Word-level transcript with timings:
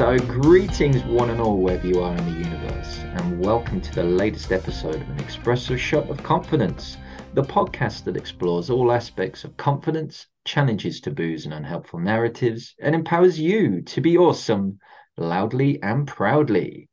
So, 0.00 0.16
greetings, 0.16 1.04
one 1.04 1.28
and 1.28 1.42
all, 1.42 1.58
wherever 1.58 1.86
you 1.86 2.00
are 2.00 2.16
in 2.16 2.24
the 2.24 2.48
universe, 2.48 3.00
and 3.00 3.38
welcome 3.38 3.82
to 3.82 3.94
the 3.94 4.02
latest 4.02 4.50
episode 4.50 4.94
of 4.94 5.10
an 5.10 5.18
Espresso 5.18 5.76
Shot 5.76 6.08
of 6.08 6.22
Confidence, 6.22 6.96
the 7.34 7.42
podcast 7.42 8.04
that 8.04 8.16
explores 8.16 8.70
all 8.70 8.92
aspects 8.92 9.44
of 9.44 9.58
confidence, 9.58 10.26
challenges 10.46 11.02
taboos 11.02 11.44
and 11.44 11.52
unhelpful 11.52 12.00
narratives, 12.00 12.74
and 12.80 12.94
empowers 12.94 13.38
you 13.38 13.82
to 13.82 14.00
be 14.00 14.16
awesome 14.16 14.78
loudly 15.18 15.82
and 15.82 16.08
proudly. 16.08 16.88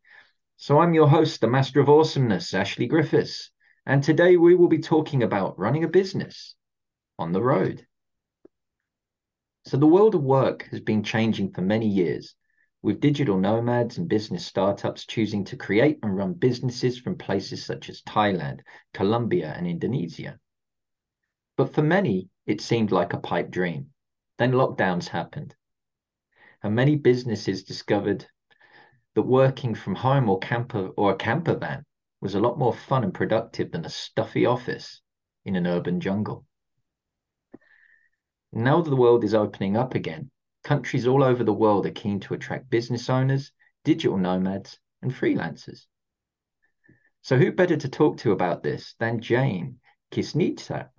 So, 0.58 0.82
I'm 0.82 0.94
your 0.94 1.08
host, 1.08 1.40
the 1.40 1.48
Master 1.48 1.80
of 1.80 1.88
Awesomeness, 1.88 2.54
Ashley 2.54 2.88
Griffiths, 2.88 3.52
and 3.86 4.04
today 4.04 4.36
we 4.36 4.54
will 4.54 4.68
be 4.68 4.80
talking 4.80 5.24
about 5.24 5.58
running 5.58 5.86
a 5.86 5.88
business 5.88 6.56
on 7.18 7.32
the 7.32 7.42
road. 7.42 7.88
So, 9.66 9.78
the 9.78 9.88
world 9.88 10.14
of 10.14 10.24
work 10.24 10.68
has 10.72 10.82
been 10.82 11.04
changing 11.04 11.54
for 11.54 11.62
many 11.62 11.88
years, 11.88 12.36
with 12.82 13.00
digital 13.00 13.38
nomads 13.38 13.98
and 13.98 14.08
business 14.08 14.46
startups 14.46 15.06
choosing 15.06 15.44
to 15.44 15.58
create 15.58 16.00
and 16.04 16.16
run 16.16 16.34
businesses 16.34 17.00
from 17.00 17.18
places 17.18 17.66
such 17.66 17.90
as 17.90 18.02
Thailand, 18.04 18.62
Colombia, 18.94 19.54
and 19.58 19.68
Indonesia. 19.68 20.40
But 21.58 21.74
for 21.74 21.82
many, 21.82 22.30
it 22.46 22.62
seemed 22.62 22.92
like 22.92 23.14
a 23.14 23.20
pipe 23.20 23.50
dream. 23.50 23.88
Then 24.38 24.52
lockdowns 24.52 25.08
happened, 25.08 25.56
and 26.62 26.76
many 26.76 26.96
businesses 26.96 27.64
discovered 27.64 28.28
that 29.16 29.24
working 29.24 29.74
from 29.74 29.96
home 29.96 30.30
or 30.30 30.38
camper 30.38 30.90
or 30.90 31.12
a 31.12 31.16
camper 31.16 31.56
van 31.56 31.84
was 32.22 32.36
a 32.36 32.40
lot 32.40 32.60
more 32.60 32.74
fun 32.74 33.04
and 33.04 33.14
productive 33.14 33.72
than 33.72 33.86
a 33.86 33.90
stuffy 33.90 34.46
office 34.46 35.02
in 35.46 35.56
an 35.56 35.66
urban 35.66 36.00
jungle. 36.00 36.46
Now 38.54 38.82
that 38.82 38.90
the 38.90 38.96
world 38.96 39.24
is 39.24 39.34
opening 39.34 39.76
up 39.76 39.96
again, 39.96 40.30
countries 40.68 41.08
all 41.08 41.24
over 41.24 41.46
the 41.46 41.54
world 41.54 41.86
are 41.86 41.92
keen 41.92 42.20
to 42.20 42.34
attract 42.34 42.70
business 42.70 43.10
owners, 43.10 43.54
digital 43.86 44.18
nomads, 44.18 44.78
and 45.02 45.14
freelancers. 45.14 45.86
So, 47.22 47.38
who 47.38 47.54
better 47.54 47.78
to 47.78 47.88
talk 47.88 48.18
to 48.18 48.34
about 48.34 48.64
this 48.64 48.94
than 49.00 49.22
Jane 49.22 49.80
Kisnica, 50.12 50.90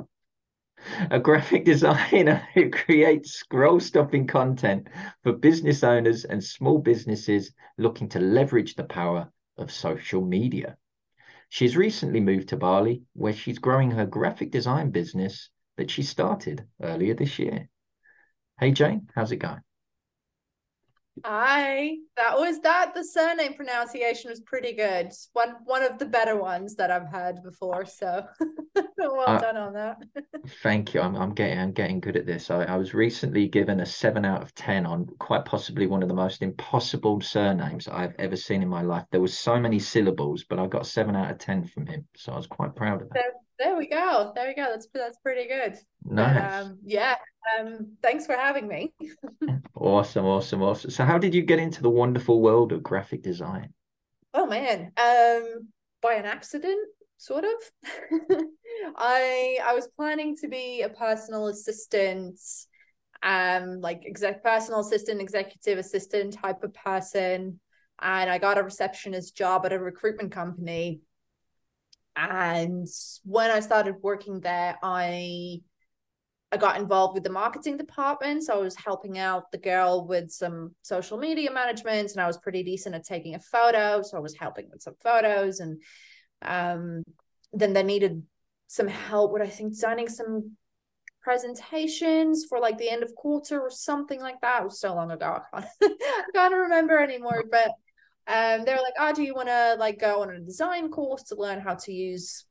a 1.11 1.21
graphic 1.21 1.65
designer 1.73 2.49
who 2.55 2.71
creates 2.71 3.33
scroll 3.33 3.79
stopping 3.79 4.27
content 4.27 4.89
for 5.23 5.35
business 5.35 5.85
owners 5.85 6.25
and 6.25 6.43
small 6.43 6.79
businesses 6.79 7.53
looking 7.77 8.09
to 8.09 8.21
leverage 8.21 8.75
the 8.75 8.85
power 8.85 9.31
of 9.59 9.71
social 9.71 10.25
media. 10.25 10.79
She's 11.51 11.77
recently 11.77 12.21
moved 12.21 12.49
to 12.49 12.57
Bali, 12.57 13.03
where 13.13 13.35
she's 13.35 13.59
growing 13.59 13.91
her 13.91 14.07
graphic 14.07 14.51
design 14.51 14.93
business 14.93 15.51
that 15.77 15.91
she 15.91 16.03
started 16.03 16.67
earlier 16.81 17.13
this 17.13 17.39
year. 17.39 17.69
Hey, 18.61 18.73
Jane, 18.73 19.09
how's 19.15 19.31
it 19.31 19.37
going? 19.37 19.61
Hi, 21.25 21.97
that 22.17 22.39
was 22.39 22.61
that. 22.61 22.93
The 22.95 23.05
surname 23.05 23.55
pronunciation 23.55 24.31
was 24.31 24.41
pretty 24.41 24.73
good. 24.73 25.13
One 25.33 25.57
one 25.65 25.83
of 25.83 25.99
the 25.99 26.07
better 26.07 26.37
ones 26.37 26.75
that 26.77 26.91
I've 26.91 27.07
heard 27.07 27.43
before. 27.43 27.85
So 27.87 28.25
well 28.99 29.21
uh, 29.27 29.39
done 29.39 29.57
on 29.57 29.73
that. 29.75 29.99
thank 30.63 30.95
you. 30.95 31.01
I'm 31.01 31.17
I'm 31.17 31.35
getting 31.35 31.59
I'm 31.59 31.73
getting 31.73 32.01
good 32.01 32.17
at 32.17 32.27
this. 32.27 32.51
I, 32.51 32.65
I 32.65 32.77
was 32.77 32.95
recently 32.95 33.49
given 33.49 33.81
a 33.81 33.87
seven 33.87 34.25
out 34.25 34.43
of 34.43 34.55
ten 34.55 34.87
on 34.87 35.07
quite 35.19 35.45
possibly 35.45 35.87
one 35.87 36.03
of 36.03 36.09
the 36.09 36.15
most 36.15 36.43
impossible 36.43 37.21
surnames 37.21 37.87
I've 37.89 38.15
ever 38.19 38.37
seen 38.37 38.63
in 38.63 38.69
my 38.69 38.83
life. 38.83 39.05
There 39.11 39.21
was 39.21 39.37
so 39.37 39.59
many 39.61 39.79
syllables, 39.79 40.45
but 40.49 40.59
I 40.59 40.67
got 40.67 40.87
seven 40.87 41.15
out 41.15 41.31
of 41.31 41.39
ten 41.39 41.65
from 41.65 41.87
him. 41.87 42.07
So 42.17 42.33
I 42.33 42.37
was 42.37 42.47
quite 42.47 42.75
proud 42.75 43.03
of 43.03 43.09
that. 43.11 43.25
There 43.59 43.77
we 43.77 43.89
go. 43.89 44.33
There 44.35 44.47
we 44.47 44.55
go. 44.55 44.69
That's 44.71 44.89
that's 44.93 45.19
pretty 45.19 45.49
good. 45.49 45.77
Nice. 46.05 46.65
Um, 46.65 46.79
yeah. 46.85 47.17
Um, 47.59 47.97
thanks 48.03 48.27
for 48.27 48.35
having 48.35 48.69
me. 48.69 48.93
awesome, 49.75 50.27
awesome, 50.27 50.63
awesome. 50.63 50.91
So, 50.91 51.05
how 51.05 51.19
did 51.19 51.35
you 51.35 51.43
get 51.43 51.59
into 51.59 51.83
the 51.83 51.91
wonderful 51.91 52.41
world 52.41 52.73
of 52.73 52.83
graphic 52.83 53.23
design? 53.23 53.73
Oh 54.35 54.47
man, 54.47 54.93
um, 54.97 55.69
by 56.03 56.15
an 56.15 56.25
accident, 56.25 56.89
sort 57.17 57.45
of. 57.45 57.91
I 58.97 59.59
I 59.65 59.75
was 59.75 59.89
planning 59.97 60.37
to 60.37 60.49
be 60.49 60.83
a 60.83 60.89
personal 60.89 61.49
assistant, 61.49 62.39
um, 63.23 63.81
like 63.81 64.05
exec 64.07 64.43
personal 64.43 64.81
assistant, 64.81 65.21
executive 65.21 65.79
assistant 65.79 66.35
type 66.35 66.63
of 66.63 66.75
person, 66.75 67.61
and 68.01 68.31
I 68.31 68.39
got 68.39 68.59
a 68.59 68.63
receptionist 68.63 69.37
job 69.37 69.67
at 69.67 69.73
a 69.73 69.79
recruitment 69.79 70.33
company 70.33 71.01
and 72.19 72.89
when 73.25 73.51
I 73.51 73.61
started 73.61 73.97
working 74.03 74.41
there, 74.41 74.77
I 74.83 75.61
I 76.51 76.57
got 76.57 76.81
involved 76.81 77.15
with 77.15 77.25
the 77.25 77.31
marketing 77.31 77.77
department. 77.77 78.43
So 78.43 78.55
I 78.55 78.63
was 78.63 78.75
helping 78.75 79.19
out 79.19 79.53
the 79.53 79.59
girl 79.59 80.07
with 80.07 80.31
some 80.31 80.75
social 80.83 81.19
media 81.19 81.53
management, 81.53 82.11
and 82.13 82.21
I 82.21 82.27
was 82.27 82.39
pretty 82.39 82.63
decent 82.63 82.95
at 82.95 83.05
taking 83.05 83.35
a 83.35 83.41
photo. 83.41 84.03
So 84.03 84.17
I 84.17 84.21
was 84.21 84.35
helping 84.35 84.69
with 84.71 84.83
some 84.83 84.95
photos, 85.03 85.61
and 85.61 85.81
um, 86.43 87.05
then 87.53 87.73
they 87.73 87.83
needed 87.83 88.23
some 88.67 88.89
help 88.89 89.33
with 89.33 89.43
I 89.43 89.47
think 89.47 89.73
designing 89.73 90.09
some 90.09 90.57
presentations 91.23 92.47
for 92.49 92.59
like 92.59 92.79
the 92.79 92.91
end 92.91 93.03
of 93.03 93.15
quarter 93.15 93.61
or 93.61 93.71
something 93.71 94.21
like 94.21 94.41
that. 94.41 94.63
It 94.63 94.65
was 94.65 94.81
so 94.81 94.95
long 94.95 95.11
ago, 95.11 95.41
I 95.53 95.61
can't, 95.81 96.03
I 96.03 96.25
can't 96.35 96.55
remember 96.55 96.99
anymore. 96.99 97.45
But 97.51 97.73
um, 98.29 98.65
they 98.65 98.73
were 98.73 98.83
like, 98.83 98.95
"Oh, 98.99 99.13
do 99.13 99.23
you 99.23 99.35
want 99.35 99.49
to 99.49 99.77
like 99.79 99.99
go 99.99 100.21
on 100.23 100.31
a 100.31 100.39
design 100.39 100.91
course 100.91 101.25
to 101.25 101.37
learn 101.37 101.61
how 101.61 101.75
to 101.75 101.93
use 101.93 102.45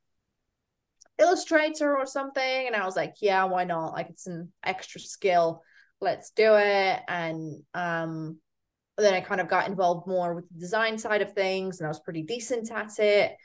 Illustrator 1.19 1.95
or 1.95 2.07
something?" 2.07 2.67
And 2.67 2.75
I 2.75 2.83
was 2.83 2.95
like, 2.95 3.15
"Yeah, 3.21 3.43
why 3.43 3.63
not? 3.63 3.93
Like, 3.93 4.09
it's 4.09 4.25
an 4.25 4.51
extra 4.63 4.99
skill. 4.99 5.61
Let's 6.01 6.31
do 6.31 6.55
it." 6.55 6.99
And 7.07 7.63
um, 7.75 8.39
then 8.97 9.13
I 9.13 9.21
kind 9.21 9.39
of 9.39 9.49
got 9.49 9.67
involved 9.67 10.07
more 10.07 10.33
with 10.33 10.49
the 10.49 10.59
design 10.59 10.97
side 10.97 11.21
of 11.21 11.33
things, 11.33 11.79
and 11.79 11.85
I 11.85 11.89
was 11.89 11.99
pretty 11.99 12.23
decent 12.23 12.71
at 12.71 12.97
it. 12.97 13.35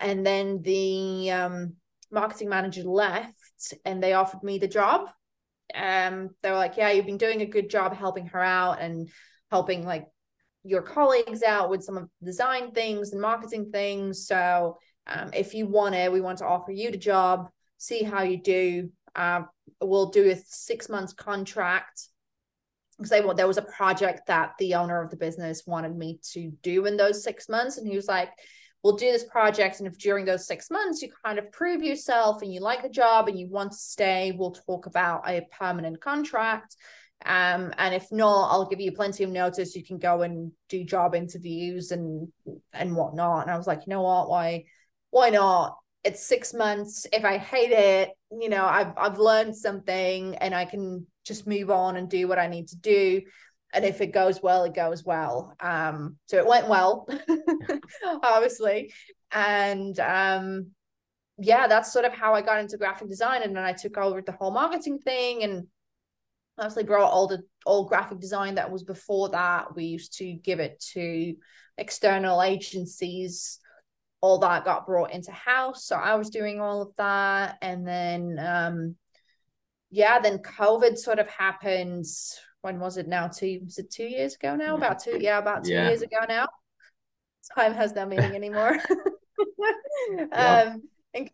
And 0.00 0.24
then 0.24 0.62
the 0.62 1.32
um, 1.32 1.74
marketing 2.12 2.48
manager 2.48 2.84
left, 2.84 3.74
and 3.84 4.00
they 4.00 4.12
offered 4.12 4.44
me 4.44 4.58
the 4.58 4.68
job. 4.68 5.10
Um, 5.74 6.30
they 6.42 6.50
were 6.50 6.56
like, 6.56 6.76
"Yeah, 6.76 6.90
you've 6.90 7.06
been 7.06 7.18
doing 7.18 7.40
a 7.42 7.46
good 7.46 7.70
job 7.70 7.96
helping 7.96 8.26
her 8.26 8.40
out 8.40 8.80
and 8.80 9.08
helping 9.50 9.84
like 9.84 10.06
your 10.62 10.82
colleagues 10.82 11.42
out 11.42 11.70
with 11.70 11.82
some 11.82 11.96
of 11.96 12.08
the 12.20 12.26
design 12.26 12.72
things 12.72 13.12
and 13.12 13.20
marketing 13.20 13.70
things. 13.70 14.26
So 14.26 14.78
um, 15.06 15.30
if 15.32 15.54
you 15.54 15.66
want 15.66 15.94
it, 15.94 16.12
we 16.12 16.20
want 16.20 16.38
to 16.38 16.46
offer 16.46 16.72
you 16.72 16.90
the 16.90 16.98
job, 16.98 17.48
see 17.78 18.02
how 18.02 18.22
you 18.22 18.40
do. 18.40 18.90
Uh, 19.14 19.42
we'll 19.80 20.10
do 20.10 20.30
a 20.30 20.36
six 20.46 20.88
months 20.88 21.12
contract 21.12 22.08
because 22.96 23.10
they 23.10 23.22
there 23.34 23.46
was 23.46 23.58
a 23.58 23.62
project 23.62 24.26
that 24.26 24.52
the 24.58 24.74
owner 24.74 25.02
of 25.02 25.10
the 25.10 25.16
business 25.16 25.66
wanted 25.66 25.96
me 25.96 26.20
to 26.32 26.52
do 26.62 26.84
in 26.84 26.96
those 26.96 27.24
six 27.24 27.48
months, 27.48 27.78
and 27.78 27.88
he 27.88 27.96
was 27.96 28.06
like, 28.06 28.30
"We'll 28.82 28.96
do 28.96 29.10
this 29.10 29.24
project, 29.24 29.78
and 29.78 29.88
if 29.88 29.98
during 29.98 30.26
those 30.26 30.46
six 30.46 30.70
months 30.70 31.00
you 31.00 31.10
kind 31.24 31.38
of 31.38 31.50
prove 31.50 31.82
yourself 31.82 32.42
and 32.42 32.52
you 32.52 32.60
like 32.60 32.82
the 32.82 32.90
job 32.90 33.28
and 33.28 33.38
you 33.38 33.48
want 33.48 33.72
to 33.72 33.78
stay, 33.78 34.32
we'll 34.32 34.52
talk 34.52 34.86
about 34.86 35.28
a 35.28 35.46
permanent 35.58 36.00
contract." 36.00 36.76
Um, 37.24 37.72
and 37.76 37.94
if 37.94 38.10
not, 38.10 38.50
I'll 38.50 38.68
give 38.68 38.80
you 38.80 38.92
plenty 38.92 39.24
of 39.24 39.30
notice. 39.30 39.76
You 39.76 39.84
can 39.84 39.98
go 39.98 40.22
and 40.22 40.52
do 40.68 40.84
job 40.84 41.14
interviews 41.14 41.90
and 41.90 42.28
and 42.72 42.96
whatnot. 42.96 43.42
And 43.42 43.50
I 43.50 43.56
was 43.56 43.66
like, 43.66 43.80
you 43.86 43.90
know 43.90 44.02
what? 44.02 44.28
Why 44.28 44.64
why 45.10 45.30
not? 45.30 45.76
It's 46.02 46.24
six 46.24 46.54
months. 46.54 47.06
If 47.12 47.24
I 47.24 47.36
hate 47.36 47.72
it, 47.72 48.10
you 48.30 48.48
know, 48.48 48.64
I've 48.64 48.92
I've 48.96 49.18
learned 49.18 49.56
something 49.56 50.36
and 50.36 50.54
I 50.54 50.64
can 50.64 51.06
just 51.24 51.46
move 51.46 51.70
on 51.70 51.96
and 51.96 52.08
do 52.08 52.26
what 52.26 52.38
I 52.38 52.46
need 52.46 52.68
to 52.68 52.76
do. 52.76 53.22
And 53.72 53.84
if 53.84 54.00
it 54.00 54.12
goes 54.12 54.42
well, 54.42 54.64
it 54.64 54.74
goes 54.74 55.04
well. 55.04 55.54
Um, 55.60 56.16
so 56.26 56.38
it 56.38 56.46
went 56.46 56.68
well, 56.68 57.06
obviously. 58.22 58.92
And 59.30 59.98
um 60.00 60.68
yeah, 61.42 61.66
that's 61.66 61.92
sort 61.92 62.04
of 62.04 62.12
how 62.12 62.34
I 62.34 62.42
got 62.42 62.60
into 62.60 62.76
graphic 62.76 63.08
design. 63.08 63.42
And 63.42 63.56
then 63.56 63.64
I 63.64 63.72
took 63.72 63.96
over 63.96 64.20
the 64.20 64.32
whole 64.32 64.50
marketing 64.50 64.98
thing 64.98 65.42
and 65.42 65.66
obviously 66.60 66.84
brought 66.84 67.10
all 67.10 67.26
the 67.26 67.42
old 67.66 67.88
graphic 67.88 68.20
design 68.20 68.56
that 68.56 68.70
was 68.70 68.84
before 68.84 69.30
that. 69.30 69.74
We 69.74 69.84
used 69.84 70.18
to 70.18 70.32
give 70.32 70.60
it 70.60 70.82
to 70.92 71.34
external 71.78 72.42
agencies. 72.42 73.58
All 74.20 74.38
that 74.38 74.64
got 74.64 74.86
brought 74.86 75.12
into 75.12 75.32
house. 75.32 75.86
So 75.86 75.96
I 75.96 76.14
was 76.16 76.28
doing 76.28 76.60
all 76.60 76.82
of 76.82 76.90
that. 76.96 77.56
And 77.62 77.86
then 77.86 78.38
um 78.38 78.96
yeah, 79.90 80.20
then 80.20 80.38
COVID 80.38 80.98
sort 80.98 81.18
of 81.18 81.28
happened. 81.28 82.04
When 82.60 82.78
was 82.78 82.98
it 82.98 83.08
now? 83.08 83.28
Two 83.28 83.60
was 83.64 83.78
it 83.78 83.90
two 83.90 84.04
years 84.04 84.34
ago 84.34 84.54
now? 84.54 84.76
About 84.76 85.02
two, 85.02 85.18
yeah, 85.18 85.38
about 85.38 85.64
two 85.64 85.72
yeah. 85.72 85.88
years 85.88 86.02
ago 86.02 86.18
now. 86.28 86.46
Time 87.56 87.72
has 87.72 87.94
no 87.94 88.04
meaning 88.04 88.34
anymore. 88.34 88.78
um 90.32 90.82
and 91.14 91.30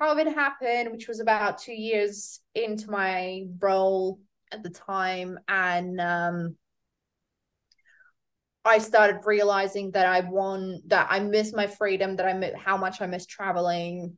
COVID 0.00 0.32
happened, 0.32 0.92
which 0.92 1.08
was 1.08 1.20
about 1.20 1.58
two 1.58 1.74
years 1.74 2.40
into 2.54 2.90
my 2.90 3.46
role 3.58 4.20
at 4.52 4.62
the 4.62 4.70
time 4.70 5.38
and 5.48 6.00
um 6.00 6.56
I 8.64 8.78
started 8.78 9.22
realizing 9.24 9.92
that 9.92 10.06
I 10.06 10.20
want 10.20 10.88
that 10.90 11.08
I 11.10 11.20
miss 11.20 11.52
my 11.54 11.66
freedom, 11.66 12.16
that 12.16 12.26
I 12.26 12.34
miss 12.34 12.54
how 12.56 12.76
much 12.76 13.00
I 13.00 13.06
miss 13.06 13.26
traveling, 13.26 14.16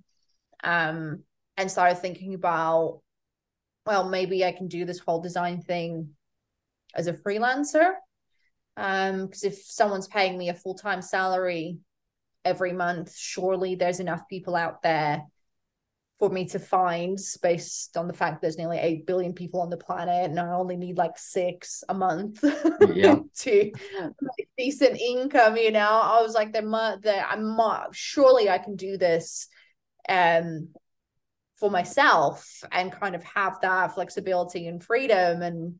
um, 0.64 1.22
and 1.56 1.70
started 1.70 1.98
thinking 1.98 2.34
about, 2.34 3.02
well, 3.86 4.08
maybe 4.08 4.44
I 4.44 4.52
can 4.52 4.66
do 4.66 4.84
this 4.84 4.98
whole 4.98 5.20
design 5.20 5.62
thing 5.62 6.10
as 6.94 7.06
a 7.06 7.12
freelancer. 7.12 7.92
Um, 8.76 9.26
because 9.26 9.44
if 9.44 9.62
someone's 9.62 10.08
paying 10.08 10.36
me 10.36 10.48
a 10.48 10.54
full-time 10.54 11.02
salary 11.02 11.78
every 12.44 12.72
month, 12.72 13.14
surely 13.16 13.74
there's 13.76 14.00
enough 14.00 14.22
people 14.28 14.56
out 14.56 14.82
there 14.82 15.22
for 16.22 16.30
me 16.30 16.44
to 16.44 16.60
find 16.60 17.18
based 17.42 17.96
on 17.96 18.06
the 18.06 18.12
fact 18.12 18.40
there's 18.40 18.56
nearly 18.56 18.78
8 18.78 19.08
billion 19.08 19.32
people 19.32 19.60
on 19.60 19.70
the 19.70 19.76
planet 19.76 20.30
and 20.30 20.38
I 20.38 20.52
only 20.52 20.76
need 20.76 20.96
like 20.96 21.18
six 21.18 21.82
a 21.88 21.94
month 21.94 22.44
yeah. 22.94 23.16
to 23.38 23.72
make 24.20 24.48
decent 24.56 25.00
income, 25.00 25.56
you 25.56 25.72
know. 25.72 25.80
I 25.80 26.22
was 26.22 26.32
like, 26.32 26.52
there 26.52 26.62
might 26.62 27.02
there 27.02 27.26
I'm 27.28 27.58
surely 27.90 28.48
I 28.48 28.58
can 28.58 28.76
do 28.76 28.96
this 28.96 29.48
um 30.08 30.68
for 31.56 31.72
myself 31.72 32.62
and 32.70 32.92
kind 32.92 33.16
of 33.16 33.24
have 33.24 33.58
that 33.62 33.92
flexibility 33.92 34.68
and 34.68 34.80
freedom 34.80 35.42
and 35.42 35.74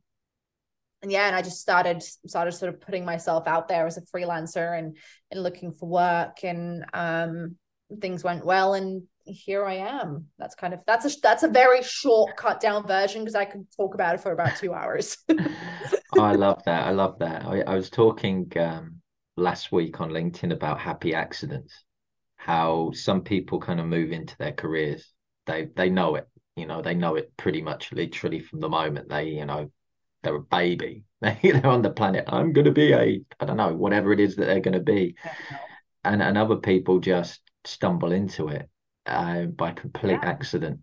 and 1.02 1.12
yeah 1.12 1.26
and 1.26 1.34
i 1.34 1.42
just 1.42 1.60
started 1.60 2.00
started 2.00 2.52
sort 2.52 2.72
of 2.72 2.80
putting 2.80 3.04
myself 3.04 3.48
out 3.48 3.66
there 3.66 3.86
as 3.86 3.96
a 3.96 4.02
freelancer 4.02 4.78
and 4.78 4.96
and 5.32 5.42
looking 5.42 5.72
for 5.72 5.88
work 5.88 6.44
and 6.44 6.84
um 6.94 7.56
things 8.00 8.24
went 8.24 8.44
well 8.44 8.74
and 8.74 9.02
here 9.24 9.64
i 9.64 9.74
am. 9.74 10.26
That's 10.38 10.54
kind 10.54 10.74
of 10.74 10.80
that's 10.86 11.04
a 11.04 11.20
that's 11.22 11.42
a 11.42 11.48
very 11.48 11.82
short 11.82 12.36
cut 12.36 12.60
down 12.60 12.86
version 12.86 13.22
because 13.22 13.34
i 13.34 13.44
could 13.44 13.66
talk 13.76 13.94
about 13.94 14.14
it 14.14 14.20
for 14.20 14.32
about 14.32 14.56
two 14.56 14.74
hours. 14.74 15.16
Oh, 16.14 16.20
i 16.20 16.34
love 16.34 16.62
that. 16.66 16.86
I 16.86 16.90
love 16.90 17.18
that. 17.20 17.46
I, 17.46 17.62
I 17.62 17.74
was 17.74 17.88
talking 17.88 18.52
um 18.56 18.96
last 19.36 19.72
week 19.72 19.98
on 19.98 20.10
linkedin 20.10 20.52
about 20.52 20.78
happy 20.78 21.14
accidents 21.14 21.84
how 22.36 22.90
some 22.92 23.22
people 23.22 23.58
kind 23.58 23.80
of 23.80 23.86
move 23.86 24.12
into 24.12 24.36
their 24.36 24.52
careers. 24.52 25.10
They 25.46 25.68
they 25.74 25.88
know 25.88 26.16
it 26.16 26.28
you 26.56 26.66
know 26.66 26.82
they 26.82 26.94
know 26.94 27.14
it 27.14 27.34
pretty 27.38 27.62
much 27.62 27.92
literally 27.92 28.40
from 28.40 28.60
the 28.60 28.68
moment 28.68 29.08
they 29.08 29.28
you 29.28 29.46
know 29.46 29.70
they're 30.22 30.36
a 30.36 30.40
baby. 30.40 31.04
They're 31.20 31.66
on 31.66 31.82
the 31.82 31.90
planet. 31.90 32.24
I'm 32.28 32.52
going 32.52 32.64
to 32.64 32.72
be 32.72 32.92
a 32.92 33.20
i 33.40 33.44
don't 33.44 33.56
know 33.56 33.74
whatever 33.74 34.12
it 34.12 34.20
is 34.20 34.36
that 34.36 34.46
they're 34.46 34.60
going 34.60 34.74
to 34.74 34.80
be 34.80 35.14
and 36.04 36.22
and 36.22 36.36
other 36.36 36.56
people 36.56 36.98
just 36.98 37.40
stumble 37.64 38.12
into 38.12 38.49
it 38.49 38.69
uh, 39.06 39.43
by 39.43 39.73
complete 39.73 40.12
yeah. 40.12 40.29
accident 40.29 40.81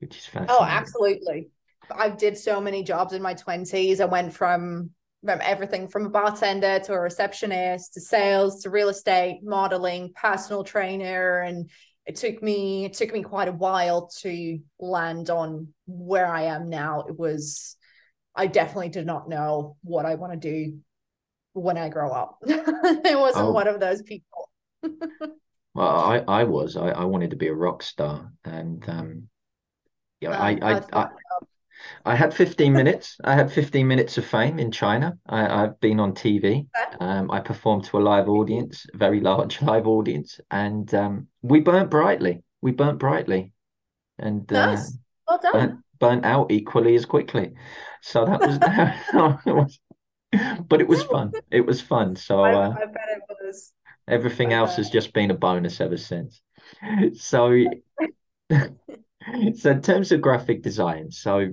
which 0.00 0.16
is 0.16 0.28
oh, 0.28 0.32
fascinating 0.32 0.56
oh 0.58 0.64
absolutely 0.64 1.48
i 1.96 2.08
did 2.08 2.36
so 2.36 2.60
many 2.60 2.82
jobs 2.82 3.12
in 3.12 3.22
my 3.22 3.34
20s 3.34 4.00
i 4.00 4.04
went 4.04 4.32
from 4.32 4.90
from 5.24 5.40
everything 5.42 5.88
from 5.88 6.06
a 6.06 6.10
bartender 6.10 6.78
to 6.78 6.92
a 6.92 7.00
receptionist 7.00 7.94
to 7.94 8.00
sales 8.00 8.62
to 8.62 8.70
real 8.70 8.88
estate 8.88 9.40
modeling 9.42 10.12
personal 10.14 10.62
trainer 10.62 11.40
and 11.40 11.68
it 12.08 12.16
took 12.16 12.42
me 12.42 12.86
it 12.86 12.94
took 12.94 13.12
me 13.12 13.22
quite 13.22 13.48
a 13.48 13.52
while 13.52 14.08
to 14.20 14.58
land 14.80 15.28
on 15.28 15.68
where 15.86 16.26
I 16.26 16.44
am 16.44 16.70
now. 16.70 17.04
It 17.06 17.16
was 17.16 17.76
I 18.34 18.46
definitely 18.46 18.88
did 18.88 19.04
not 19.04 19.28
know 19.28 19.76
what 19.82 20.06
I 20.06 20.14
want 20.14 20.32
to 20.32 20.38
do 20.38 20.78
when 21.52 21.76
I 21.76 21.90
grow 21.90 22.10
up. 22.10 22.38
it 22.46 23.18
wasn't 23.18 23.48
oh. 23.48 23.52
one 23.52 23.68
of 23.68 23.78
those 23.78 24.00
people. 24.02 24.50
well, 25.78 26.00
I 26.00 26.40
I 26.40 26.44
was 26.44 26.76
I, 26.76 26.88
I 26.88 27.04
wanted 27.04 27.30
to 27.30 27.36
be 27.36 27.46
a 27.46 27.54
rock 27.54 27.84
star, 27.84 28.32
and 28.44 28.86
um, 28.88 29.28
yeah, 30.20 30.30
I 30.30 30.58
I, 30.60 30.82
I, 30.92 31.08
I 32.04 32.16
had 32.16 32.34
15 32.34 32.72
minutes. 32.72 33.16
I 33.22 33.34
had 33.34 33.52
15 33.52 33.86
minutes 33.86 34.18
of 34.18 34.26
fame 34.26 34.58
in 34.58 34.72
China. 34.72 35.16
I, 35.26 35.62
I've 35.62 35.78
been 35.78 36.00
on 36.00 36.14
TV. 36.14 36.66
Um, 36.98 37.30
I 37.30 37.38
performed 37.38 37.84
to 37.84 37.98
a 37.98 38.00
live 38.00 38.28
audience, 38.28 38.86
a 38.92 38.96
very 38.96 39.20
large 39.20 39.62
live 39.70 39.86
audience, 39.86 40.40
and 40.50 40.92
um, 40.94 41.28
we 41.42 41.60
burnt 41.60 41.90
brightly. 41.90 42.42
We 42.60 42.72
burnt 42.72 42.98
brightly, 42.98 43.52
and 44.18 44.52
uh, 44.52 44.66
nice. 44.66 44.98
well 45.28 45.38
done. 45.40 45.52
Burnt, 45.52 45.80
burnt, 46.00 46.24
out 46.24 46.50
equally 46.50 46.96
as 46.96 47.06
quickly. 47.06 47.52
So 48.02 48.24
that 48.24 48.40
was, 48.40 48.58
that 48.58 49.40
was, 49.46 49.78
but 50.66 50.80
it 50.80 50.88
was 50.88 51.02
fun. 51.14 51.32
It 51.52 51.64
was 51.64 51.80
fun. 51.80 52.16
So 52.16 52.40
I, 52.40 52.52
uh, 52.52 52.70
I 52.70 52.86
bet 52.86 53.08
it 53.10 53.22
was. 53.40 53.72
Everything 54.08 54.52
else 54.52 54.76
has 54.76 54.90
just 54.90 55.12
been 55.12 55.30
a 55.30 55.34
bonus 55.34 55.80
ever 55.80 55.96
since. 55.96 56.40
So. 57.14 57.64
so 58.50 59.70
in 59.70 59.82
terms 59.82 60.10
of 60.10 60.22
graphic 60.22 60.62
design 60.62 61.10
so 61.10 61.48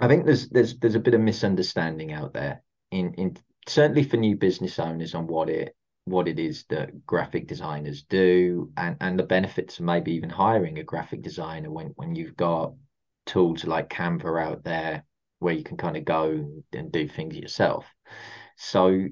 I 0.00 0.08
think 0.08 0.24
there's 0.24 0.48
there's 0.48 0.78
there's 0.78 0.94
a 0.94 1.00
bit 1.00 1.14
of 1.14 1.20
misunderstanding 1.20 2.12
out 2.12 2.32
there 2.32 2.62
in 2.90 3.14
in 3.14 3.36
certainly 3.66 4.02
for 4.04 4.16
new 4.16 4.36
business 4.36 4.78
owners 4.78 5.14
on 5.14 5.26
what 5.26 5.50
it 5.50 5.74
what 6.04 6.28
it 6.28 6.38
is 6.38 6.64
that 6.70 7.06
graphic 7.06 7.46
designers 7.46 8.02
do 8.02 8.72
and 8.76 8.96
and 9.00 9.18
the 9.18 9.24
benefits 9.24 9.78
of 9.78 9.84
maybe 9.84 10.12
even 10.12 10.30
hiring 10.30 10.78
a 10.78 10.84
graphic 10.84 11.22
designer 11.22 11.70
when 11.70 11.88
when 11.96 12.14
you've 12.14 12.36
got 12.36 12.74
tools 13.26 13.64
like 13.64 13.90
Canva 13.90 14.42
out 14.42 14.64
there 14.64 15.04
where 15.40 15.54
you 15.54 15.62
can 15.62 15.76
kind 15.76 15.96
of 15.96 16.04
go 16.04 16.44
and 16.72 16.92
do 16.92 17.06
things 17.06 17.36
yourself. 17.36 17.84
So 18.56 19.06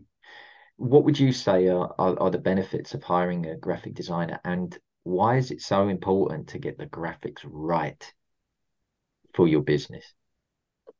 what 0.76 1.04
would 1.04 1.18
you 1.18 1.32
say 1.32 1.68
are, 1.68 1.94
are, 1.98 2.18
are 2.20 2.30
the 2.30 2.38
benefits 2.38 2.94
of 2.94 3.02
hiring 3.02 3.46
a 3.46 3.56
graphic 3.56 3.94
designer 3.94 4.40
and 4.44 4.78
why 5.04 5.36
is 5.36 5.52
it 5.52 5.62
so 5.62 5.88
important 5.88 6.48
to 6.48 6.58
get 6.58 6.78
the 6.78 6.86
graphics 6.86 7.40
right 7.44 8.12
for 9.34 9.46
your 9.46 9.62
business? 9.62 10.04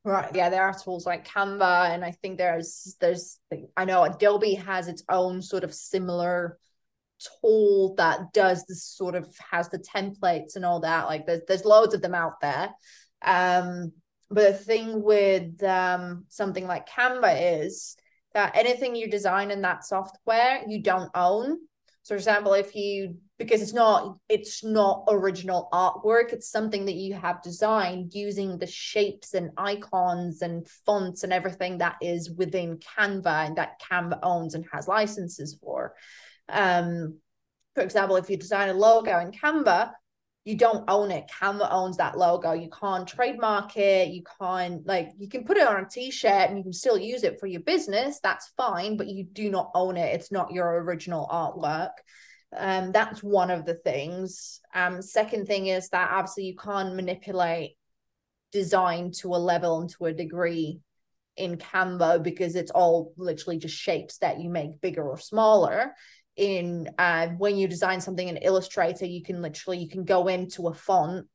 Right. 0.05 0.32
Yeah, 0.32 0.50
there 0.50 0.62
are 0.62 0.78
tools 0.78 1.05
like 1.05 1.26
Canva, 1.26 1.90
and 1.90 2.05
I 2.05 2.12
think 2.12 2.38
there's 2.38 2.96
there's 3.00 3.40
I 3.76 3.84
know 3.84 4.05
Adobe 4.05 4.55
has 4.55 4.87
its 4.87 5.02
own 5.08 5.43
sort 5.43 5.64
of 5.64 5.75
similar 5.75 6.61
tool 7.40 7.96
that 7.96 8.32
does 8.32 8.64
this 8.67 8.84
sort 8.84 9.17
of 9.17 9.26
has 9.50 9.69
the 9.69 9.81
templates 9.81 10.55
and 10.55 10.64
all 10.64 10.78
that. 10.81 11.06
Like 11.06 11.26
there's 11.26 11.43
there's 11.49 11.64
loads 11.64 11.93
of 11.93 12.02
them 12.02 12.14
out 12.14 12.40
there. 12.40 12.70
Um, 13.23 13.93
but 14.31 14.52
the 14.52 14.56
thing 14.56 15.02
with 15.02 15.61
um 15.64 16.26
something 16.28 16.69
like 16.69 16.88
Canva 16.88 17.64
is 17.64 17.96
that 18.37 18.55
anything 18.55 18.94
you 18.94 19.09
design 19.09 19.50
in 19.50 19.62
that 19.62 19.83
software 19.83 20.62
you 20.69 20.83
don't 20.83 21.11
own. 21.15 21.56
So 22.03 22.15
for 22.15 22.17
example, 22.17 22.53
if 22.53 22.77
you 22.77 23.17
because 23.38 23.62
it's 23.62 23.73
not 23.73 24.19
it's 24.29 24.62
not 24.62 25.05
original 25.09 25.69
artwork 25.73 26.33
it's 26.33 26.49
something 26.49 26.87
that 26.87 26.94
you 26.94 27.15
have 27.15 27.43
designed 27.43 28.15
using 28.15 28.59
the 28.59 28.67
shapes 28.67 29.35
and 29.35 29.50
icons 29.59 30.41
and 30.43 30.67
fonts 30.87 31.23
and 31.23 31.33
everything 31.33 31.79
that 31.79 31.97
is 32.00 32.31
within 32.31 32.79
canva 32.79 33.47
and 33.47 33.56
that 33.56 33.81
canva 33.81 34.19
owns 34.23 34.55
and 34.55 34.65
has 34.73 34.88
licenses 34.88 35.59
for 35.62 35.95
um 36.49 37.19
for 37.75 37.83
example 37.83 38.16
if 38.16 38.31
you 38.31 38.38
design 38.38 38.71
a 38.71 38.75
logo 38.75 39.19
in 39.19 39.31
canva 39.33 39.90
you 40.47 40.57
don't 40.57 40.85
own 40.88 41.11
it. 41.11 41.29
Canva 41.29 41.67
owns 41.73 41.97
that 41.97 42.17
logo. 42.17 42.53
You 42.53 42.71
can't 42.71 43.07
trademark 43.07 43.76
it. 43.76 44.11
You 44.11 44.23
can't 44.41 44.87
like 44.87 45.11
you 45.19 45.29
can 45.29 45.43
put 45.43 45.57
it 45.57 45.67
on 45.67 45.83
a 45.83 45.88
t-shirt 45.88 46.49
and 46.49 46.57
you 46.57 46.62
can 46.62 46.73
still 46.73 46.97
use 46.97 47.25
it 47.25 47.41
for 47.41 47.49
your 47.49 47.62
business. 47.62 48.21
That's 48.23 48.53
fine 48.57 48.97
but 48.97 49.09
you 49.09 49.25
do 49.25 49.50
not 49.50 49.73
own 49.75 49.97
it. 49.97 50.15
It's 50.15 50.31
not 50.31 50.53
your 50.53 50.69
original 50.85 51.26
artwork. 51.26 51.91
Um, 52.57 52.93
that's 52.93 53.25
one 53.25 53.50
of 53.50 53.65
the 53.65 53.75
things. 53.75 54.61
Um, 54.73 55.03
second 55.03 55.47
thing 55.47 55.67
is 55.67 55.88
that 55.88 56.12
obviously 56.12 56.45
you 56.45 56.55
can't 56.55 56.95
manipulate 56.95 57.76
design 58.53 59.11
to 59.19 59.35
a 59.35 59.38
level 59.38 59.81
and 59.81 59.91
to 59.91 60.07
a 60.07 60.12
degree 60.12 60.79
in 61.37 61.57
Canva 61.57 62.23
because 62.23 62.55
it's 62.55 62.71
all 62.71 63.12
literally 63.17 63.59
just 63.59 63.75
shapes 63.75 64.19
that 64.19 64.38
you 64.41 64.49
make 64.49 64.81
bigger 64.81 65.03
or 65.03 65.19
smaller. 65.19 65.93
In 66.37 66.90
uh, 66.99 67.28
when 67.38 67.57
you 67.57 67.66
design 67.66 68.00
something 68.00 68.28
in 68.28 68.37
Illustrator, 68.37 69.07
you 69.07 69.23
can 69.23 69.40
literally 69.40 69.78
you 69.78 69.88
can 69.88 70.05
go 70.05 70.28
into 70.28 70.69
a 70.69 70.75
font, 70.75 71.26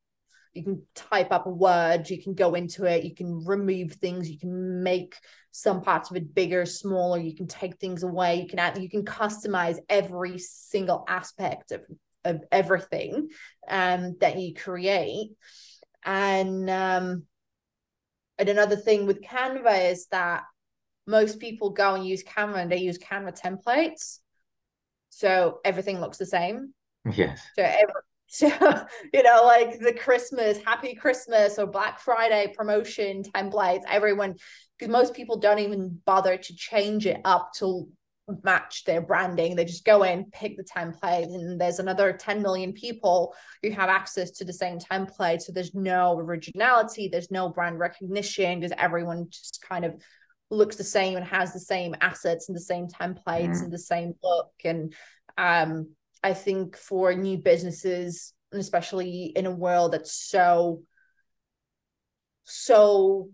you 0.53 0.63
can 0.63 0.83
type 0.93 1.31
up 1.31 1.47
a 1.47 1.49
word, 1.49 2.09
you 2.09 2.21
can 2.21 2.35
go 2.35 2.53
into 2.53 2.85
it, 2.85 3.03
you 3.03 3.15
can 3.15 3.43
remove 3.45 3.93
things, 3.93 4.29
you 4.29 4.37
can 4.37 4.83
make 4.83 5.15
some 5.51 5.81
parts 5.81 6.09
of 6.09 6.17
it 6.17 6.33
bigger, 6.33 6.65
smaller. 6.65 7.19
You 7.19 7.35
can 7.35 7.47
take 7.47 7.77
things 7.77 8.03
away. 8.03 8.41
You 8.41 8.47
can 8.47 8.59
add, 8.59 8.81
you 8.81 8.89
can 8.89 9.03
customize 9.03 9.77
every 9.89 10.37
single 10.37 11.03
aspect 11.07 11.71
of, 11.71 11.81
of 12.23 12.43
everything 12.51 13.29
um, 13.67 14.17
that 14.21 14.39
you 14.39 14.53
create. 14.53 15.31
And 16.03 16.69
um, 16.69 17.23
and 18.37 18.49
another 18.49 18.75
thing 18.75 19.05
with 19.05 19.21
Canva 19.21 19.91
is 19.91 20.07
that 20.07 20.43
most 21.05 21.39
people 21.39 21.71
go 21.71 21.95
and 21.95 22.05
use 22.05 22.23
Canva 22.23 22.57
and 22.57 22.71
they 22.71 22.77
use 22.77 22.97
Canva 22.97 23.39
templates. 23.39 24.19
So 25.11 25.59
everything 25.63 26.01
looks 26.01 26.17
the 26.17 26.25
same. 26.25 26.73
Yes. 27.13 27.41
So 27.55 27.63
every, 27.63 27.93
so 28.27 28.47
you 29.13 29.23
know 29.23 29.41
like 29.43 29.77
the 29.79 29.91
christmas 29.91 30.57
happy 30.63 30.95
christmas 30.95 31.59
or 31.59 31.67
black 31.67 31.99
friday 31.99 32.53
promotion 32.55 33.23
templates 33.23 33.81
everyone 33.89 34.33
because 34.79 34.89
most 34.89 35.13
people 35.13 35.37
don't 35.37 35.59
even 35.59 35.99
bother 36.05 36.37
to 36.37 36.55
change 36.55 37.05
it 37.05 37.19
up 37.25 37.51
to 37.53 37.89
match 38.45 38.85
their 38.85 39.01
branding 39.01 39.53
they 39.53 39.65
just 39.65 39.83
go 39.83 40.03
in 40.03 40.23
pick 40.31 40.55
the 40.55 40.63
template 40.63 41.25
and 41.25 41.59
there's 41.59 41.79
another 41.79 42.13
10 42.13 42.41
million 42.41 42.71
people 42.71 43.35
who 43.61 43.69
have 43.69 43.89
access 43.89 44.31
to 44.31 44.45
the 44.45 44.53
same 44.53 44.79
template 44.79 45.41
so 45.41 45.51
there's 45.51 45.75
no 45.75 46.17
originality 46.17 47.09
there's 47.11 47.31
no 47.31 47.49
brand 47.49 47.79
recognition 47.79 48.61
because 48.61 48.75
everyone 48.77 49.27
just 49.29 49.61
kind 49.67 49.83
of 49.83 49.93
looks 50.51 50.75
the 50.75 50.83
same 50.83 51.17
and 51.17 51.25
has 51.25 51.53
the 51.53 51.59
same 51.59 51.95
assets 52.01 52.47
and 52.47 52.55
the 52.55 52.61
same 52.61 52.87
templates 52.87 53.57
mm. 53.57 53.63
and 53.63 53.71
the 53.71 53.79
same 53.79 54.13
look 54.21 54.51
and 54.63 54.93
um 55.37 55.87
I 56.23 56.33
think 56.33 56.77
for 56.77 57.13
new 57.13 57.37
businesses, 57.37 58.33
and 58.51 58.61
especially 58.61 59.31
in 59.35 59.45
a 59.45 59.51
world 59.51 59.93
that's 59.93 60.13
so, 60.13 60.83
so 62.43 63.29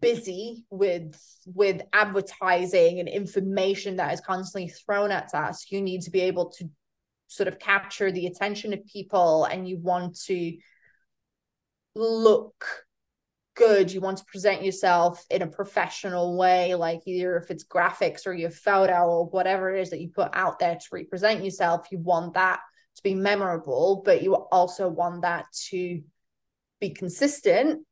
busy 0.00 0.64
with 0.68 1.16
with 1.46 1.80
advertising 1.92 2.98
and 2.98 3.08
information 3.08 3.96
that 3.96 4.12
is 4.12 4.20
constantly 4.20 4.68
thrown 4.68 5.12
at 5.12 5.32
us 5.32 5.66
you 5.70 5.80
need 5.80 6.02
to 6.02 6.10
be 6.10 6.22
able 6.22 6.50
to 6.50 6.68
sort 7.28 7.46
of 7.46 7.60
capture 7.60 8.10
the 8.10 8.26
attention 8.26 8.72
of 8.72 8.84
people 8.92 9.44
and 9.44 9.68
you 9.68 9.78
want 9.78 10.18
to 10.18 10.56
look 11.94 12.85
good 13.56 13.90
you 13.90 14.00
want 14.00 14.18
to 14.18 14.24
present 14.26 14.62
yourself 14.62 15.24
in 15.30 15.42
a 15.42 15.46
professional 15.46 16.36
way 16.36 16.74
like 16.74 17.00
either 17.06 17.36
if 17.38 17.50
it's 17.50 17.64
graphics 17.64 18.26
or 18.26 18.32
your 18.32 18.50
photo 18.50 19.06
or 19.08 19.26
whatever 19.26 19.74
it 19.74 19.80
is 19.80 19.90
that 19.90 20.00
you 20.00 20.08
put 20.08 20.28
out 20.34 20.58
there 20.58 20.76
to 20.76 20.86
represent 20.92 21.42
yourself 21.42 21.88
you 21.90 21.98
want 21.98 22.34
that 22.34 22.60
to 22.94 23.02
be 23.02 23.14
memorable 23.14 24.02
but 24.04 24.22
you 24.22 24.34
also 24.34 24.88
want 24.88 25.22
that 25.22 25.46
to 25.52 26.02
be 26.80 26.90
consistent 26.90 27.84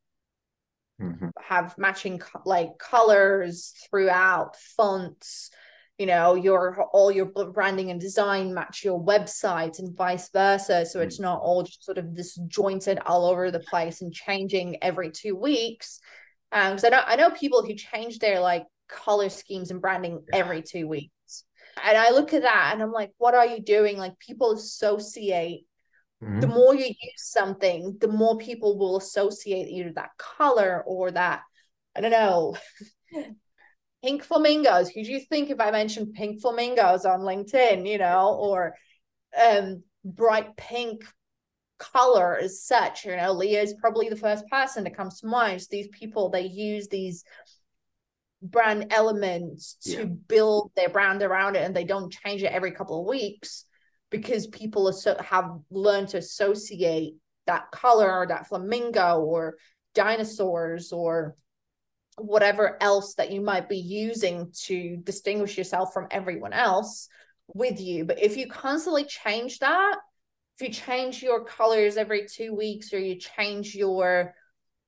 Mhm. 1.01 1.33
have 1.41 1.77
matching 1.77 2.19
co- 2.21 2.43
like 2.45 2.79
colors 2.79 3.75
throughout 3.91 4.57
fonts 4.57 5.51
you 5.99 6.07
know 6.07 6.35
your 6.35 6.83
all 6.93 7.11
your 7.11 7.27
branding 7.27 7.91
and 7.91 8.01
design 8.01 8.53
match 8.53 8.85
your 8.85 9.01
website 9.01 9.79
and 9.79 9.97
vice 9.97 10.29
versa. 10.31 10.85
So 10.87 11.01
it's 11.01 11.21
not 11.21 11.41
all 11.41 11.63
just 11.63 11.85
sort 11.85 11.99
of 11.99 12.15
disjointed 12.15 12.99
all 13.07 13.27
over 13.27 13.51
the 13.51 13.61
place 13.61 14.03
and 14.03 14.13
changing 14.13 14.83
every 14.83 15.11
two 15.11 15.37
weeks. 15.37 16.01
Um 16.53 16.71
because 16.71 16.85
i 16.85 16.89
know 16.89 17.03
i 17.07 17.17
know 17.17 17.31
people 17.31 17.65
who 17.65 17.75
change 17.75 18.19
their 18.19 18.41
like 18.41 18.65
color 18.89 19.29
schemes 19.29 19.71
and 19.71 19.81
branding 19.81 20.25
every 20.33 20.63
two 20.63 20.89
weeks. 20.89 21.45
And 21.83 21.97
i 21.97 22.11
look 22.11 22.35
at 22.35 22.43
that 22.43 22.71
and 22.73 22.83
i'm 22.83 22.93
like 22.93 23.13
what 23.19 23.35
are 23.35 23.47
you 23.47 23.61
doing? 23.63 23.97
Like 23.97 24.19
people 24.19 24.53
associate 24.53 25.67
Mhm. 26.23 26.41
the 26.41 26.47
more 26.47 26.75
you 26.75 26.87
use 26.87 26.97
something, 27.17 27.99
the 28.01 28.09
more 28.09 28.39
people 28.39 28.79
will 28.79 28.97
associate 28.97 29.69
either 29.69 29.93
that 29.95 30.11
color 30.17 30.83
or 30.87 31.11
that, 31.11 31.43
I 31.95 32.01
don't 32.01 32.11
know, 32.11 32.57
pink 34.05 34.23
flamingos. 34.23 34.91
Who 34.91 35.03
do 35.03 35.11
you 35.11 35.21
think 35.21 35.49
if 35.49 35.61
I 35.61 35.71
mentioned 35.71 36.13
pink 36.13 36.43
flamingos 36.43 37.07
on 37.07 37.21
LinkedIn, 37.21 37.89
you 37.89 37.99
know, 37.99 38.37
or 38.39 38.77
um 39.43 39.83
bright 40.05 40.55
pink 40.57 41.05
color 41.79 42.37
as 42.37 42.63
such, 42.63 43.07
you 43.07 43.17
know, 43.17 43.33
Leah 43.33 43.63
is 43.63 43.75
probably 43.81 44.09
the 44.11 44.17
first 44.17 44.47
person 44.49 44.85
that 44.85 44.97
comes 44.97 45.21
to 45.21 45.27
mind. 45.27 45.63
So 45.63 45.69
these 45.71 45.89
people, 45.89 46.29
they 46.29 46.43
use 46.47 46.89
these 46.89 47.25
brand 48.43 48.93
elements 48.93 49.77
to 49.85 50.01
Yeah. 50.01 50.05
build 50.05 50.71
their 50.77 50.91
brand 50.91 51.23
around 51.23 51.57
it 51.57 51.65
and 51.65 51.75
they 51.75 51.85
don't 51.85 52.13
change 52.13 52.43
it 52.43 52.53
every 52.53 52.73
couple 52.73 53.01
of 53.01 53.07
weeks 53.07 53.65
because 54.11 54.47
people 54.49 54.93
so, 54.93 55.17
have 55.19 55.51
learned 55.71 56.09
to 56.09 56.19
associate 56.19 57.15
that 57.47 57.71
color 57.71 58.21
or 58.21 58.27
that 58.27 58.47
flamingo 58.49 59.21
or 59.21 59.57
dinosaurs 59.95 60.93
or 60.93 61.35
whatever 62.17 62.77
else 62.81 63.15
that 63.15 63.33
you 63.33 63.41
might 63.41 63.69
be 63.69 63.79
using 63.79 64.53
to 64.65 64.97
distinguish 64.99 65.59
yourself 65.59 65.93
from 65.93 66.07
everyone 66.11 66.53
else 66.53 67.09
with 67.49 67.81
you. 67.81 68.05
But 68.05 68.23
if 68.23 68.37
you 68.37 68.49
constantly 68.49 69.05
change 69.05 69.59
that, 69.59 69.97
if 70.59 70.69
you 70.69 70.73
change 70.73 71.23
your 71.23 71.45
colors 71.45 71.97
every 71.97 72.27
two 72.27 72.55
weeks 72.55 72.93
or 72.93 72.99
you 72.99 73.17
change 73.17 73.75
your 73.75 74.35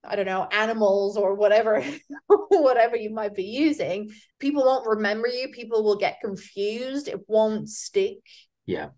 I 0.09 0.15
don't 0.15 0.27
know, 0.27 0.47
animals 0.53 1.17
or 1.17 1.35
whatever, 1.35 1.85
whatever 2.29 2.97
you 2.97 3.11
might 3.11 3.35
be 3.35 3.43
using, 3.45 4.11
people 4.39 4.65
won't 4.65 4.87
remember 4.87 5.27
you. 5.27 5.49
People 5.49 5.83
will 5.83 5.97
get 5.97 6.21
confused. 6.21 7.09
It 7.09 7.29
won't 7.29 7.69
stick 7.69 8.19
Yeah. 8.67 8.91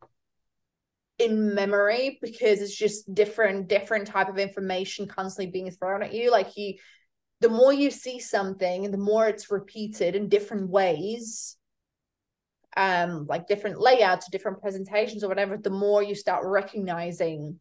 in 1.19 1.55
memory 1.55 2.19
because 2.21 2.61
it's 2.61 2.77
just 2.77 3.13
different 3.13 3.69
different 3.69 4.07
type 4.07 4.29
of 4.29 4.39
information 4.39 5.09
constantly 5.09 5.51
being 5.51 5.71
thrown 5.71 6.03
at 6.03 6.15
you 6.15 6.31
like 6.31 6.57
you 6.57 6.75
the 7.41 7.49
more 7.49 7.73
you 7.73 7.91
see 7.91 8.19
something 8.19 8.85
and 8.85 8.93
the 8.93 8.99
more 8.99 9.29
it's 9.29 9.51
repeated 9.51 10.15
in 10.17 10.29
different 10.29 10.69
ways 10.69 11.57
um 12.77 13.27
like 13.29 13.47
different 13.47 13.81
layouts 13.81 14.29
different 14.31 14.61
presentations 14.61 15.25
or 15.25 15.29
whatever 15.29 15.57
the 15.57 15.71
more 15.71 16.03
you 16.03 16.15
start 16.15 16.45
recognizing 16.45 17.59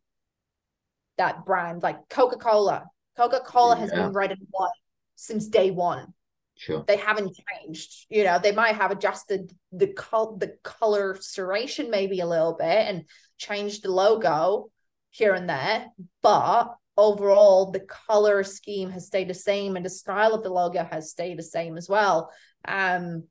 that 1.18 1.46
brand 1.46 1.82
like 1.82 1.98
coca-cola 2.10 2.86
coca-cola 3.16 3.76
has 3.76 3.92
Yeah. 3.92 4.04
been 4.04 4.14
red 4.14 4.32
and 4.32 4.48
white 4.52 4.72
since 5.16 5.48
day 5.48 5.72
one 5.72 6.14
Sure. 6.60 6.84
they 6.88 6.98
haven't 6.98 7.38
changed. 7.38 8.08
You 8.10 8.24
know, 8.24 8.40
they 8.40 8.52
might 8.52 8.74
have 8.78 8.90
adjusted 8.90 9.52
the 9.72 9.94
col 9.94 10.38
the 10.38 10.56
coloration 10.64 11.92
maybe 11.92 12.20
a 12.20 12.26
little 12.26 12.54
bit 12.54 12.66
and 12.68 13.06
changed 13.38 13.84
the 13.84 13.92
logo 13.92 14.72
here 15.12 15.36
and 15.36 15.48
there, 15.48 15.86
but 16.24 16.76
overall 16.98 17.72
the 17.72 17.82
color 17.82 18.44
scheme 18.44 18.90
has 18.90 19.06
stayed 19.08 19.30
the 19.30 19.34
same 19.34 19.76
and 19.76 19.86
the 19.86 19.90
style 19.90 20.34
of 20.34 20.44
the 20.44 20.50
logo 20.50 20.84
has 20.84 21.12
stayed 21.12 21.38
the 21.38 21.44
same 21.44 21.78
as 21.78 21.88
well. 21.88 22.32
Um 22.68 23.24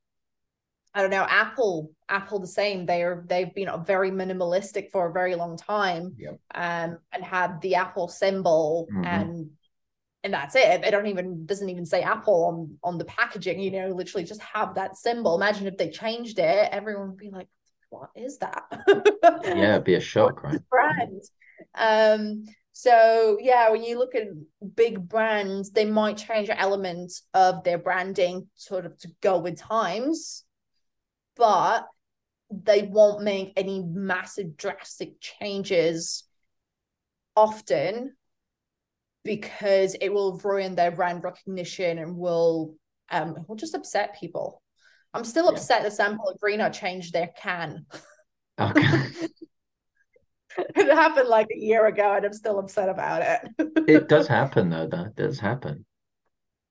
I 0.94 1.02
don't 1.02 1.10
know, 1.10 1.26
Apple, 1.28 1.90
Apple 2.08 2.38
the 2.38 2.46
same. 2.46 2.86
They're 2.86 3.22
they've 3.28 3.54
been 3.54 3.68
very 3.84 4.10
minimalistic 4.10 4.90
for 4.90 5.08
a 5.08 5.12
very 5.12 5.34
long 5.34 5.56
time. 5.58 6.14
Yep. 6.16 6.38
Um 6.54 6.98
and 7.12 7.22
had 7.24 7.60
the 7.60 7.74
Apple 7.74 8.08
symbol 8.08 8.88
Mhm. 8.90 9.06
and 9.06 9.50
and 10.24 10.34
that's 10.34 10.56
it. 10.56 10.82
They 10.82 10.90
don't 10.90 11.06
even 11.06 11.46
doesn't 11.46 11.68
even 11.68 11.86
say 11.86 12.02
Apple 12.02 12.44
on 12.46 12.78
on 12.82 12.98
the 12.98 13.04
packaging. 13.04 13.60
You 13.60 13.70
know, 13.72 13.88
literally 13.90 14.24
just 14.24 14.42
have 14.42 14.74
that 14.74 14.96
symbol. 14.96 15.36
Imagine 15.36 15.66
if 15.66 15.76
they 15.76 15.90
changed 15.90 16.38
it, 16.38 16.68
everyone 16.72 17.08
would 17.10 17.16
be 17.16 17.30
like, 17.30 17.48
"What 17.90 18.10
is 18.16 18.38
that?" 18.38 18.64
Yeah, 19.44 19.74
it'd 19.74 19.84
be 19.84 19.94
a 19.94 20.00
shock, 20.00 20.42
right? 20.42 20.60
brand. 20.68 21.22
Um. 21.74 22.44
So 22.78 23.38
yeah, 23.40 23.70
when 23.70 23.82
you 23.82 23.98
look 23.98 24.14
at 24.14 24.24
big 24.74 25.08
brands, 25.08 25.70
they 25.70 25.86
might 25.86 26.18
change 26.18 26.50
elements 26.50 27.22
of 27.32 27.64
their 27.64 27.78
branding 27.78 28.48
sort 28.54 28.84
of 28.84 28.98
to 28.98 29.08
go 29.22 29.38
with 29.38 29.56
times, 29.56 30.44
but 31.38 31.86
they 32.50 32.82
won't 32.82 33.22
make 33.24 33.54
any 33.56 33.82
massive 33.82 34.58
drastic 34.58 35.18
changes 35.22 36.24
often 37.34 38.14
because 39.24 39.96
it 40.02 40.12
will 40.12 40.36
ruin 40.44 40.74
their 40.74 40.90
brand 40.90 41.24
recognition 41.24 41.96
and 41.96 42.14
will 42.14 42.74
um 43.10 43.36
will 43.48 43.56
just 43.56 43.74
upset 43.74 44.20
people. 44.20 44.62
I'm 45.14 45.24
still 45.24 45.46
Yeah. 45.46 45.54
upset 45.54 45.82
that 45.82 45.94
San 45.94 46.18
Pellegrino 46.18 46.68
changed 46.68 47.14
their 47.14 47.30
can. 47.40 47.86
Okay. 48.60 48.86
it 50.76 50.94
happened 50.94 51.28
like 51.28 51.48
a 51.52 51.58
year 51.58 51.86
ago 51.86 52.14
and 52.14 52.24
I'm 52.24 52.32
still 52.32 52.58
upset 52.58 52.88
about 52.88 53.22
it. 53.22 53.84
It 53.88 54.08
does 54.08 54.26
happen 54.28 54.70
though, 54.70 54.88
that 54.88 55.16
does 55.16 55.38
happen. 55.38 55.84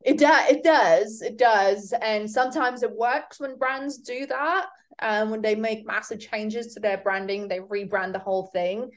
It 0.05 0.19
does. 0.19 0.51
It 0.51 0.63
does. 0.63 1.21
It 1.23 1.37
does. 1.37 1.93
And 1.99 2.29
sometimes 2.29 2.83
it 2.83 2.95
works 2.95 3.39
when 3.39 3.57
brands 3.57 3.97
do 3.97 4.27
that. 4.27 4.67
Um, 5.01 5.31
when 5.31 5.41
they 5.41 5.55
make 5.55 5.85
massive 5.85 6.19
changes 6.19 6.73
to 6.73 6.79
their 6.79 6.99
branding, 6.99 7.47
they 7.47 7.59
rebrand 7.59 8.13
the 8.13 8.19
whole 8.19 8.45
thing. 8.53 8.91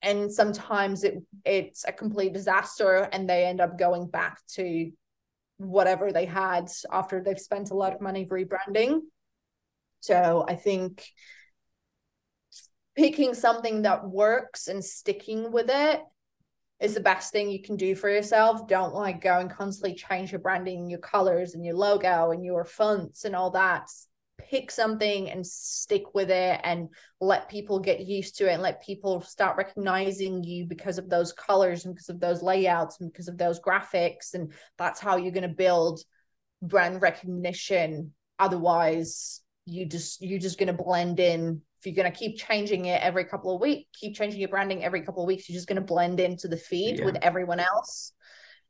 And 0.00 0.32
sometimes 0.32 1.02
it 1.02 1.16
it's 1.44 1.84
a 1.84 1.92
complete 1.92 2.32
disaster, 2.32 3.08
and 3.12 3.28
they 3.28 3.44
end 3.44 3.60
up 3.60 3.76
going 3.76 4.06
back 4.06 4.38
to 4.54 4.92
whatever 5.56 6.12
they 6.12 6.24
had 6.24 6.70
after 6.92 7.20
they've 7.20 7.38
spent 7.38 7.72
a 7.72 7.74
lot 7.74 7.92
of 7.92 8.00
money 8.00 8.24
rebranding. 8.24 9.00
So 10.00 10.44
I 10.48 10.54
think 10.54 11.04
picking 12.98 13.32
something 13.32 13.82
that 13.82 14.04
works 14.04 14.66
and 14.66 14.84
sticking 14.84 15.52
with 15.52 15.70
it 15.70 16.02
is 16.80 16.94
the 16.94 17.00
best 17.00 17.30
thing 17.30 17.48
you 17.48 17.62
can 17.62 17.76
do 17.76 17.94
for 17.94 18.10
yourself. 18.10 18.66
Don't 18.66 18.92
like 18.92 19.20
go 19.20 19.38
and 19.38 19.48
constantly 19.48 19.94
change 19.94 20.32
your 20.32 20.40
branding, 20.40 20.90
your 20.90 20.98
colors, 20.98 21.54
and 21.54 21.64
your 21.64 21.76
logo 21.76 22.32
and 22.32 22.44
your 22.44 22.64
fonts 22.64 23.24
and 23.24 23.36
all 23.36 23.52
that. 23.52 23.88
Pick 24.36 24.72
something 24.72 25.30
and 25.30 25.46
stick 25.46 26.12
with 26.12 26.28
it 26.28 26.60
and 26.64 26.88
let 27.20 27.48
people 27.48 27.78
get 27.78 28.00
used 28.00 28.36
to 28.38 28.50
it 28.50 28.54
and 28.54 28.62
let 28.62 28.82
people 28.82 29.20
start 29.20 29.56
recognizing 29.56 30.42
you 30.42 30.66
because 30.66 30.98
of 30.98 31.08
those 31.08 31.32
colors 31.32 31.84
and 31.84 31.94
because 31.94 32.08
of 32.08 32.18
those 32.18 32.42
layouts 32.42 33.00
and 33.00 33.12
because 33.12 33.28
of 33.28 33.38
those 33.38 33.60
graphics. 33.60 34.34
And 34.34 34.52
that's 34.76 34.98
how 34.98 35.18
you're 35.18 35.30
going 35.30 35.48
to 35.48 35.54
build 35.54 36.00
brand 36.62 37.00
recognition. 37.00 38.12
Otherwise, 38.40 39.40
you 39.66 39.86
just 39.86 40.20
you're 40.20 40.40
just 40.40 40.58
going 40.58 40.74
to 40.76 40.82
blend 40.82 41.20
in 41.20 41.62
if 41.78 41.86
you're 41.86 41.94
going 41.94 42.10
to 42.12 42.18
keep 42.18 42.38
changing 42.38 42.86
it 42.86 43.00
every 43.02 43.24
couple 43.24 43.54
of 43.54 43.60
weeks, 43.60 43.88
keep 43.98 44.16
changing 44.16 44.40
your 44.40 44.48
branding 44.48 44.84
every 44.84 45.02
couple 45.02 45.22
of 45.22 45.26
weeks, 45.28 45.48
you're 45.48 45.56
just 45.56 45.68
going 45.68 45.76
to 45.76 45.82
blend 45.82 46.20
into 46.20 46.48
the 46.48 46.56
feed 46.56 46.98
Yeah. 46.98 47.04
with 47.04 47.16
everyone 47.22 47.60
else. 47.60 48.12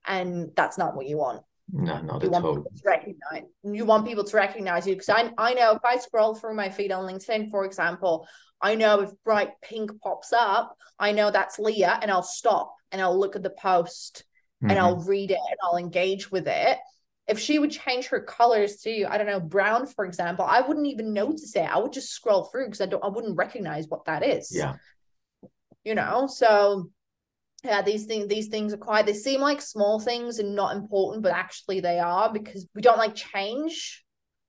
And 0.06 0.50
that's 0.54 0.78
not 0.78 0.94
what 0.94 1.06
you 1.06 1.16
want. 1.18 1.42
No, 1.70 2.00
not 2.00 2.22
You 2.22 2.28
at 2.28 2.32
want 2.32 2.44
all. 2.46 2.56
people 2.56 2.72
to 2.74 2.82
recognize 2.86 3.42
you 3.62 3.84
want 3.84 4.06
people 4.06 4.24
to 4.24 4.36
recognize 4.36 4.86
you. 4.86 4.94
Because 4.94 5.10
I, 5.10 5.30
I 5.36 5.54
know 5.54 5.72
if 5.72 5.84
I 5.84 5.98
scroll 5.98 6.34
through 6.34 6.54
my 6.54 6.70
feed 6.70 6.92
on 6.92 7.04
LinkedIn, 7.04 7.50
for 7.50 7.64
example, 7.66 8.26
I 8.62 8.74
know 8.74 9.00
if 9.00 9.10
bright 9.24 9.50
pink 9.62 9.90
pops 10.02 10.32
up, 10.32 10.76
I 10.98 11.12
know 11.12 11.30
that's 11.30 11.58
Leah, 11.58 11.98
and 12.00 12.10
I'll 12.10 12.22
stop 12.22 12.74
and 12.90 13.00
I'll 13.02 13.18
look 13.18 13.36
at 13.36 13.42
the 13.42 13.50
post 13.50 14.24
and 14.62 14.72
Mhm. 14.72 14.76
I'll 14.78 14.96
read 14.96 15.30
it 15.30 15.38
and 15.50 15.58
I'll 15.62 15.76
engage 15.76 16.30
with 16.30 16.48
it. 16.48 16.78
If 17.28 17.38
she 17.38 17.58
would 17.58 17.70
change 17.70 18.06
her 18.06 18.20
colors 18.20 18.78
to, 18.78 19.04
I 19.04 19.18
don't 19.18 19.26
know, 19.26 19.40
brown, 19.40 19.86
for 19.86 20.04
example, 20.06 20.46
I 20.48 20.62
wouldn't 20.62 20.86
even 20.86 21.12
notice 21.12 21.54
it. 21.54 21.60
I 21.60 21.78
would 21.78 21.92
just 21.92 22.10
scroll 22.10 22.44
through 22.44 22.66
because 22.66 22.80
I 22.80 22.86
don't 22.86 23.04
I 23.04 23.08
wouldn't 23.08 23.36
recognize 23.36 23.86
what 23.88 24.06
that 24.06 24.24
is. 24.24 24.50
Yeah. 24.50 24.76
You 25.84 25.94
know, 25.94 26.26
so 26.26 26.90
yeah 27.64 27.82
these 27.82 28.04
things 28.04 28.28
these 28.28 28.48
things 28.48 28.72
are 28.72 28.78
quite 28.78 29.06
they 29.06 29.14
seem 29.14 29.40
like 29.40 29.60
small 29.60 29.98
things 29.98 30.38
and 30.38 30.54
not 30.54 30.76
important 30.76 31.22
but 31.22 31.32
actually 31.32 31.80
they 31.80 31.98
are 31.98 32.32
because 32.32 32.66
we 32.74 32.82
don't 32.82 32.98
like 32.98 33.14
change 33.14 34.04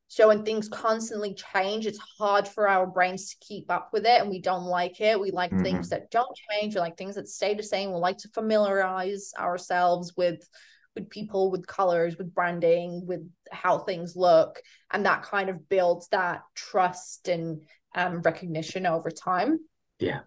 so 0.07 0.27
when 0.27 0.43
things 0.43 0.69
constantly 0.69 1.33
change 1.33 1.85
it's 1.87 1.99
hard 2.19 2.47
for 2.47 2.67
our 2.67 2.85
brains 2.85 3.29
to 3.29 3.37
keep 3.45 3.71
up 3.71 3.89
with 3.91 4.05
it 4.05 4.21
and 4.21 4.29
we 4.29 4.39
don't 4.39 4.65
like 4.65 5.01
it 5.01 5.19
we 5.19 5.31
like 5.31 5.51
mm-hmm. 5.51 5.63
things 5.63 5.89
that 5.89 6.11
don't 6.11 6.37
change 6.51 6.75
we 6.75 6.81
like 6.81 6.97
things 6.97 7.15
that 7.15 7.27
stay 7.27 7.53
the 7.53 7.63
same 7.63 7.91
we 7.91 7.97
like 7.97 8.17
to 8.17 8.29
familiarize 8.29 9.33
ourselves 9.39 10.15
with 10.15 10.47
with 10.95 11.09
people 11.09 11.51
with 11.51 11.67
colors 11.67 12.17
with 12.17 12.33
branding 12.33 13.05
with 13.05 13.21
how 13.51 13.77
things 13.79 14.15
look 14.15 14.61
and 14.91 15.05
that 15.05 15.23
kind 15.23 15.49
of 15.49 15.69
builds 15.69 16.07
that 16.09 16.41
trust 16.55 17.27
and 17.27 17.61
um, 17.95 18.21
recognition 18.21 18.85
over 18.85 19.09
time 19.09 19.59
yeah 19.99 20.19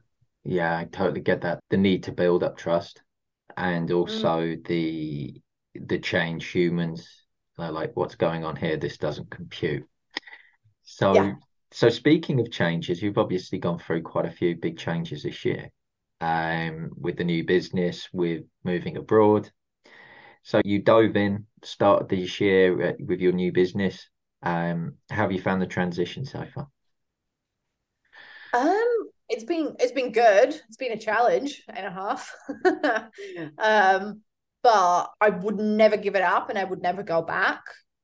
yeah, 0.45 0.77
I 0.77 0.85
totally 0.87 1.21
get 1.21 1.43
that. 1.43 1.61
The 1.71 1.77
need 1.77 2.03
to 2.03 2.11
build 2.11 2.43
up 2.43 2.57
trust 2.57 3.01
and 3.57 3.91
also 3.91 4.41
mm. 4.41 4.67
the 4.67 5.41
the 5.75 5.99
change 5.99 6.47
humans 6.49 7.09
are 7.59 7.73
like 7.73 7.93
what's 7.95 8.15
going 8.15 8.45
on 8.45 8.57
here 8.57 8.77
this 8.77 8.99
doesn't 8.99 9.31
compute 9.31 9.85
so 10.83 11.15
yeah. 11.15 11.33
so 11.71 11.89
speaking 11.89 12.41
of 12.41 12.51
changes 12.51 13.01
you've 13.03 13.19
obviously 13.19 13.59
gone 13.59 13.79
through 13.79 14.03
quite 14.03 14.27
a 14.27 14.31
few 14.31 14.55
big 14.57 14.79
changes 14.79 15.23
this 15.23 15.45
year 15.45 15.71
um 16.21 16.91
with 16.97 17.17
the 17.17 17.25
new 17.25 17.45
business 17.45 18.09
with 18.13 18.43
moving 18.65 18.97
abroad 18.97 19.51
so 20.43 20.61
you 20.65 20.81
dove 20.81 21.17
in 21.17 21.47
started 21.63 22.09
this 22.09 22.41
year 22.41 22.91
uh, 22.91 22.93
with 23.07 23.21
your 23.21 23.33
new 23.33 23.53
business 23.53 24.09
um 24.43 24.95
how 25.11 25.23
have 25.23 25.33
you 25.33 25.41
found 25.41 25.63
the 25.63 25.67
transition 25.67 26.25
so 26.25 26.45
far 26.55 26.69
um 28.55 29.13
it's 29.33 29.45
been 29.45 29.75
it's 29.81 29.93
been 29.93 30.13
good. 30.13 30.49
It's 30.49 30.77
been 30.77 30.93
a 30.93 30.99
challenge 30.99 31.63
and 31.69 31.87
a 31.87 31.91
half. 31.91 32.35
um, 33.59 34.21
but 34.63 35.11
I 35.21 35.31
would 35.31 35.57
never 35.59 35.97
give 35.97 36.15
it 36.15 36.23
up 36.23 36.51
and 36.51 36.59
I 36.59 36.65
would 36.65 36.83
never 36.83 37.03
go 37.03 37.23
back 37.23 37.63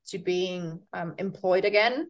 to 0.09 0.19
being 0.19 0.81
um, 0.93 1.15
employed 1.19 1.67
again. 1.67 2.09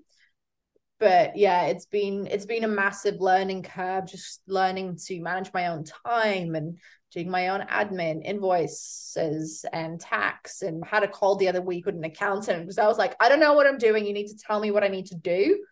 But 0.98 1.36
yeah, 1.36 1.66
it's 1.66 1.86
been 1.86 2.26
it's 2.26 2.46
been 2.46 2.64
a 2.64 2.68
massive 2.68 3.20
learning 3.20 3.62
curve, 3.62 4.06
just 4.06 4.42
learning 4.46 4.98
to 5.06 5.20
manage 5.20 5.52
my 5.52 5.68
own 5.68 5.84
time 5.84 6.54
and 6.54 6.78
doing 7.12 7.30
my 7.30 7.48
own 7.48 7.60
admin, 7.62 8.24
invoices 8.24 9.64
and 9.72 10.00
tax, 10.00 10.62
and 10.62 10.84
had 10.84 11.04
a 11.04 11.08
call 11.08 11.36
the 11.36 11.48
other 11.48 11.62
week 11.62 11.86
with 11.86 11.94
an 11.94 12.04
accountant 12.04 12.62
because 12.62 12.78
I 12.78 12.86
was 12.86 12.98
like, 12.98 13.14
I 13.20 13.28
don't 13.28 13.40
know 13.40 13.54
what 13.54 13.66
I'm 13.66 13.78
doing. 13.78 14.06
You 14.06 14.12
need 14.12 14.28
to 14.28 14.36
tell 14.36 14.60
me 14.60 14.70
what 14.70 14.82
I 14.82 14.88
need 14.88 15.06
to 15.06 15.14
do 15.14 15.64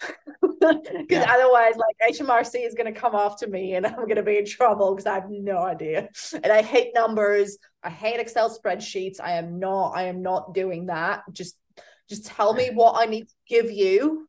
because 0.00 1.06
yeah. 1.10 1.26
otherwise 1.28 1.74
like 1.76 2.14
HMRC 2.14 2.66
is 2.66 2.74
going 2.74 2.92
to 2.92 2.98
come 2.98 3.14
after 3.14 3.46
me 3.46 3.74
and 3.74 3.86
I'm 3.86 3.96
going 3.96 4.16
to 4.16 4.22
be 4.22 4.38
in 4.38 4.46
trouble 4.46 4.94
because 4.94 5.06
I 5.06 5.14
have 5.14 5.30
no 5.30 5.58
idea. 5.58 6.08
And 6.32 6.46
I 6.46 6.62
hate 6.62 6.92
numbers. 6.94 7.58
I 7.82 7.90
hate 7.90 8.20
Excel 8.20 8.56
spreadsheets. 8.56 9.20
I 9.20 9.32
am 9.32 9.58
not 9.58 9.92
I 9.94 10.04
am 10.04 10.22
not 10.22 10.54
doing 10.54 10.86
that. 10.86 11.22
Just 11.32 11.56
just 12.08 12.26
tell 12.26 12.52
me 12.52 12.70
what 12.72 12.96
I 12.96 13.06
need 13.06 13.28
to 13.28 13.34
give 13.48 13.70
you. 13.70 14.28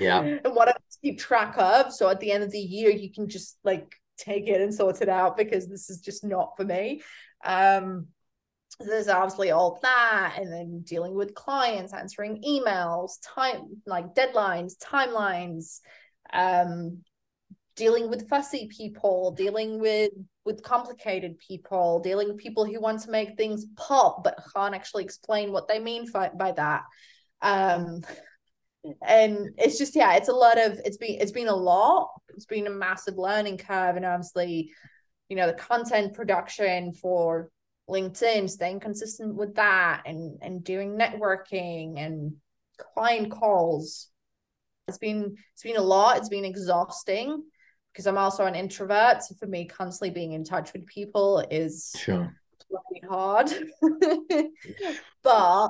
Yeah. 0.00 0.20
and 0.44 0.54
what 0.54 0.68
I 0.68 0.74
keep 1.02 1.18
track 1.18 1.54
of. 1.58 1.92
So 1.92 2.08
at 2.08 2.20
the 2.20 2.32
end 2.32 2.42
of 2.42 2.50
the 2.50 2.58
year 2.58 2.90
you 2.90 3.12
can 3.12 3.28
just 3.28 3.58
like 3.64 3.94
take 4.18 4.48
it 4.48 4.60
and 4.60 4.74
sort 4.74 5.00
it 5.00 5.08
out 5.08 5.36
because 5.36 5.68
this 5.68 5.90
is 5.90 6.00
just 6.00 6.24
not 6.24 6.56
for 6.56 6.64
me. 6.64 7.02
Um 7.44 8.08
there's 8.80 9.08
obviously 9.08 9.50
all 9.50 9.78
that 9.82 10.34
and 10.38 10.52
then 10.52 10.80
dealing 10.82 11.14
with 11.14 11.34
clients 11.34 11.92
answering 11.92 12.42
emails 12.46 13.12
time 13.24 13.82
like 13.86 14.14
deadlines 14.14 14.74
timelines 14.78 15.80
um 16.32 16.98
dealing 17.74 18.08
with 18.08 18.28
fussy 18.28 18.68
people 18.68 19.32
dealing 19.32 19.80
with 19.80 20.10
with 20.44 20.62
complicated 20.62 21.38
people 21.38 22.00
dealing 22.00 22.28
with 22.28 22.36
people 22.36 22.64
who 22.64 22.80
want 22.80 23.00
to 23.00 23.10
make 23.10 23.36
things 23.36 23.66
pop 23.76 24.22
but 24.22 24.38
can't 24.54 24.74
actually 24.74 25.04
explain 25.04 25.50
what 25.50 25.66
they 25.66 25.78
mean 25.78 26.08
by, 26.12 26.30
by 26.36 26.52
that 26.52 26.82
um 27.42 28.02
and 29.02 29.50
it's 29.58 29.76
just 29.76 29.96
yeah 29.96 30.14
it's 30.14 30.28
a 30.28 30.32
lot 30.32 30.58
of 30.58 30.80
it's 30.84 30.96
been 30.96 31.20
it's 31.20 31.32
been 31.32 31.48
a 31.48 31.54
lot 31.54 32.10
it's 32.28 32.46
been 32.46 32.66
a 32.66 32.70
massive 32.70 33.18
learning 33.18 33.58
curve 33.58 33.96
and 33.96 34.06
obviously 34.06 34.70
you 35.28 35.36
know 35.36 35.46
the 35.46 35.52
content 35.52 36.14
production 36.14 36.92
for 36.92 37.50
LinkedIn, 37.88 38.50
staying 38.50 38.80
consistent 38.80 39.34
with 39.34 39.54
that 39.54 40.02
and 40.04 40.38
and 40.42 40.62
doing 40.62 40.98
networking 40.98 41.98
and 41.98 42.34
client 42.76 43.30
calls. 43.30 44.08
It's 44.88 44.98
been 44.98 45.36
it's 45.54 45.62
been 45.62 45.76
a 45.76 45.82
lot. 45.82 46.18
It's 46.18 46.28
been 46.28 46.44
exhausting 46.44 47.42
because 47.92 48.06
I'm 48.06 48.18
also 48.18 48.44
an 48.44 48.54
introvert. 48.54 49.22
So 49.22 49.34
for 49.36 49.46
me, 49.46 49.66
constantly 49.66 50.10
being 50.10 50.32
in 50.32 50.44
touch 50.44 50.72
with 50.72 50.86
people 50.86 51.44
is 51.50 51.94
sure 51.98 52.34
hard. 53.08 53.50
but 55.22 55.68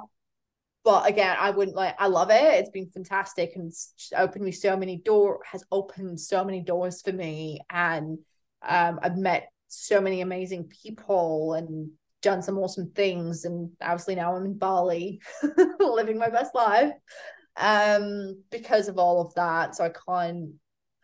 but 0.89 1.07
again, 1.07 1.37
I 1.39 1.51
wouldn't 1.51 1.77
like 1.77 1.95
I 1.99 2.07
love 2.07 2.31
it. 2.31 2.41
It's 2.41 2.71
been 2.71 2.89
fantastic 2.89 3.53
and 3.57 3.71
opened 4.17 4.43
me 4.43 4.53
so 4.53 4.75
many 4.75 4.97
door 4.97 5.41
has 5.45 5.63
opened 5.71 6.19
so 6.19 6.43
many 6.47 6.63
doors 6.63 7.03
for 7.03 7.13
me. 7.13 7.61
And 7.69 8.21
um 8.67 8.99
I've 9.03 9.19
met 9.19 9.51
so 9.67 10.01
many 10.01 10.23
amazing 10.23 10.71
people 10.83 11.53
and 11.53 11.91
done 12.23 12.41
some 12.41 12.57
awesome 12.57 12.91
things. 12.93 13.45
And 13.45 13.71
obviously 13.83 14.15
now 14.15 14.35
i'm 14.35 14.47
in 14.47 14.57
bali 14.57 15.21
living 15.79 16.17
my 16.17 16.31
best 16.31 16.55
life 16.55 16.95
um 17.59 18.43
because 18.51 18.89
of 18.89 18.97
all 18.97 19.21
of 19.21 19.35
that. 19.35 19.77
So 19.77 19.85
i 19.85 19.91
can't 19.91 20.53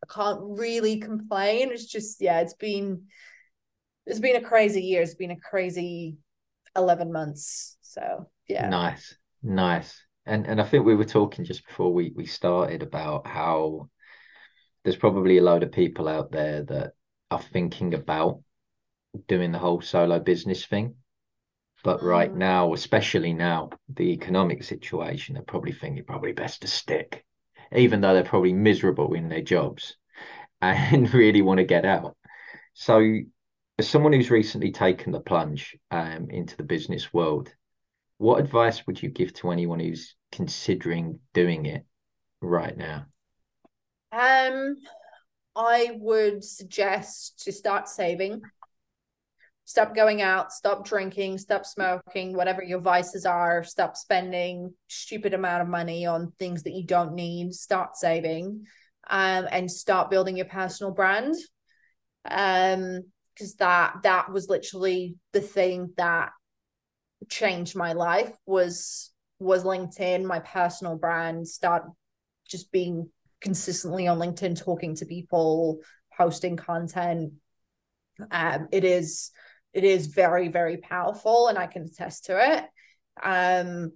i 0.03 0.15
can't 0.15 0.41
really 0.41 0.99
complain. 0.99 1.73
It's 1.73 1.85
just 1.85 2.23
yeah 2.23 2.41
it's 2.41 2.55
been 2.55 3.03
it's 4.07 4.19
been 4.19 4.37
a 4.37 4.49
crazy 4.49 4.81
year. 4.81 5.03
It's 5.03 5.15
been 5.15 5.31
a 5.31 5.41
crazy 5.41 6.17
11 6.75 7.13
months. 7.13 7.77
So 7.83 8.31
yeah. 8.49 8.71
Nice 8.71 9.15
nice 9.45 10.03
and 10.27 10.47
and 10.47 10.61
i 10.61 10.65
think 10.65 10.85
we 10.85 10.95
were 10.95 11.05
talking 11.05 11.45
just 11.45 11.67
before 11.67 11.93
we 11.93 12.13
we 12.17 12.27
started 12.27 12.83
about 12.83 13.27
how 13.27 13.89
there's 14.83 14.97
probably 14.97 15.39
a 15.39 15.43
load 15.43 15.63
of 15.63 15.73
people 15.73 16.09
out 16.09 16.33
there 16.33 16.63
that 16.63 16.93
are 17.31 17.41
thinking 17.41 17.95
about 17.95 18.41
doing 19.29 19.53
the 19.53 19.59
whole 19.59 19.81
solo 19.81 20.19
business 20.19 20.65
thing 20.67 20.97
but 21.85 22.01
mm. 22.01 22.05
right 22.05 22.35
now, 22.35 22.73
especially 22.73 23.33
now, 23.33 23.71
the 23.89 24.11
economic 24.13 24.65
situation, 24.65 25.35
they're 25.35 25.45
probably 25.45 25.73
thinking 25.73 26.03
probably 26.05 26.33
best 26.33 26.63
to 26.63 26.67
stick, 26.67 27.25
even 27.77 28.01
though 28.01 28.15
they're 28.15 28.25
probably 28.25 28.55
miserable 28.55 29.15
in 29.15 29.29
their 29.29 29.43
jobs 29.43 29.97
and 30.61 31.13
really 31.15 31.43
want 31.43 31.59
to 31.59 31.65
get 31.65 31.85
out. 31.85 32.17
So, 32.73 33.21
as 33.79 33.89
someone 33.89 34.13
who's 34.13 34.31
recently 34.31 34.73
taken 34.73 35.13
the 35.13 35.21
plunge 35.21 35.77
um, 35.91 36.31
into 36.31 36.57
the 36.57 36.63
business 36.63 37.13
world, 37.13 37.53
what 38.19 38.41
advice 38.41 38.87
would 38.87 39.03
you 39.03 39.09
give 39.09 39.33
to 39.35 39.51
anyone 39.51 39.81
who's 39.81 40.15
considering 40.33 41.19
doing 41.33 41.67
it 41.67 41.85
right 42.41 42.77
now? 42.77 43.07
Um, 44.13 44.77
I 45.57 45.97
would 46.01 46.45
suggest 46.45 47.43
to 47.45 47.53
start 47.53 47.89
saving 47.89 48.43
stop 49.65 49.95
going 49.95 50.23
out, 50.23 50.53
stop 50.53 50.85
drinking, 50.85 51.39
stop 51.39 51.65
smoking, 51.65 52.35
whatever 52.35 52.63
your 52.63 52.81
vices 52.81 53.27
are, 53.27 53.65
stop 53.65 53.97
spending 53.97 54.73
stupid 54.89 55.35
amount 55.35 55.63
of 55.63 55.69
money 55.69 56.07
on 56.07 56.33
things 56.39 56.63
that 56.63 56.75
you 56.75 56.85
don't 56.85 57.15
need, 57.15 57.55
start 57.55 57.97
saving, 57.97 58.65
um, 59.09 59.49
and 59.51 59.71
start 59.71 60.11
building 60.11 60.37
your 60.37 60.47
personal 60.47 60.93
brand. 60.93 61.35
Um, 62.31 63.03
because 63.35 63.55
that 63.57 63.97
that 64.05 64.31
was 64.31 64.49
literally 64.49 65.17
the 65.33 65.41
thing 65.41 65.93
that 65.97 66.31
changed 67.29 67.77
my 67.77 67.93
life 67.93 68.33
was 68.47 69.11
was 69.39 69.65
LinkedIn, 69.65 70.25
my 70.25 70.39
personal 70.39 70.97
brand, 70.97 71.47
start 71.47 71.85
just 72.49 72.71
being 72.71 73.11
consistently 73.41 74.07
on 74.07 74.19
LinkedIn, 74.19 74.59
talking 74.59 74.95
to 74.97 75.07
people, 75.07 75.81
posting 76.17 76.57
content. 76.57 77.33
Um, 78.31 78.69
it 78.71 78.85
is 78.85 79.33
it 79.75 79.85
is 79.85 80.07
very 80.07 80.49
very 80.49 80.79
powerful 80.79 81.49
and 81.49 81.59
i 81.59 81.67
can 81.67 81.83
attest 81.83 82.27
to 82.27 82.39
it 82.39 82.65
um 83.23 83.93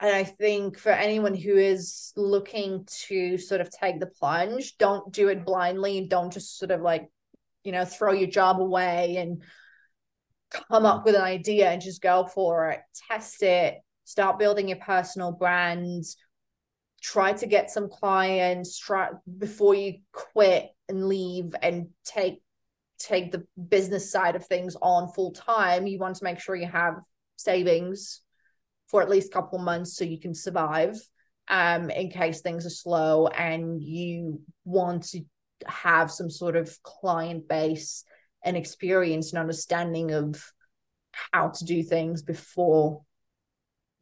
and 0.00 0.14
i 0.14 0.22
think 0.22 0.78
for 0.78 0.92
anyone 0.92 1.34
who 1.34 1.56
is 1.56 2.12
looking 2.14 2.86
to 2.86 3.38
sort 3.38 3.60
of 3.60 3.70
take 3.70 3.98
the 3.98 4.06
plunge 4.06 4.76
don't 4.76 5.12
do 5.12 5.28
it 5.28 5.44
blindly 5.44 6.06
don't 6.06 6.32
just 6.32 6.58
sort 6.58 6.70
of 6.70 6.82
like 6.82 7.08
you 7.64 7.72
know 7.72 7.84
throw 7.84 8.12
your 8.12 8.28
job 8.28 8.60
away 8.60 9.16
and 9.16 9.42
come 10.52 10.86
up 10.86 11.04
with 11.04 11.14
an 11.14 11.22
idea 11.22 11.70
and 11.70 11.82
just 11.82 12.02
go 12.02 12.26
for 12.26 12.70
it. 12.70 12.80
Test 13.08 13.42
it. 13.42 13.76
Start 14.04 14.38
building 14.38 14.68
your 14.68 14.78
personal 14.78 15.32
brand. 15.32 16.04
Try 17.00 17.32
to 17.32 17.46
get 17.46 17.70
some 17.70 17.88
clients 17.88 18.78
try 18.78 19.08
before 19.38 19.74
you 19.74 19.98
quit 20.12 20.68
and 20.88 21.08
leave 21.08 21.54
and 21.62 21.88
take 22.04 22.42
take 23.02 23.32
the 23.32 23.44
business 23.68 24.10
side 24.10 24.36
of 24.36 24.46
things 24.46 24.76
on 24.80 25.08
full 25.08 25.32
time, 25.32 25.86
you 25.86 25.98
want 25.98 26.16
to 26.16 26.24
make 26.24 26.38
sure 26.38 26.54
you 26.54 26.66
have 26.66 26.94
savings 27.36 28.20
for 28.86 29.02
at 29.02 29.10
least 29.10 29.28
a 29.28 29.32
couple 29.32 29.58
months 29.58 29.96
so 29.96 30.04
you 30.04 30.20
can 30.20 30.34
survive 30.34 30.96
um, 31.48 31.90
in 31.90 32.10
case 32.10 32.40
things 32.40 32.64
are 32.66 32.70
slow 32.70 33.26
and 33.26 33.82
you 33.82 34.40
want 34.64 35.02
to 35.02 35.20
have 35.66 36.10
some 36.10 36.30
sort 36.30 36.56
of 36.56 36.80
client 36.82 37.48
base 37.48 38.04
an 38.44 38.56
experience 38.56 39.32
and 39.32 39.40
understanding 39.40 40.12
of 40.12 40.42
how 41.32 41.48
to 41.48 41.64
do 41.64 41.82
things 41.82 42.22
before 42.22 43.02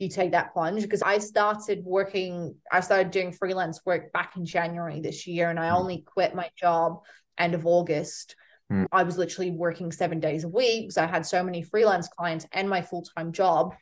you 0.01 0.09
take 0.09 0.33
that 0.33 0.53
plunge 0.55 0.83
because 0.83 1.03
I 1.03 1.19
started 1.19 1.85
working, 1.85 2.55
I 2.73 2.81
started 2.81 3.11
doing 3.11 3.33
freelance 3.33 3.81
work 3.85 4.13
back 4.13 4.37
in 4.37 4.47
January 4.47 5.01
this 5.01 5.27
year, 5.27 5.51
and 5.51 5.61
I 5.61 5.69
mm. 5.69 5.79
only 5.79 6.05
quit 6.07 6.35
my 6.35 6.49
job 6.57 7.03
end 7.39 7.55
of 7.55 7.67
August. 7.67 8.35
Mm. 8.73 8.87
I 8.91 9.03
was 9.03 9.19
literally 9.19 9.51
working 9.51 9.93
seven 9.93 10.19
days 10.19 10.45
a 10.45 10.49
week 10.49 10.85
because 10.85 10.97
I 10.97 11.07
had 11.07 11.27
so 11.27 11.43
many 11.43 11.63
freelance 11.63 12.09
clients 12.09 12.47
and 12.53 12.69
my 12.69 12.81
full 12.81 13.05
time 13.15 13.33
job 13.33 13.75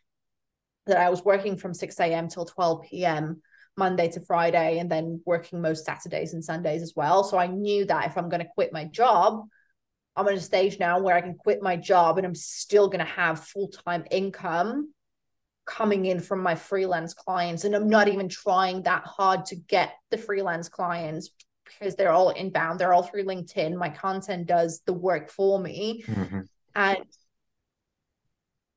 that 0.87 0.97
I 0.97 1.09
was 1.09 1.25
working 1.25 1.57
from 1.57 1.73
6 1.73 2.01
a.m. 2.01 2.29
till 2.29 2.47
12 2.47 2.83
p.m. 2.91 3.41
Monday 3.77 4.09
to 4.09 4.21
Friday, 4.21 4.81
and 4.81 4.91
then 4.91 5.21
working 5.25 5.63
most 5.63 5.85
Saturdays 5.85 6.35
and 6.35 6.45
Sundays 6.45 6.83
as 6.83 6.95
well. 6.97 7.23
So 7.23 7.39
I 7.39 7.47
knew 7.47 7.85
that 7.85 8.07
if 8.07 8.19
I'm 8.19 8.29
going 8.29 8.43
to 8.43 8.53
quit 8.55 8.73
my 8.73 8.87
job, 8.87 9.45
I'm 10.19 10.27
at 10.27 10.35
a 10.35 10.41
stage 10.41 10.81
now 10.81 10.99
where 10.99 11.15
I 11.15 11.21
can 11.21 11.35
quit 11.35 11.63
my 11.63 11.77
job 11.77 12.19
and 12.19 12.27
I'm 12.27 12.35
still 12.35 12.89
going 12.89 13.05
to 13.05 13.13
have 13.13 13.47
full 13.47 13.69
time 13.69 14.05
income 14.11 14.93
coming 15.65 16.07
in 16.07 16.19
from 16.19 16.43
my 16.43 16.55
freelance 16.55 17.15
clients. 17.15 17.65
And 17.65 17.77
i'm 17.77 17.89
not 17.89 18.09
even 18.09 18.29
trying 18.29 18.83
that 18.83 19.05
hard 19.05 19.45
to 19.47 19.57
get 19.57 19.93
the 20.11 20.19
freelance 20.19 20.69
clients 20.69 21.31
because 21.65 21.95
they're 21.95 22.11
all 22.11 22.31
inbound 22.31 22.81
they're 22.81 22.95
all 22.95 23.03
through 23.03 23.25
linkedin. 23.25 23.77
My 23.77 23.91
content 23.91 24.47
does 24.47 24.81
the 24.87 24.95
work 24.95 25.31
for 25.31 25.61
me. 25.61 26.03
Mm-hmm. 26.07 26.41
and 26.75 26.99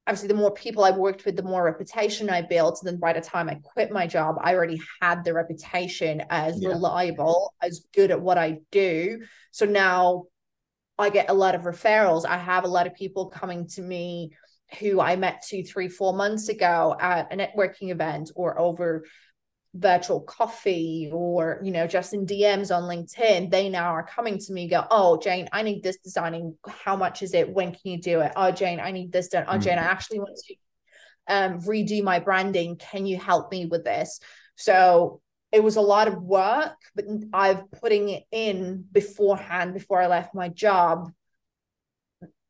obviously 0.06 0.27
the 0.27 0.34
more 0.34 0.51
people 0.51 0.84
I've 0.84 0.97
worked 0.97 1.25
with 1.25 1.38
the 1.38 1.43
more 1.43 1.63
reputation 1.63 2.30
i 2.30 2.41
built. 2.41 2.82
Then 2.84 2.97
by 2.97 3.13
the 3.13 3.21
time 3.21 3.49
i 3.49 3.56
quit 3.63 3.89
my 3.91 4.06
job 4.06 4.36
i 4.41 4.54
already 4.54 4.82
had 5.01 5.23
the 5.23 5.34
reputation 5.34 6.23
as 6.30 6.62
yeah. 6.62 6.69
reliable 6.69 7.54
as 7.62 7.88
good 7.95 8.12
at 8.12 8.21
what 8.21 8.38
i 8.38 8.60
do. 8.71 9.21
So 9.51 9.65
now 9.65 10.25
i 11.02 11.10
get 11.10 11.30
a 11.30 11.34
lot 11.34 11.56
of 11.56 11.64
referrals. 11.64 12.26
I 12.26 12.38
have 12.38 12.64
a 12.64 12.68
lot 12.68 12.88
of 12.88 12.96
people 12.96 13.28
coming 13.28 13.68
to 13.70 13.82
me 13.82 14.32
who 14.80 15.02
I 15.02 15.16
met 15.18 15.44
two, 15.48 15.64
three, 15.64 15.90
four 15.90 16.14
months 16.14 16.48
ago 16.48 16.96
at 17.00 17.34
a 17.34 17.36
networking 17.36 17.92
event 17.92 18.32
or 18.36 18.58
over 18.60 19.04
virtual 19.74 20.20
coffee 20.20 21.10
or 21.14 21.62
you 21.64 21.72
know 21.72 21.88
just 21.88 22.14
in 22.14 22.26
DMs 22.26 22.76
on 22.76 22.84
LinkedIn. 22.84 23.50
They 23.50 23.70
now 23.70 23.92
are 23.92 24.06
coming 24.06 24.38
to 24.38 24.54
me 24.54 24.68
go 24.68 24.86
oh 24.92 25.18
Jane 25.18 25.48
I 25.52 25.62
need 25.62 25.82
this 25.82 25.98
designing. 25.98 26.58
How 26.68 26.96
much 26.96 27.22
is 27.24 27.34
it? 27.34 27.50
When 27.50 27.72
can 27.72 27.92
you 27.92 28.02
do 28.02 28.20
it? 28.22 28.34
Oh 28.36 28.52
Jane 28.52 28.80
I 28.80 28.92
need 28.92 29.12
this 29.12 29.30
done. 29.30 29.46
Oh 29.48 29.58
Jane 29.58 29.78
I 29.80 29.84
actually 29.84 30.20
want 30.20 30.38
to 30.48 30.56
um 31.34 31.62
redo 31.62 32.04
my 32.04 32.20
branding. 32.20 32.76
Can 32.76 33.06
you 33.06 33.18
help 33.18 33.52
me 33.52 33.66
with 33.66 33.86
this? 33.86 34.20
So 34.56 35.22
it 35.52 35.64
was 35.64 35.76
a 35.76 35.82
lot 35.82 36.08
of 36.08 36.22
work 36.22 36.78
but 36.96 37.06
I've 37.34 37.70
putting 37.72 38.10
it 38.10 38.24
in 38.32 38.86
beforehand 38.92 39.74
before 39.74 40.02
I 40.02 40.08
left 40.08 40.36
my 40.36 40.50
job 40.50 41.12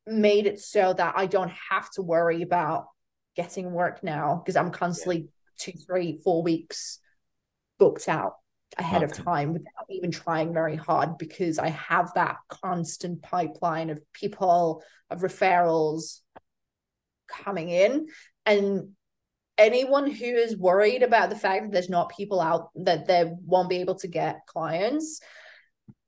made 0.05 0.47
it 0.47 0.59
so 0.59 0.93
that 0.93 1.13
I 1.17 1.25
don't 1.25 1.51
have 1.69 1.89
to 1.91 2.01
worry 2.01 2.41
about 2.41 2.87
getting 3.35 3.71
work 3.71 4.03
now 4.03 4.41
because 4.43 4.55
I'm 4.55 4.71
constantly 4.71 5.29
two, 5.57 5.73
three, 5.73 6.19
four 6.23 6.43
weeks 6.43 6.99
booked 7.77 8.09
out 8.09 8.33
ahead 8.77 9.03
okay. 9.03 9.11
of 9.11 9.25
time 9.25 9.53
without 9.53 9.85
even 9.89 10.11
trying 10.11 10.53
very 10.53 10.75
hard 10.75 11.17
because 11.17 11.59
I 11.59 11.69
have 11.69 12.11
that 12.15 12.37
constant 12.47 13.21
pipeline 13.21 13.89
of 13.89 14.01
people, 14.13 14.83
of 15.09 15.21
referrals 15.21 16.21
coming 17.27 17.69
in. 17.69 18.07
And 18.45 18.89
anyone 19.61 20.09
who 20.09 20.25
is 20.25 20.57
worried 20.57 21.03
about 21.03 21.29
the 21.29 21.35
fact 21.35 21.63
that 21.63 21.71
there's 21.71 21.89
not 21.89 22.15
people 22.15 22.41
out 22.41 22.69
that 22.75 23.07
they 23.07 23.31
won't 23.45 23.69
be 23.69 23.77
able 23.77 23.95
to 23.95 24.07
get 24.07 24.45
clients, 24.47 25.21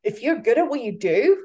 if 0.03 0.21
you're 0.21 0.39
good 0.39 0.57
at 0.57 0.69
what 0.69 0.81
you 0.81 0.97
do, 0.97 1.37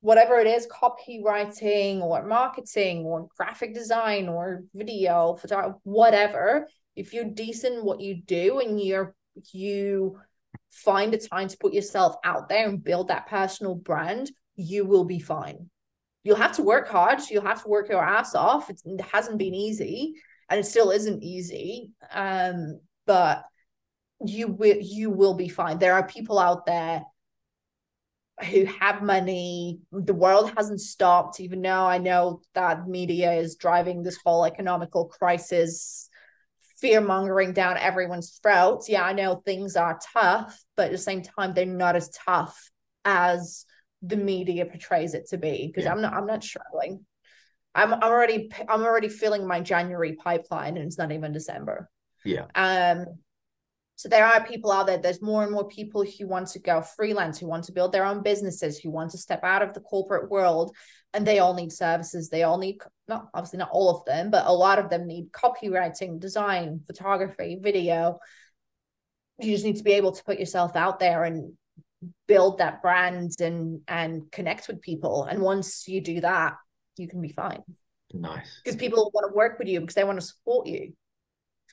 whatever 0.00 0.38
it 0.38 0.46
is 0.46 0.66
copywriting 0.66 2.00
or 2.00 2.24
marketing 2.24 3.04
or 3.04 3.28
graphic 3.36 3.74
design 3.74 4.28
or 4.28 4.64
video 4.74 5.38
whatever 5.82 6.66
if 6.96 7.12
you're 7.12 7.24
decent 7.24 7.84
what 7.84 8.00
you 8.00 8.22
do 8.22 8.60
and 8.60 8.80
you're 8.80 9.14
you 9.52 10.18
find 10.70 11.12
the 11.12 11.18
time 11.18 11.48
to 11.48 11.58
put 11.58 11.74
yourself 11.74 12.16
out 12.24 12.48
there 12.48 12.66
and 12.66 12.82
build 12.82 13.08
that 13.08 13.26
personal 13.26 13.74
brand 13.74 14.30
you 14.60 14.84
will 14.84 15.04
be 15.04 15.18
fine. 15.18 15.70
You'll 16.22 16.36
have 16.36 16.52
to 16.56 16.62
work 16.62 16.88
hard. 16.88 17.20
You'll 17.30 17.46
have 17.46 17.62
to 17.62 17.68
work 17.68 17.88
your 17.88 18.04
ass 18.04 18.34
off. 18.34 18.68
It 18.68 19.00
hasn't 19.00 19.38
been 19.38 19.54
easy 19.54 20.16
and 20.50 20.60
it 20.60 20.66
still 20.66 20.90
isn't 20.90 21.22
easy 21.22 21.92
um 22.12 22.80
but 23.06 23.44
you 24.26 24.48
will 24.48 24.76
you 24.80 25.08
will 25.10 25.34
be 25.34 25.48
fine 25.48 25.78
there 25.78 25.94
are 25.94 26.06
people 26.06 26.38
out 26.38 26.66
there 26.66 27.02
who 28.44 28.64
have 28.64 29.02
money. 29.02 29.80
The 29.92 30.14
world 30.14 30.52
hasn't 30.56 30.80
stopped, 30.80 31.40
even 31.40 31.62
though 31.62 31.86
I 31.86 31.98
know 31.98 32.42
that 32.54 32.88
media 32.88 33.32
is 33.32 33.56
driving 33.56 34.02
this 34.02 34.18
whole 34.24 34.44
economical 34.44 35.06
crisis, 35.06 36.08
fear 36.78 37.00
mongering 37.00 37.52
down 37.52 37.76
everyone's 37.76 38.38
throats. 38.42 38.88
Yeah, 38.88 39.04
I 39.04 39.12
know 39.12 39.42
things 39.44 39.76
are 39.76 40.00
tough, 40.14 40.62
but 40.76 40.86
at 40.86 40.92
the 40.92 40.98
same 40.98 41.22
time, 41.22 41.52
they're 41.54 41.66
not 41.66 41.96
as 41.96 42.10
tough 42.10 42.70
as 43.04 43.66
the 44.02 44.16
media 44.16 44.64
portrays 44.64 45.14
it 45.14 45.28
to 45.28 45.38
be. 45.38 45.66
Because 45.66 45.84
yeah. 45.84 45.92
I'm 45.92 46.00
not, 46.00 46.14
I'm 46.14 46.26
not 46.26 46.42
struggling. 46.42 47.04
I'm, 47.74 47.92
already, 47.92 48.50
I'm 48.68 48.82
already 48.82 49.08
filling 49.08 49.46
my 49.46 49.60
January 49.60 50.14
pipeline, 50.14 50.76
and 50.76 50.86
it's 50.86 50.98
not 50.98 51.12
even 51.12 51.32
December. 51.32 51.88
Yeah. 52.24 52.46
Um, 52.54 53.06
so 53.96 54.08
there 54.08 54.24
are 54.24 54.42
people 54.44 54.72
out 54.72 54.86
there, 54.86 54.96
there's 54.96 55.20
more 55.20 55.42
and 55.42 55.52
more 55.52 55.68
people 55.68 56.04
who 56.04 56.26
want 56.26 56.48
to 56.48 56.58
go 56.58 56.80
freelance, 56.80 57.38
who 57.38 57.46
want 57.46 57.64
to 57.64 57.72
build 57.72 57.92
their 57.92 58.06
own 58.06 58.22
businesses, 58.22 58.78
who 58.78 58.90
want 58.90 59.10
to 59.10 59.18
step 59.18 59.44
out 59.44 59.60
of 59.60 59.74
the 59.74 59.80
corporate 59.80 60.30
world, 60.30 60.74
and 61.12 61.26
they 61.26 61.38
all 61.38 61.52
need 61.52 61.70
services. 61.70 62.30
They 62.30 62.42
all 62.42 62.56
need, 62.56 62.78
not 63.08 63.28
obviously 63.34 63.58
not 63.58 63.70
all 63.72 63.90
of 63.90 64.04
them, 64.06 64.30
but 64.30 64.46
a 64.46 64.52
lot 64.52 64.78
of 64.78 64.88
them 64.88 65.06
need 65.06 65.32
copywriting, 65.32 66.18
design, 66.18 66.80
photography, 66.86 67.58
video. 67.60 68.20
You 69.38 69.52
just 69.52 69.64
need 69.64 69.76
to 69.76 69.84
be 69.84 69.92
able 69.92 70.12
to 70.12 70.24
put 70.24 70.38
yourself 70.38 70.76
out 70.76 70.98
there 70.98 71.24
and 71.24 71.52
build 72.26 72.58
that 72.58 72.80
brand 72.80 73.32
and 73.40 73.82
and 73.86 74.32
connect 74.32 74.66
with 74.66 74.80
people. 74.80 75.24
And 75.24 75.42
once 75.42 75.86
you 75.88 76.00
do 76.00 76.20
that, 76.22 76.54
you 77.00 77.08
can 77.08 77.20
be 77.20 77.32
fine. 77.32 77.62
Nice. 78.12 78.60
Because 78.64 78.76
people 78.76 79.10
want 79.14 79.30
to 79.30 79.36
work 79.36 79.58
with 79.58 79.68
you 79.68 79.80
because 79.80 79.94
they 79.94 80.04
want 80.04 80.20
to 80.20 80.26
support 80.26 80.66
you 80.66 80.92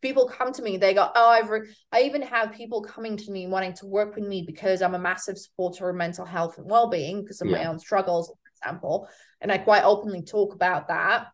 people 0.01 0.27
come 0.27 0.53
to 0.53 0.61
me 0.61 0.77
they 0.77 0.93
go 0.93 1.09
oh 1.15 1.29
i've 1.29 1.49
re-. 1.49 1.67
i 1.91 2.01
even 2.01 2.21
have 2.21 2.53
people 2.53 2.81
coming 2.81 3.17
to 3.17 3.31
me 3.31 3.47
wanting 3.47 3.73
to 3.73 3.85
work 3.85 4.15
with 4.15 4.25
me 4.25 4.43
because 4.45 4.81
i'm 4.81 4.95
a 4.95 4.99
massive 4.99 5.37
supporter 5.37 5.89
of 5.89 5.95
mental 5.95 6.25
health 6.25 6.57
and 6.57 6.69
well-being 6.69 7.21
because 7.21 7.41
of 7.41 7.47
yeah. 7.47 7.57
my 7.57 7.65
own 7.65 7.79
struggles 7.79 8.27
for 8.27 8.67
example 8.67 9.07
and 9.41 9.51
i 9.51 9.57
quite 9.57 9.83
openly 9.83 10.21
talk 10.21 10.53
about 10.53 10.87
that 10.87 11.27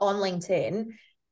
on 0.00 0.16
linkedin 0.16 0.86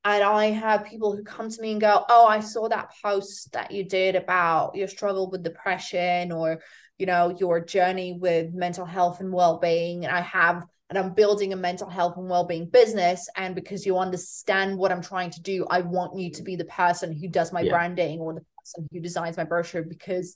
and 0.04 0.22
i 0.22 0.46
have 0.46 0.84
people 0.84 1.14
who 1.16 1.22
come 1.22 1.50
to 1.50 1.60
me 1.60 1.72
and 1.72 1.80
go 1.80 2.04
oh 2.08 2.26
i 2.26 2.40
saw 2.40 2.68
that 2.68 2.90
post 3.02 3.52
that 3.52 3.70
you 3.70 3.84
did 3.84 4.14
about 4.16 4.74
your 4.74 4.88
struggle 4.88 5.30
with 5.30 5.42
depression 5.42 6.32
or 6.32 6.60
you 6.98 7.06
know 7.06 7.34
your 7.38 7.60
journey 7.60 8.16
with 8.18 8.52
mental 8.52 8.84
health 8.84 9.20
and 9.20 9.32
well-being 9.32 10.04
and 10.04 10.14
i 10.14 10.20
have 10.20 10.64
and 10.90 10.98
I'm 10.98 11.14
building 11.14 11.52
a 11.52 11.56
mental 11.56 11.88
health 11.88 12.16
and 12.16 12.28
well-being 12.28 12.68
business 12.68 13.28
and 13.36 13.54
because 13.54 13.86
you 13.86 13.96
understand 13.96 14.76
what 14.76 14.90
I'm 14.92 15.02
trying 15.02 15.30
to 15.30 15.40
do 15.40 15.64
I 15.70 15.80
want 15.80 16.18
you 16.18 16.30
to 16.32 16.42
be 16.42 16.56
the 16.56 16.64
person 16.64 17.12
who 17.12 17.28
does 17.28 17.52
my 17.52 17.62
yeah. 17.62 17.70
branding 17.70 18.18
or 18.18 18.34
the 18.34 18.44
person 18.58 18.88
who 18.92 19.00
designs 19.00 19.36
my 19.36 19.44
brochure 19.44 19.82
because 19.82 20.34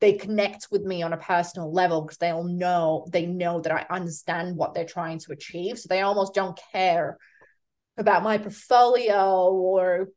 they 0.00 0.12
connect 0.12 0.68
with 0.70 0.82
me 0.82 1.02
on 1.02 1.12
a 1.12 1.18
personal 1.18 1.72
level 1.72 2.02
because 2.02 2.18
they'll 2.18 2.44
know 2.44 3.06
they 3.12 3.26
know 3.26 3.60
that 3.60 3.72
I 3.72 3.86
understand 3.90 4.56
what 4.56 4.72
they're 4.72 4.86
trying 4.86 5.18
to 5.20 5.32
achieve 5.32 5.78
so 5.78 5.88
they 5.88 6.00
almost 6.00 6.32
don't 6.32 6.58
care 6.72 7.18
about 7.98 8.22
my 8.22 8.38
portfolio 8.38 9.50
or 9.50 10.08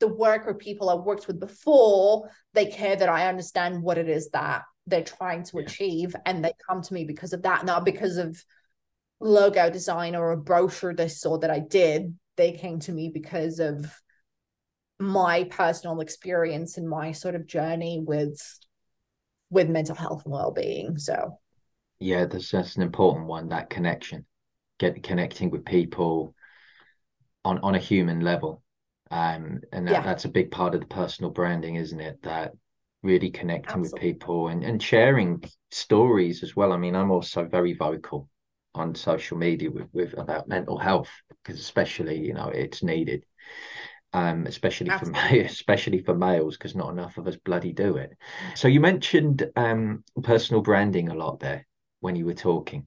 the 0.00 0.08
work 0.08 0.46
or 0.46 0.52
people 0.52 0.90
I've 0.90 1.06
worked 1.06 1.26
with 1.26 1.40
before 1.40 2.28
they 2.52 2.66
care 2.66 2.94
that 2.94 3.08
I 3.08 3.28
understand 3.28 3.82
what 3.82 3.96
it 3.96 4.08
is 4.08 4.28
that 4.30 4.62
they're 4.86 5.02
trying 5.02 5.44
to 5.44 5.58
yeah. 5.58 5.64
achieve 5.64 6.14
and 6.26 6.44
they 6.44 6.52
come 6.68 6.82
to 6.82 6.92
me 6.92 7.06
because 7.06 7.32
of 7.32 7.42
that 7.44 7.64
not 7.64 7.86
because 7.86 8.18
of 8.18 8.38
logo 9.24 9.70
design 9.70 10.14
or 10.14 10.32
a 10.32 10.36
brochure 10.36 10.94
they 10.94 11.08
saw 11.08 11.38
that 11.38 11.50
I 11.50 11.58
did, 11.58 12.14
they 12.36 12.52
came 12.52 12.78
to 12.80 12.92
me 12.92 13.08
because 13.08 13.58
of 13.58 13.90
my 15.00 15.44
personal 15.44 16.00
experience 16.00 16.76
and 16.76 16.88
my 16.88 17.12
sort 17.12 17.34
of 17.34 17.46
journey 17.46 18.02
with 18.06 18.40
with 19.50 19.68
mental 19.68 19.96
health 19.96 20.22
and 20.24 20.32
well-being. 20.32 20.98
So 20.98 21.38
yeah, 21.98 22.26
that's 22.26 22.50
that's 22.50 22.76
an 22.76 22.82
important 22.82 23.26
one, 23.26 23.48
that 23.48 23.70
connection. 23.70 24.26
Get 24.78 25.02
connecting 25.02 25.50
with 25.50 25.64
people 25.64 26.34
on 27.44 27.58
on 27.60 27.74
a 27.74 27.78
human 27.78 28.20
level. 28.20 28.62
Um 29.10 29.60
and 29.72 29.88
that, 29.88 29.92
yeah. 29.92 30.02
that's 30.02 30.26
a 30.26 30.30
big 30.30 30.50
part 30.50 30.74
of 30.74 30.80
the 30.80 30.86
personal 30.86 31.30
branding, 31.30 31.76
isn't 31.76 32.00
it? 32.00 32.22
That 32.22 32.52
really 33.02 33.30
connecting 33.30 33.80
Absolutely. 33.80 33.92
with 33.92 34.00
people 34.00 34.48
and, 34.48 34.64
and 34.64 34.82
sharing 34.82 35.42
stories 35.70 36.42
as 36.42 36.54
well. 36.54 36.72
I 36.72 36.76
mean, 36.76 36.94
I'm 36.94 37.10
also 37.10 37.44
very 37.44 37.74
vocal 37.74 38.28
on 38.74 38.94
social 38.94 39.36
media 39.36 39.70
with, 39.70 39.88
with 39.92 40.18
about 40.18 40.48
mental 40.48 40.78
health 40.78 41.10
because 41.42 41.60
especially 41.60 42.18
you 42.18 42.34
know 42.34 42.48
it's 42.48 42.82
needed 42.82 43.24
um, 44.12 44.46
especially 44.46 44.90
Absolutely. 44.90 45.40
for 45.40 45.44
especially 45.46 45.98
for 46.00 46.14
males 46.14 46.56
because 46.56 46.74
not 46.74 46.90
enough 46.90 47.18
of 47.18 47.26
us 47.26 47.36
bloody 47.36 47.72
do 47.72 47.96
it 47.96 48.12
so 48.54 48.68
you 48.68 48.80
mentioned 48.80 49.50
um, 49.56 50.04
personal 50.22 50.62
branding 50.62 51.08
a 51.08 51.14
lot 51.14 51.40
there 51.40 51.66
when 52.00 52.16
you 52.16 52.24
were 52.24 52.34
talking 52.34 52.86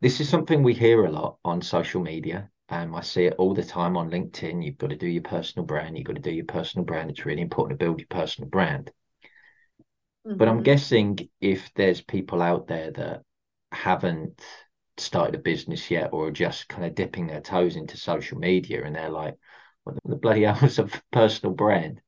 this 0.00 0.20
is 0.20 0.28
something 0.28 0.62
we 0.62 0.74
hear 0.74 1.04
a 1.04 1.10
lot 1.10 1.38
on 1.44 1.60
social 1.60 2.00
media. 2.00 2.50
Um, 2.68 2.94
I 2.94 3.00
see 3.00 3.24
it 3.24 3.34
all 3.38 3.54
the 3.54 3.64
time 3.64 3.96
on 3.96 4.10
LinkedIn. 4.10 4.64
You've 4.64 4.78
got 4.78 4.90
to 4.90 4.96
do 4.96 5.08
your 5.08 5.22
personal 5.22 5.66
brand. 5.66 5.96
You've 5.96 6.06
got 6.06 6.16
to 6.16 6.22
do 6.22 6.30
your 6.30 6.44
personal 6.44 6.84
brand. 6.84 7.10
It's 7.10 7.26
really 7.26 7.42
important 7.42 7.78
to 7.78 7.84
build 7.84 7.98
your 7.98 8.08
personal 8.08 8.48
brand. 8.48 8.92
Mm-hmm. 10.26 10.36
But 10.36 10.48
I'm 10.48 10.56
mm-hmm. 10.56 10.64
guessing 10.64 11.18
if 11.40 11.70
there's 11.74 12.00
people 12.00 12.42
out 12.42 12.68
there 12.68 12.92
that 12.92 13.22
haven't 13.72 14.40
started 15.00 15.34
a 15.34 15.38
business 15.38 15.90
yet 15.90 16.10
or 16.12 16.30
just 16.30 16.68
kind 16.68 16.84
of 16.84 16.94
dipping 16.94 17.26
their 17.26 17.40
toes 17.40 17.76
into 17.76 17.96
social 17.96 18.38
media 18.38 18.84
and 18.84 18.94
they're 18.94 19.08
like, 19.08 19.36
what 19.84 19.96
the 20.04 20.16
bloody 20.16 20.42
hell 20.44 20.58
is 20.64 20.78
a 20.78 20.88
personal 21.12 21.54
brand? 21.54 22.00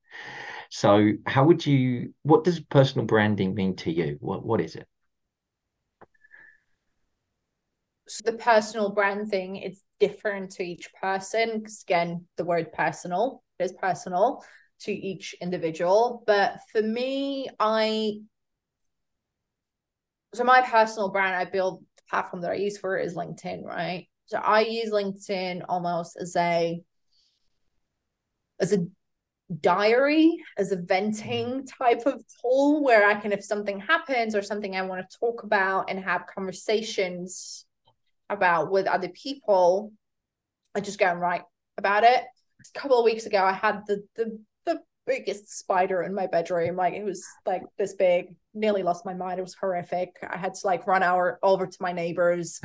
So 0.71 1.13
how 1.27 1.45
would 1.45 1.67
you 1.67 2.15
what 2.23 2.45
does 2.45 2.61
personal 2.61 3.07
branding 3.07 3.55
mean 3.55 3.77
to 3.77 3.93
you? 3.93 4.17
What 4.21 4.45
what 4.45 4.61
is 4.61 4.77
it? 4.77 4.87
So 8.09 8.23
the 8.25 8.39
personal 8.39 8.91
brand 8.91 9.29
thing, 9.31 9.57
it's 9.57 9.85
different 10.01 10.51
to 10.53 10.65
each 10.65 10.93
person. 10.95 11.59
Because 11.59 11.83
again, 11.83 12.27
the 12.37 12.45
word 12.45 12.73
personal 12.73 13.43
is 13.59 13.73
personal 13.73 14.43
to 14.81 14.93
each 14.93 15.35
individual. 15.41 16.25
But 16.27 16.59
for 16.73 16.83
me, 16.83 17.49
I 17.61 18.21
so 20.35 20.45
my 20.45 20.63
personal 20.63 21.09
brand, 21.09 21.35
I 21.35 21.45
build 21.45 21.85
platform 22.11 22.43
that 22.43 22.51
I 22.53 22.57
use 22.57 22.79
for 22.79 22.99
it 22.99 23.07
is 23.07 23.15
LinkedIn, 23.15 23.65
right? 23.65 24.09
So 24.27 24.39
I 24.39 24.61
use 24.61 24.91
LinkedIn 24.91 25.65
almost 25.69 26.17
as 26.17 26.37
a 26.37 26.83
as 28.61 28.73
a 28.73 28.87
diary 29.61 30.37
as 30.57 30.71
a 30.73 30.77
venting 30.77 31.47
mm-hmm. 31.47 31.83
type 31.83 32.07
of 32.07 32.23
tool 32.41 32.85
where 32.85 33.07
I 33.07 33.15
can, 33.15 33.33
if 33.33 33.45
something 33.45 33.81
happens 33.81 34.35
or 34.35 34.43
something 34.43 34.77
I 34.77 34.83
want 34.83 35.09
to 35.09 35.19
talk 35.19 35.43
about 35.43 35.91
and 35.91 35.99
have 36.01 36.27
conversations 36.27 37.65
about 38.29 38.71
with 38.71 38.87
other 38.87 39.09
people, 39.09 39.93
I 40.75 40.81
just 40.81 40.99
go 40.99 41.07
and 41.07 41.21
write 41.21 41.43
about 41.79 42.05
it. 42.05 42.21
A 42.21 42.79
couple 42.79 42.99
of 42.99 43.05
weeks 43.05 43.27
ago, 43.27 43.43
I 43.43 43.53
had 43.53 43.83
the 43.87 44.05
the 44.15 44.39
the 44.50 44.50
biggest 45.07 45.59
spider 45.59 46.03
in 46.03 46.15
my 46.15 46.27
bedroom. 46.27 46.77
Like 46.77 46.95
it 46.95 47.05
was 47.05 47.25
like 47.47 47.63
this 47.79 47.95
big. 47.95 48.35
Nearly 48.55 48.83
lost 48.83 49.05
my 49.05 49.15
mind. 49.15 49.39
It 49.39 49.43
was 49.43 49.55
horrific. 49.55 50.17
I 50.29 50.37
had 50.37 50.55
to 50.55 50.67
like 50.67 50.87
run 50.87 51.03
out 51.03 51.35
over 51.43 51.67
to 51.67 51.77
my 51.81 51.93
neighbors, 51.93 52.61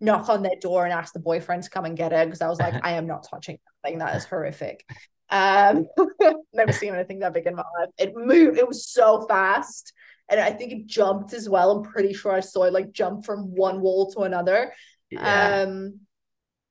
knock 0.00 0.28
on 0.28 0.42
their 0.42 0.56
door, 0.60 0.84
and 0.84 0.92
ask 0.92 1.12
the 1.12 1.20
boyfriend 1.20 1.62
to 1.62 1.70
come 1.70 1.84
and 1.84 1.96
get 1.96 2.12
it 2.12 2.26
because 2.26 2.42
I 2.42 2.48
was 2.48 2.58
like, 2.58 2.74
I 2.82 2.92
am 2.92 3.06
not 3.06 3.26
touching 3.28 3.56
that 3.56 3.88
thing. 3.88 3.98
That 3.98 4.16
is 4.16 4.24
horrific. 4.24 4.84
Um, 5.30 5.86
never 6.52 6.72
seen 6.72 6.94
anything 6.94 7.20
that 7.20 7.34
big 7.34 7.46
in 7.46 7.54
my 7.54 7.64
life. 7.78 7.90
It 7.98 8.14
moved. 8.16 8.58
It 8.58 8.66
was 8.66 8.88
so 8.88 9.26
fast, 9.26 9.92
and 10.28 10.40
I 10.40 10.50
think 10.50 10.72
it 10.72 10.86
jumped 10.86 11.32
as 11.32 11.48
well. 11.48 11.70
I'm 11.70 11.82
pretty 11.84 12.14
sure 12.14 12.32
I 12.32 12.40
saw 12.40 12.64
it 12.64 12.72
like 12.72 12.92
jump 12.92 13.24
from 13.24 13.54
one 13.54 13.80
wall 13.80 14.10
to 14.12 14.20
another. 14.20 14.72
Yeah. 15.10 15.62
Um, 15.66 16.00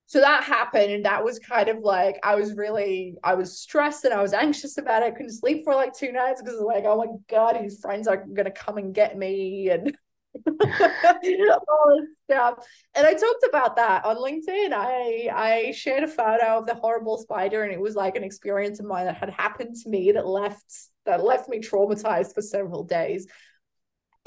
so 0.07 0.21
that 0.21 0.45
happened, 0.45 0.89
and 0.91 1.05
that 1.05 1.23
was 1.25 1.37
kind 1.37 1.67
of 1.67 1.79
like 1.79 2.17
I 2.23 2.35
was 2.35 2.55
really 2.55 3.15
I 3.23 3.35
was 3.35 3.59
stressed 3.59 4.05
and 4.05 4.13
I 4.13 4.21
was 4.21 4.33
anxious 4.33 4.77
about 4.77 5.03
it. 5.03 5.07
I 5.07 5.11
couldn't 5.11 5.33
sleep 5.33 5.65
for 5.65 5.75
like 5.75 5.93
two 5.93 6.13
nights 6.13 6.41
because 6.41 6.61
like 6.61 6.85
oh 6.85 6.97
my 6.97 7.07
god, 7.29 7.57
his 7.57 7.79
friends 7.81 8.07
are 8.07 8.25
gonna 8.25 8.49
come 8.49 8.77
and 8.77 8.93
get 8.93 9.17
me 9.17 9.69
and 9.69 9.97
all 10.47 11.97
this 11.97 12.09
stuff. 12.23 12.65
And 12.95 13.05
I 13.05 13.13
talked 13.13 13.45
about 13.49 13.75
that 13.75 14.05
on 14.05 14.15
LinkedIn. 14.15 14.71
I 14.71 15.29
I 15.33 15.71
shared 15.71 16.03
a 16.03 16.07
photo 16.07 16.59
of 16.59 16.67
the 16.67 16.75
horrible 16.75 17.17
spider, 17.17 17.63
and 17.63 17.73
it 17.73 17.79
was 17.81 17.95
like 17.95 18.15
an 18.15 18.23
experience 18.23 18.79
of 18.79 18.85
mine 18.85 19.07
that 19.07 19.17
had 19.17 19.31
happened 19.31 19.75
to 19.83 19.89
me 19.89 20.13
that 20.13 20.25
left 20.25 20.73
that 21.05 21.21
left 21.21 21.49
me 21.49 21.59
traumatized 21.59 22.33
for 22.33 22.41
several 22.41 22.85
days. 22.85 23.27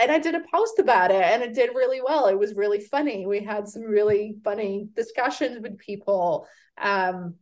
And 0.00 0.10
I 0.10 0.18
did 0.18 0.34
a 0.34 0.42
post 0.52 0.78
about 0.78 1.10
it, 1.10 1.22
and 1.22 1.42
it 1.42 1.54
did 1.54 1.74
really 1.74 2.00
well. 2.00 2.26
It 2.26 2.38
was 2.38 2.54
really 2.54 2.80
funny. 2.80 3.26
We 3.26 3.44
had 3.44 3.68
some 3.68 3.82
really 3.82 4.36
funny 4.42 4.88
discussions 4.96 5.60
with 5.60 5.78
people. 5.78 6.46
Um, 6.80 7.34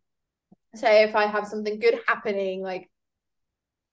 say 0.75 1.05
if 1.05 1.15
I 1.15 1.27
have 1.27 1.47
something 1.47 1.79
good 1.79 2.01
happening, 2.07 2.63
like 2.63 2.91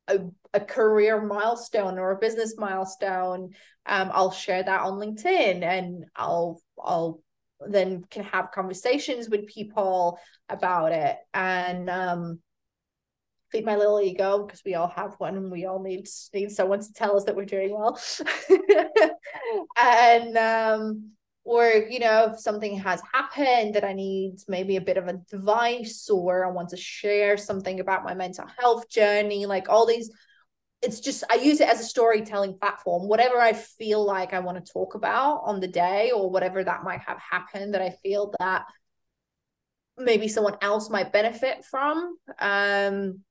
a, 0.08 0.20
a 0.54 0.60
career 0.60 1.22
milestone 1.22 1.98
or 1.98 2.12
a 2.12 2.18
business 2.20 2.56
milestone 2.58 3.52
um, 3.86 4.10
I'll 4.14 4.32
share 4.32 4.64
that 4.64 4.82
on 4.82 4.94
LinkedIn 4.94 5.64
and 5.64 6.06
I'll 6.16 6.62
I'll 6.80 7.22
then 7.68 8.04
can 8.10 8.24
have 8.26 8.52
conversations 8.52 9.30
with 9.30 9.48
people 9.48 10.20
about 10.50 10.92
it 10.92 11.18
and 11.34 11.90
um, 11.90 12.40
feed 13.56 13.66
my 13.66 13.76
little 13.76 14.02
ego 14.02 14.44
because 14.46 14.62
we 14.66 14.76
all 14.76 14.88
have 14.88 15.16
one 15.18 15.38
and 15.38 15.52
we 15.52 15.66
all 15.66 15.82
need 15.82 16.08
need 16.34 16.52
someone 16.52 16.82
to 16.82 16.92
tell 16.94 17.16
us 17.16 17.24
that 17.24 17.36
we're 17.36 17.46
doing 17.46 17.72
well 17.72 18.00
and 19.78 20.38
um 20.38 21.12
or 21.46 21.66
you 21.90 22.00
know 22.00 22.32
if 22.34 22.40
something 22.40 22.78
has 22.78 23.02
happened 23.14 23.76
that 23.76 23.86
i 23.86 23.94
need 23.94 24.36
maybe 24.48 24.76
a 24.76 24.82
bit 24.82 24.98
of 24.98 25.08
advice 25.08 26.10
or 26.10 26.46
i 26.46 26.52
want 26.52 26.70
to 26.70 26.78
share 26.78 27.38
something 27.38 27.80
about 27.80 28.04
my 28.04 28.14
mental 28.14 28.46
health 28.60 28.90
journey 28.90 29.46
like 29.46 29.70
all 29.70 29.86
these 29.86 30.12
it's 30.82 31.00
just 31.00 31.24
I 31.32 31.36
use 31.36 31.62
it 31.62 31.70
as 31.70 31.80
a 31.80 31.84
storytelling 31.84 32.60
platform. 32.60 33.08
Whatever 33.08 33.40
I 33.40 33.54
feel 33.54 34.06
like 34.06 34.34
I 34.34 34.40
want 34.40 34.64
to 34.64 34.72
talk 34.72 34.94
about 34.94 35.42
on 35.44 35.60
the 35.60 35.68
day, 35.68 36.12
or 36.12 36.30
whatever 36.30 36.64
that 36.64 36.84
might 36.84 37.00
have 37.00 37.18
happened 37.18 37.74
that 37.74 37.82
I 37.82 37.96
feel 38.04 38.36
that 38.40 38.66
maybe 39.98 40.28
someone 40.28 40.58
else 40.62 40.90
might 40.90 41.14
benefit 41.14 41.66
from. 41.66 42.18
Um, 42.40 43.22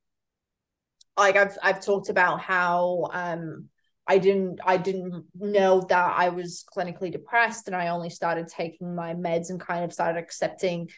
like 1.17 1.35
I've 1.35 1.57
I've 1.61 1.83
talked 1.83 2.09
about 2.09 2.41
how 2.41 3.09
um 3.13 3.69
I 4.07 4.17
didn't 4.19 4.59
I 4.63 4.77
didn't 4.77 5.25
know 5.35 5.81
that 5.81 6.13
I 6.17 6.29
was 6.29 6.63
clinically 6.75 7.11
depressed, 7.11 7.67
and 7.67 7.75
I 7.75 7.87
only 7.87 8.09
started 8.09 8.47
taking 8.47 8.95
my 8.95 9.13
meds 9.13 9.49
and 9.49 9.59
kind 9.59 9.83
of 9.83 9.93
started 9.93 10.19
accepting 10.19 10.89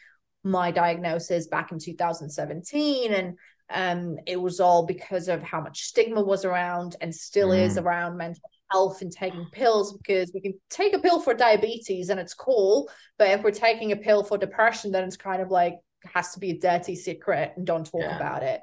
my 0.44 0.70
diagnosis 0.70 1.46
back 1.46 1.72
in 1.72 1.78
2017 1.78 3.12
and 3.12 3.36
um, 3.70 4.16
it 4.26 4.40
was 4.40 4.60
all 4.60 4.86
because 4.86 5.28
of 5.28 5.42
how 5.42 5.60
much 5.60 5.82
stigma 5.82 6.22
was 6.22 6.44
around 6.44 6.96
and 7.00 7.14
still 7.14 7.50
mm. 7.50 7.60
is 7.60 7.76
around 7.76 8.16
mental 8.16 8.42
health 8.70 9.02
and 9.02 9.12
taking 9.12 9.46
pills 9.52 9.96
because 9.98 10.30
we 10.32 10.40
can 10.40 10.54
take 10.70 10.94
a 10.94 10.98
pill 10.98 11.20
for 11.20 11.34
diabetes 11.34 12.08
and 12.08 12.20
it's 12.20 12.34
cool 12.34 12.90
but 13.18 13.28
if 13.28 13.42
we're 13.42 13.50
taking 13.50 13.92
a 13.92 13.96
pill 13.96 14.22
for 14.22 14.38
depression 14.38 14.90
then 14.90 15.04
it's 15.04 15.16
kind 15.16 15.42
of 15.42 15.50
like 15.50 15.74
has 16.14 16.32
to 16.32 16.38
be 16.38 16.50
a 16.50 16.58
dirty 16.58 16.94
secret 16.94 17.52
and 17.56 17.66
don't 17.66 17.86
talk 17.86 18.00
yeah. 18.00 18.16
about 18.16 18.42
it 18.42 18.60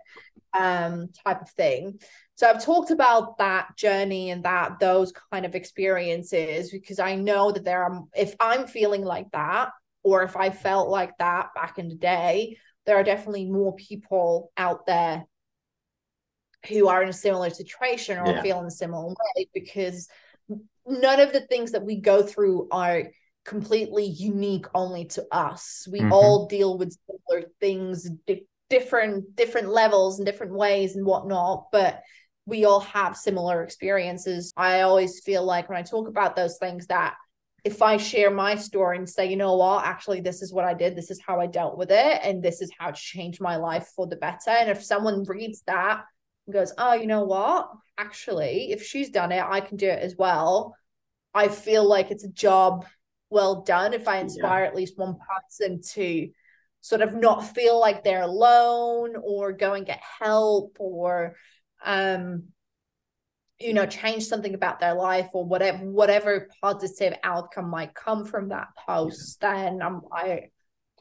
um 0.58 1.10
type 1.26 1.42
of 1.42 1.50
thing 1.52 2.00
so 2.36 2.50
i've 2.50 2.64
talked 2.64 2.92
about 2.92 3.38
that 3.38 3.76
journey 3.76 4.30
and 4.30 4.44
that 4.44 4.80
those 4.80 5.12
kind 5.32 5.46
of 5.46 5.56
experiences 5.56 6.72
because 6.72 7.00
i 7.00 7.16
know 7.16 7.52
that 7.52 7.64
there 7.64 7.84
are 7.84 8.04
if 8.16 8.36
i'm 8.40 8.68
feeling 8.68 9.04
like 9.04 9.30
that 9.32 9.70
or 10.04 10.24
if 10.24 10.36
i 10.36 10.50
felt 10.50 10.90
like 10.90 11.18
that 11.18 11.50
back 11.56 11.78
in 11.78 11.90
the 11.90 11.96
day 11.96 12.58
there 12.86 12.98
are 12.98 13.04
definitely 13.04 13.46
more 13.46 13.76
people 13.76 14.52
out 14.58 14.86
there 14.86 15.26
who 16.70 16.88
are 16.88 17.04
in 17.04 17.10
a 17.10 17.14
similar 17.14 17.50
situation 17.50 18.18
or 18.18 18.28
yeah. 18.28 18.42
feel 18.42 18.60
in 18.60 18.66
a 18.66 18.72
similar 18.72 19.08
way 19.08 19.48
because 19.54 20.08
none 20.86 21.20
of 21.20 21.34
the 21.34 21.42
things 21.42 21.72
that 21.72 21.84
we 21.84 22.00
go 22.00 22.24
through 22.24 22.68
are 22.72 23.04
completely 23.44 24.06
unique 24.06 24.66
only 24.74 25.06
to 25.06 25.24
us 25.32 25.88
we 25.92 26.00
mm-hmm. 26.00 26.12
all 26.12 26.48
deal 26.48 26.78
with 26.78 26.98
similar 27.08 27.48
things 27.60 28.10
di- 28.26 28.46
different 28.70 29.36
different 29.36 29.70
levels 29.70 30.20
and 30.20 30.26
different 30.26 30.54
ways 30.54 30.96
and 30.96 31.06
whatnot 31.06 31.68
but 31.72 32.02
we 32.46 32.66
all 32.66 32.80
have 32.80 33.16
similar 33.16 33.64
experiences 33.64 34.52
i 34.58 34.82
always 34.82 35.22
feel 35.24 35.44
like 35.44 35.70
when 35.70 35.78
i 35.78 35.82
talk 35.82 36.08
about 36.08 36.36
those 36.36 36.58
things 36.58 36.88
that 36.88 37.16
if 37.66 37.82
I 37.82 37.98
share 37.98 38.30
my 38.30 38.54
story 38.54 38.96
and 38.96 39.10
say, 39.10 39.26
you 39.26 39.38
know 39.38 39.56
what, 39.56 39.86
actually, 39.86 40.22
this 40.22 40.44
is 40.44 40.54
what 40.54 40.66
I 40.66 40.76
did, 40.76 40.96
this 40.96 41.10
is 41.10 41.20
how 41.20 41.40
I 41.40 41.48
dealt 41.48 41.80
with 41.80 41.90
it, 41.90 42.20
and 42.24 42.42
this 42.42 42.62
is 42.62 42.72
how 42.78 42.92
to 42.92 43.02
change 43.02 43.42
my 43.42 43.56
life 43.56 43.90
for 43.96 44.06
the 44.06 44.18
better. 44.18 44.52
And 44.52 44.70
if 44.70 44.84
someone 44.84 45.24
reads 45.24 45.64
that 45.66 46.04
and 46.46 46.54
goes, 46.54 46.74
oh, 46.78 46.94
you 46.94 47.08
know 47.08 47.24
what, 47.24 47.72
actually, 47.98 48.72
if 48.72 48.86
she's 48.86 49.10
done 49.10 49.32
it, 49.32 49.44
I 49.44 49.62
can 49.62 49.78
do 49.78 49.90
it 49.90 50.00
as 50.00 50.16
well. 50.16 50.76
I 51.34 51.48
feel 51.48 51.84
like 51.84 52.12
it's 52.12 52.24
a 52.24 52.30
job 52.30 52.86
well 53.32 53.64
done 53.64 53.96
if 53.96 54.08
I 54.08 54.20
inspire 54.20 54.62
yeah. 54.62 54.70
at 54.70 54.76
least 54.76 55.00
one 55.00 55.18
person 55.18 55.82
to 55.94 56.30
sort 56.86 57.02
of 57.02 57.16
not 57.16 57.56
feel 57.56 57.80
like 57.80 58.04
they're 58.04 58.22
alone 58.22 59.16
or 59.20 59.52
go 59.52 59.74
and 59.74 59.88
get 59.88 60.00
help 60.20 60.78
or 60.80 61.36
um 61.84 62.44
you 63.60 63.74
know 63.74 63.88
change 63.88 64.24
something 64.28 64.54
about 64.54 64.80
their 64.80 64.94
life 64.94 65.30
or 65.34 65.44
whatever 65.44 65.80
whatever 65.80 66.48
positive 66.62 67.16
outcome 67.24 67.72
might 67.72 67.96
come 67.96 68.24
from 68.24 68.50
that 68.50 68.68
post 68.88 69.42
then 69.42 69.82
i'm 69.82 70.02
i 70.12 70.42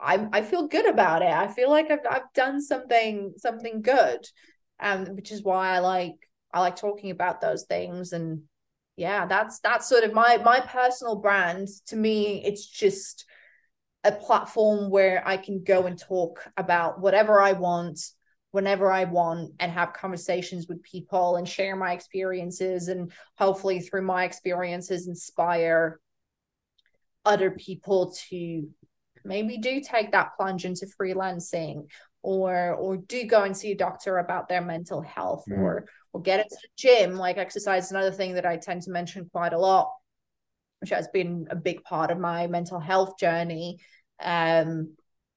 I, 0.01 0.27
I 0.33 0.43
feel 0.43 0.67
good 0.67 0.89
about 0.89 1.23
it. 1.23 1.31
I 1.31 1.47
feel 1.47 1.71
like 1.71 1.89
I've, 1.89 2.01
I've 2.11 2.33
done 2.35 2.61
something 2.61 3.33
something 3.37 3.81
good, 3.81 4.27
um, 4.81 5.07
which 5.15 5.31
is 5.31 5.45
why 5.45 5.69
I 5.69 5.79
like 5.79 6.17
I 6.53 6.61
like 6.61 6.75
talking 6.75 7.13
about 7.13 7.41
those 7.41 7.63
things. 7.63 8.13
And 8.13 8.43
yeah, 8.97 9.25
that's 9.27 9.61
that's 9.61 9.89
sort 9.89 10.03
of 10.03 10.13
my 10.13 10.39
my 10.39 10.59
personal 10.59 11.15
brand. 11.21 11.69
To 11.87 11.97
me, 11.97 12.43
it's 12.45 12.67
just 12.67 13.25
a 14.05 14.13
platform 14.13 14.91
where 14.91 15.27
I 15.27 15.39
can 15.39 15.65
go 15.65 15.87
and 15.87 15.99
talk 15.99 16.47
about 16.57 17.01
whatever 17.01 17.41
I 17.41 17.53
want, 17.53 18.01
whenever 18.51 18.93
I 18.93 19.05
want 19.05 19.55
and 19.59 19.73
have 19.73 19.95
conversations 19.95 20.69
with 20.69 20.83
people 20.83 21.37
and 21.37 21.49
share 21.49 21.75
my 21.75 21.93
experiences 21.93 22.89
and 22.89 23.11
hopefully 23.37 23.81
through 23.81 24.03
my 24.03 24.25
experiences 24.25 25.09
inspire 25.09 26.01
other 27.25 27.51
people 27.51 28.15
to 28.29 28.69
maybe 29.25 29.59
do 29.59 29.81
take 29.81 30.13
that 30.13 30.37
plunge 30.37 30.67
into 30.67 30.87
freelancing 31.01 31.87
or 32.23 32.75
or 32.75 32.97
do 32.99 33.25
go 33.25 33.43
and 33.43 33.57
see 33.57 33.73
a 33.73 33.77
doctor 33.77 34.19
about 34.19 34.49
their 34.49 34.63
mental 34.63 35.01
health 35.01 35.45
mm. 35.49 35.59
or 35.59 35.87
or 36.13 36.21
get 36.21 36.41
into 36.41 36.57
the 36.63 36.69
gym 36.77 37.17
like 37.17 37.39
exercise 37.39 37.87
is 37.87 37.91
another 37.91 38.13
thing 38.13 38.35
that 38.35 38.47
i 38.47 38.57
tend 38.57 38.83
to 38.83 38.91
mention 38.91 39.29
quite 39.33 39.53
a 39.53 39.59
lot 39.59 39.91
which 40.85 40.91
has 40.91 41.09
been 41.09 41.47
a 41.51 41.57
big 41.57 41.83
part 41.83 42.11
of 42.11 42.19
my 42.19 42.47
mental 42.47 42.79
health 42.79 43.19
journey. 43.19 43.79
Um 44.23 44.95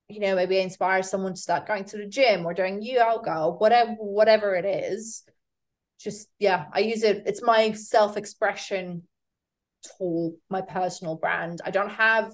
you 0.10 0.20
know 0.20 0.36
maybe 0.36 0.60
inspire 0.60 1.04
someone 1.04 1.34
to 1.36 1.40
start 1.40 1.68
going 1.68 1.86
to 1.86 1.98
the 1.98 2.06
gym 2.06 2.46
or 2.46 2.54
doing 2.54 2.82
yoga 2.82 3.44
or 3.44 3.58
whatever 3.58 3.92
whatever 3.94 4.56
it 4.56 4.66
is. 4.66 5.24
Just 6.00 6.28
yeah 6.38 6.66
i 6.74 6.80
use 6.80 7.04
it 7.04 7.24
it's 7.26 7.42
my 7.42 7.72
self-expression 7.72 9.04
tool 9.98 10.36
my 10.50 10.62
personal 10.62 11.16
brand. 11.16 11.62
I 11.64 11.72
don't 11.72 11.92
have 11.92 12.26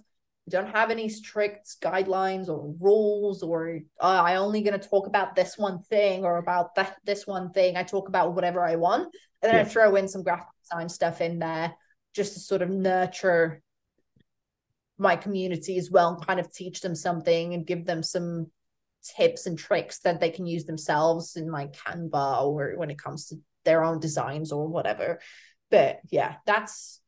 I 0.48 0.50
don't 0.50 0.72
have 0.72 0.90
any 0.90 1.08
strict 1.08 1.80
guidelines 1.82 2.50
or 2.50 2.74
rules 2.80 3.44
or 3.44 3.80
uh, 4.02 4.24
I 4.26 4.38
only 4.38 4.64
going 4.64 4.78
to 4.78 4.90
talk 4.90 5.06
about 5.06 5.36
this 5.36 5.56
one 5.56 5.84
thing 5.84 6.26
or 6.26 6.38
about 6.38 6.74
that 6.76 6.98
this 7.06 7.28
one 7.28 7.52
thing. 7.52 7.78
I 7.78 7.84
talk 7.84 8.10
about 8.10 8.34
whatever 8.34 8.66
I 8.66 8.76
want, 8.76 9.04
and 9.42 9.52
then 9.52 9.56
yeah. 9.56 9.62
I 9.62 9.66
throw 9.66 9.96
in 9.98 10.08
some 10.08 10.24
graphic 10.24 10.48
design 10.64 10.90
stuff 10.90 11.22
in 11.22 11.38
there 11.38 11.76
just 12.14 12.34
to 12.34 12.40
sort 12.40 12.62
of 12.62 12.70
nurture 12.70 13.62
my 14.98 15.16
community 15.16 15.78
as 15.78 15.90
well, 15.92 16.14
and 16.14 16.26
kind 16.26 16.40
of 16.40 16.52
teach 16.54 16.82
them 16.82 16.96
something 16.96 17.54
and 17.54 17.66
give 17.66 17.86
them 17.86 18.04
some 18.04 18.48
tips 19.04 19.46
and 19.46 19.58
tricks 19.58 20.00
that 20.00 20.20
they 20.20 20.30
can 20.30 20.46
use 20.46 20.66
themselves 20.66 21.36
in 21.36 21.50
my 21.50 21.68
Canva 21.68 22.44
or 22.44 22.74
when 22.78 22.90
it 22.90 22.98
comes 22.98 23.28
to 23.28 23.36
their 23.66 23.84
own 23.84 24.00
designs 24.00 24.52
or 24.52 24.68
whatever. 24.68 25.20
But 25.70 26.00
yeah, 26.10 26.36
that's 26.46 27.02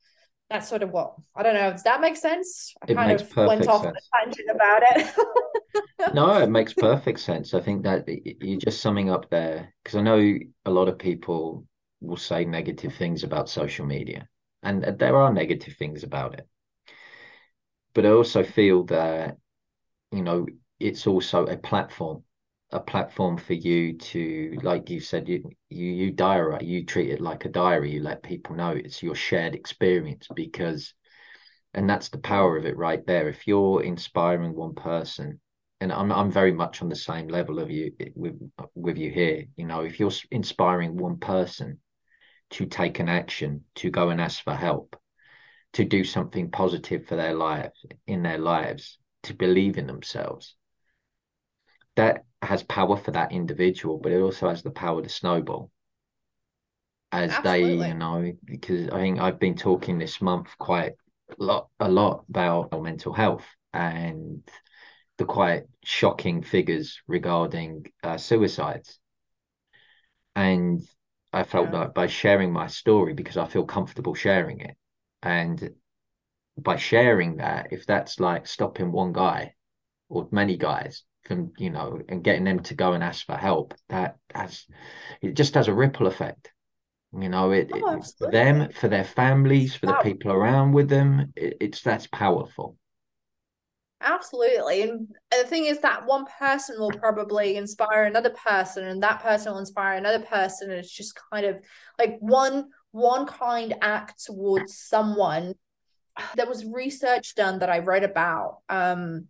that's 0.50 0.68
sort 0.68 0.82
of 0.82 0.90
what 0.90 1.14
I 1.34 1.42
don't 1.42 1.54
know. 1.54 1.70
Does 1.70 1.84
that 1.84 2.00
make 2.00 2.16
sense? 2.16 2.74
I 2.82 2.92
it 2.92 2.94
kind 2.94 3.20
of 3.20 3.36
went 3.36 3.66
off 3.66 3.82
sense. 3.82 3.96
on 4.14 4.22
a 4.22 4.24
tangent 4.24 4.50
about 4.50 4.82
it. 4.84 6.14
no, 6.14 6.40
it 6.40 6.50
makes 6.50 6.72
perfect 6.72 7.20
sense. 7.20 7.54
I 7.54 7.60
think 7.60 7.82
that 7.84 8.04
you're 8.06 8.60
just 8.60 8.80
summing 8.80 9.10
up 9.10 9.28
there 9.30 9.74
because 9.82 9.96
I 9.96 10.02
know 10.02 10.38
a 10.64 10.70
lot 10.70 10.88
of 10.88 10.98
people 10.98 11.66
will 12.00 12.16
say 12.16 12.44
negative 12.44 12.94
things 12.94 13.24
about 13.24 13.48
social 13.48 13.86
media, 13.86 14.28
and 14.66 14.98
there 14.98 15.16
are 15.16 15.32
negative 15.32 15.74
things 15.76 16.02
about 16.02 16.34
it. 16.34 16.46
But 17.94 18.04
I 18.04 18.10
also 18.10 18.42
feel 18.42 18.84
that 18.84 19.38
you 20.12 20.22
know 20.22 20.46
it's 20.78 21.06
also 21.06 21.46
a 21.46 21.56
platform 21.56 22.22
a 22.72 22.80
platform 22.80 23.36
for 23.38 23.54
you 23.54 23.96
to 23.96 24.58
like 24.62 24.90
you 24.90 25.00
said 25.00 25.28
you 25.28 25.50
you 25.68 25.86
you 25.86 26.10
diary 26.10 26.64
you 26.64 26.84
treat 26.84 27.10
it 27.10 27.20
like 27.20 27.44
a 27.44 27.48
diary 27.48 27.92
you 27.92 28.02
let 28.02 28.22
people 28.22 28.56
know 28.56 28.70
it's 28.70 29.02
your 29.02 29.14
shared 29.14 29.54
experience 29.54 30.26
because 30.34 30.92
and 31.74 31.88
that's 31.88 32.08
the 32.08 32.18
power 32.18 32.56
of 32.56 32.66
it 32.66 32.76
right 32.76 33.06
there 33.06 33.28
if 33.28 33.46
you're 33.46 33.82
inspiring 33.84 34.54
one 34.54 34.74
person 34.74 35.40
and 35.80 35.92
I'm 35.92 36.10
I'm 36.10 36.32
very 36.32 36.52
much 36.52 36.82
on 36.82 36.88
the 36.88 36.96
same 36.96 37.28
level 37.28 37.60
of 37.60 37.70
you 37.70 37.92
with 38.14 38.36
with 38.74 38.98
you 38.98 39.10
here 39.10 39.44
you 39.56 39.66
know 39.66 39.82
if 39.82 40.00
you're 40.00 40.12
inspiring 40.30 40.96
one 40.96 41.18
person 41.18 41.78
to 42.50 42.66
take 42.66 42.98
an 42.98 43.08
action 43.08 43.64
to 43.76 43.90
go 43.90 44.10
and 44.10 44.20
ask 44.20 44.42
for 44.42 44.54
help 44.54 44.96
to 45.72 45.84
do 45.84 46.04
something 46.04 46.50
positive 46.50 47.06
for 47.06 47.16
their 47.16 47.34
lives 47.34 47.84
in 48.06 48.22
their 48.22 48.38
lives 48.38 48.98
to 49.22 49.34
believe 49.34 49.78
in 49.78 49.86
themselves 49.86 50.56
that 51.96 52.24
has 52.42 52.62
power 52.62 52.96
for 52.96 53.10
that 53.10 53.32
individual, 53.32 53.98
but 53.98 54.12
it 54.12 54.20
also 54.20 54.48
has 54.48 54.62
the 54.62 54.70
power 54.70 55.02
to 55.02 55.08
snowball. 55.08 55.70
As 57.10 57.30
Absolutely. 57.30 57.78
they, 57.78 57.88
you 57.88 57.94
know, 57.94 58.32
because 58.44 58.88
I 58.88 58.98
think 58.98 59.18
I've 59.18 59.40
been 59.40 59.56
talking 59.56 59.98
this 59.98 60.20
month 60.20 60.48
quite 60.58 60.92
a 61.30 61.42
lot, 61.42 61.68
a 61.80 61.88
lot 61.88 62.24
about 62.28 62.82
mental 62.82 63.12
health 63.12 63.46
and 63.72 64.42
the 65.16 65.24
quite 65.24 65.64
shocking 65.82 66.42
figures 66.42 67.00
regarding 67.06 67.86
uh, 68.02 68.18
suicides. 68.18 68.98
And 70.34 70.82
I 71.36 71.42
felt 71.42 71.70
yeah. 71.70 71.80
like 71.80 71.94
by 71.94 72.06
sharing 72.06 72.50
my 72.50 72.66
story, 72.66 73.12
because 73.12 73.36
I 73.36 73.46
feel 73.46 73.64
comfortable 73.64 74.14
sharing 74.14 74.60
it, 74.60 74.74
and 75.22 75.70
by 76.56 76.76
sharing 76.76 77.36
that, 77.36 77.68
if 77.72 77.84
that's 77.84 78.18
like 78.18 78.46
stopping 78.46 78.90
one 78.90 79.12
guy 79.12 79.52
or 80.08 80.28
many 80.30 80.56
guys 80.56 81.02
from 81.24 81.52
you 81.58 81.68
know 81.68 82.00
and 82.08 82.24
getting 82.24 82.44
them 82.44 82.60
to 82.60 82.74
go 82.74 82.94
and 82.94 83.04
ask 83.04 83.26
for 83.26 83.36
help 83.36 83.74
that 83.88 84.16
has 84.34 84.64
it 85.20 85.34
just 85.34 85.54
has 85.54 85.68
a 85.68 85.74
ripple 85.74 86.06
effect. 86.06 86.52
You 87.12 87.28
know 87.28 87.50
it, 87.50 87.70
oh, 87.72 87.98
it 87.98 88.06
for 88.18 88.30
them 88.30 88.70
for 88.72 88.88
their 88.88 89.04
families 89.04 89.74
for 89.74 89.86
the 89.86 89.98
people 90.02 90.32
around 90.32 90.72
with 90.72 90.88
them 90.88 91.32
it, 91.36 91.58
it's 91.60 91.82
that's 91.82 92.06
powerful 92.06 92.76
absolutely 94.00 94.82
and 94.82 95.08
the 95.30 95.48
thing 95.48 95.64
is 95.64 95.80
that 95.80 96.06
one 96.06 96.26
person 96.38 96.78
will 96.78 96.90
probably 96.90 97.56
inspire 97.56 98.04
another 98.04 98.30
person 98.30 98.84
and 98.84 99.02
that 99.02 99.22
person 99.22 99.52
will 99.52 99.58
inspire 99.58 99.96
another 99.96 100.24
person 100.24 100.70
and 100.70 100.78
it's 100.78 100.92
just 100.92 101.18
kind 101.32 101.46
of 101.46 101.56
like 101.98 102.16
one 102.20 102.66
one 102.90 103.26
kind 103.26 103.74
act 103.80 104.22
towards 104.24 104.78
someone 104.78 105.54
there 106.34 106.46
was 106.46 106.66
research 106.66 107.34
done 107.34 107.58
that 107.58 107.70
i 107.70 107.78
read 107.78 108.04
about 108.04 108.58
um 108.68 109.26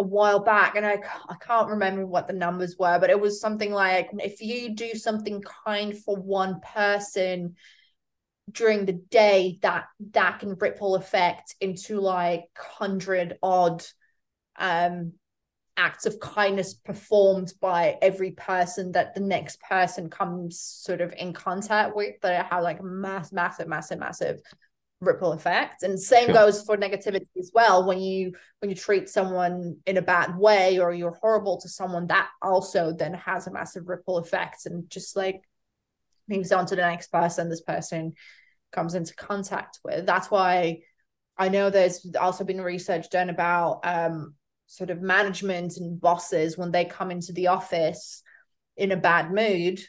a 0.00 0.02
while 0.02 0.40
back 0.40 0.76
and 0.76 0.86
I, 0.86 0.98
I 1.28 1.34
can't 1.40 1.68
remember 1.68 2.06
what 2.06 2.26
the 2.26 2.32
numbers 2.32 2.76
were 2.78 2.98
but 2.98 3.10
it 3.10 3.20
was 3.20 3.40
something 3.40 3.70
like 3.70 4.08
if 4.18 4.40
you 4.40 4.74
do 4.74 4.94
something 4.94 5.42
kind 5.64 5.96
for 5.96 6.16
one 6.16 6.60
person 6.60 7.54
during 8.50 8.86
the 8.86 8.92
day 8.92 9.58
that 9.62 9.86
that 10.12 10.40
can 10.40 10.54
ripple 10.54 10.94
effect 10.94 11.54
into 11.60 12.00
like 12.00 12.44
100 12.78 13.38
odd 13.42 13.84
um 14.58 15.12
acts 15.76 16.04
of 16.04 16.20
kindness 16.20 16.74
performed 16.74 17.52
by 17.60 17.96
every 18.02 18.32
person 18.32 18.92
that 18.92 19.14
the 19.14 19.20
next 19.20 19.60
person 19.62 20.10
comes 20.10 20.60
sort 20.60 21.00
of 21.00 21.12
in 21.16 21.32
contact 21.32 21.96
with 21.96 22.20
that 22.20 22.46
have 22.46 22.62
like 22.62 22.82
mass 22.82 23.32
massive 23.32 23.68
massive 23.68 23.98
massive 23.98 24.40
ripple 25.00 25.32
effect 25.32 25.82
and 25.82 25.98
same 25.98 26.26
sure. 26.26 26.34
goes 26.34 26.62
for 26.62 26.76
negativity 26.76 27.26
as 27.38 27.50
well. 27.54 27.86
When 27.86 27.98
you 28.00 28.34
when 28.60 28.68
you 28.68 28.76
treat 28.76 29.08
someone 29.08 29.78
in 29.86 29.96
a 29.96 30.02
bad 30.02 30.36
way 30.36 30.78
or 30.78 30.92
you're 30.92 31.18
horrible 31.22 31.58
to 31.62 31.68
someone 31.68 32.06
that 32.08 32.28
also 32.42 32.92
then 32.92 33.14
has 33.14 33.46
a 33.46 33.52
massive 33.52 33.88
ripple 33.88 34.18
effect. 34.18 34.66
And 34.66 34.88
just 34.90 35.16
like 35.16 35.42
moves 36.28 36.52
on 36.52 36.66
to 36.66 36.76
the 36.76 36.82
next 36.82 37.10
person 37.10 37.48
this 37.48 37.62
person 37.62 38.12
comes 38.72 38.94
into 38.94 39.14
contact 39.14 39.78
with 39.84 40.06
that's 40.06 40.30
why 40.30 40.78
i 41.38 41.48
know 41.48 41.70
there's 41.70 42.06
also 42.20 42.44
been 42.44 42.60
research 42.60 43.10
done 43.10 43.30
about 43.30 43.80
um 43.84 44.34
sort 44.66 44.90
of 44.90 45.02
management 45.02 45.76
and 45.76 46.00
bosses 46.00 46.56
when 46.56 46.70
they 46.70 46.84
come 46.84 47.10
into 47.10 47.32
the 47.32 47.48
office 47.48 48.22
in 48.76 48.92
a 48.92 48.96
bad 48.96 49.32
mood 49.32 49.80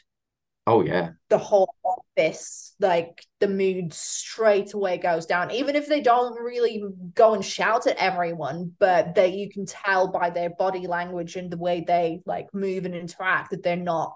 Oh 0.66 0.82
yeah. 0.82 1.10
The 1.28 1.38
whole 1.38 1.74
office, 1.84 2.74
like 2.78 3.26
the 3.40 3.48
mood 3.48 3.92
straight 3.92 4.74
away 4.74 4.98
goes 4.98 5.26
down. 5.26 5.50
Even 5.50 5.74
if 5.74 5.88
they 5.88 6.00
don't 6.00 6.40
really 6.40 6.84
go 7.14 7.34
and 7.34 7.44
shout 7.44 7.86
at 7.86 7.96
everyone, 7.96 8.72
but 8.78 9.14
they 9.14 9.34
you 9.34 9.50
can 9.50 9.66
tell 9.66 10.08
by 10.08 10.30
their 10.30 10.50
body 10.50 10.86
language 10.86 11.34
and 11.34 11.50
the 11.50 11.56
way 11.56 11.84
they 11.84 12.22
like 12.26 12.54
move 12.54 12.84
and 12.84 12.94
interact 12.94 13.50
that 13.50 13.62
they're 13.62 13.76
not 13.76 14.14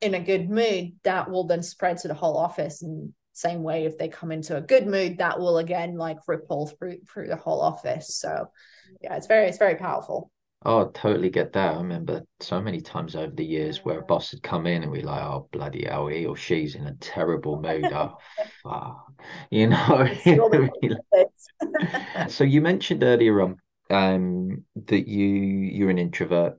in 0.00 0.14
a 0.14 0.20
good 0.20 0.48
mood, 0.48 0.92
that 1.02 1.28
will 1.28 1.46
then 1.46 1.62
spread 1.62 1.98
to 1.98 2.08
the 2.08 2.14
whole 2.14 2.36
office. 2.36 2.82
And 2.82 3.12
same 3.40 3.62
way 3.62 3.84
if 3.84 3.98
they 3.98 4.08
come 4.08 4.32
into 4.32 4.56
a 4.56 4.60
good 4.60 4.86
mood, 4.86 5.18
that 5.18 5.38
will 5.38 5.58
again 5.58 5.96
like 5.96 6.18
ripple 6.26 6.66
through 6.66 6.98
through 7.08 7.28
the 7.28 7.36
whole 7.36 7.60
office. 7.60 8.16
So 8.16 8.50
yeah, 9.00 9.16
it's 9.16 9.26
very 9.26 9.48
it's 9.48 9.58
very 9.58 9.76
powerful. 9.76 10.30
Oh, 10.62 10.82
I 10.82 10.88
totally 10.92 11.30
get 11.30 11.54
that. 11.54 11.74
I 11.74 11.78
remember 11.78 12.22
so 12.40 12.60
many 12.60 12.82
times 12.82 13.16
over 13.16 13.32
the 13.34 13.44
years 13.44 13.82
where 13.82 14.00
a 14.00 14.04
boss 14.04 14.30
had 14.30 14.42
come 14.42 14.66
in 14.66 14.82
and 14.82 14.92
we 14.92 15.00
like, 15.00 15.22
oh 15.22 15.48
bloody 15.52 15.86
hell, 15.86 16.08
he 16.08 16.26
or 16.26 16.36
she's 16.36 16.74
in 16.74 16.86
a 16.86 16.94
terrible 16.96 17.60
mood. 17.60 17.86
oh, 17.86 18.18
fuck. 18.62 19.12
You 19.50 19.68
know. 19.68 20.08
so 22.28 22.44
you 22.44 22.60
mentioned 22.60 23.02
earlier 23.02 23.40
on 23.40 23.56
um, 23.88 24.64
that 24.86 25.08
you 25.08 25.26
you're 25.26 25.90
an 25.90 25.98
introvert. 25.98 26.58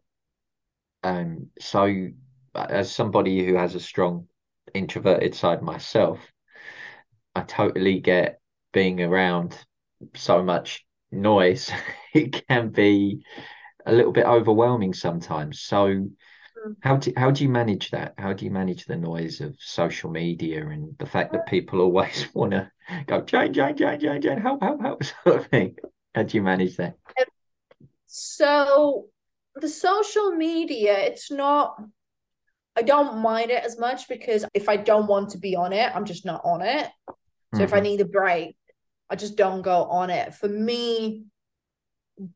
Um, 1.04 1.48
so 1.60 2.10
as 2.56 2.92
somebody 2.92 3.46
who 3.46 3.56
has 3.56 3.76
a 3.76 3.80
strong 3.80 4.28
introverted 4.74 5.36
side 5.36 5.62
myself, 5.62 6.20
I 7.36 7.42
totally 7.42 8.00
get 8.00 8.40
being 8.74 9.02
around 9.02 9.58
so 10.16 10.44
much 10.44 10.86
noise. 11.12 11.72
it 12.14 12.48
can 12.48 12.70
be 12.70 13.24
a 13.86 13.94
little 13.94 14.12
bit 14.12 14.26
overwhelming 14.26 14.94
sometimes. 14.94 15.62
So 15.62 15.88
mm. 15.88 16.76
how 16.82 16.98
do 16.98 17.14
how 17.16 17.32
do 17.32 17.44
you 17.44 17.50
manage 17.50 17.92
that? 17.92 18.14
How 18.18 18.34
do 18.34 18.46
you 18.46 18.52
manage 18.52 18.86
the 18.86 18.96
noise 18.96 19.42
of 19.42 19.56
social 19.60 20.10
media 20.10 20.68
and 20.68 20.96
the 20.98 21.06
fact 21.06 21.34
that 21.34 21.48
people 21.48 21.82
always 21.82 22.28
want 22.34 22.52
to 22.52 22.72
go 23.08 23.22
Jane, 23.22 23.54
Jane, 23.54 23.76
Jane, 23.76 24.00
Jane, 24.00 24.22
Jane, 24.22 24.38
help, 24.40 24.62
help, 24.62 24.82
help, 24.82 25.04
sort 25.24 25.38
of 25.38 25.48
thing? 25.48 25.76
How 26.14 26.24
do 26.24 26.38
you 26.38 26.44
manage 26.44 26.78
that? 26.78 26.96
So 28.08 29.08
the 29.56 29.70
social 29.70 30.32
media, 30.32 30.98
it's 31.00 31.32
not. 31.32 31.82
I 32.74 32.84
don't 32.84 33.18
mind 33.18 33.52
it 33.52 33.64
as 33.66 33.78
much 33.78 34.08
because 34.08 34.46
if 34.54 34.70
I 34.70 34.78
don't 34.78 35.08
want 35.08 35.32
to 35.32 35.38
be 35.38 35.58
on 35.58 35.74
it, 35.74 35.94
I'm 35.94 36.06
just 36.06 36.26
not 36.26 36.42
on 36.46 36.62
it. 36.62 36.90
So 37.54 37.58
mm-hmm. 37.58 37.64
if 37.64 37.74
I 37.74 37.78
mm-hmm. 37.78 37.84
need 37.84 38.02
a 38.02 38.06
break, 38.06 38.56
I 39.10 39.16
just 39.16 39.36
don't 39.36 39.62
go 39.62 39.84
on 39.86 40.10
it. 40.10 40.34
For 40.34 40.48
me, 40.48 41.26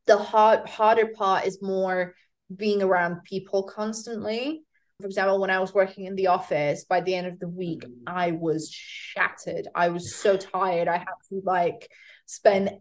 the 0.07 0.18
hard 0.18 0.68
harder 0.68 1.07
part 1.07 1.45
is 1.45 1.61
more 1.61 2.16
being 2.53 2.82
around 2.82 3.24
people 3.24 3.63
constantly. 3.63 4.63
For 4.99 5.07
example, 5.07 5.39
when 5.39 5.49
I 5.49 5.59
was 5.59 5.74
working 5.74 6.05
in 6.05 6.16
the 6.16 6.28
office, 6.28 6.86
by 6.86 7.01
the 7.01 7.16
end 7.16 7.28
of 7.28 7.39
the 7.39 7.49
week, 7.49 7.86
I 8.07 8.32
was 8.32 8.72
shattered. 8.72 9.68
I 9.76 9.89
was 9.89 10.16
so 10.16 10.38
tired. 10.38 10.88
I 10.88 10.97
had 10.97 11.05
to 11.30 11.41
like 11.43 11.89
spend 12.26 12.72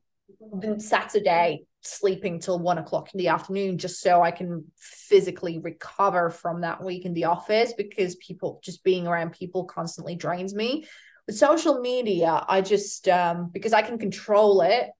Saturday 0.78 1.64
sleeping 1.82 2.40
till 2.40 2.58
one 2.58 2.78
o'clock 2.78 3.12
in 3.12 3.18
the 3.18 3.28
afternoon 3.28 3.78
just 3.78 4.00
so 4.00 4.22
I 4.22 4.30
can 4.30 4.64
physically 4.78 5.58
recover 5.58 6.30
from 6.30 6.62
that 6.62 6.82
week 6.82 7.04
in 7.04 7.14
the 7.14 7.24
office 7.24 7.74
because 7.76 8.16
people 8.16 8.60
just 8.62 8.84
being 8.84 9.06
around 9.06 9.32
people 9.32 9.64
constantly 9.64 10.14
drains 10.14 10.54
me. 10.54 10.86
With 11.26 11.36
social 11.36 11.80
media, 11.80 12.44
I 12.48 12.60
just 12.60 13.08
um 13.08 13.50
because 13.52 13.72
I 13.72 13.82
can 13.82 13.98
control 13.98 14.62
it. 14.62 14.90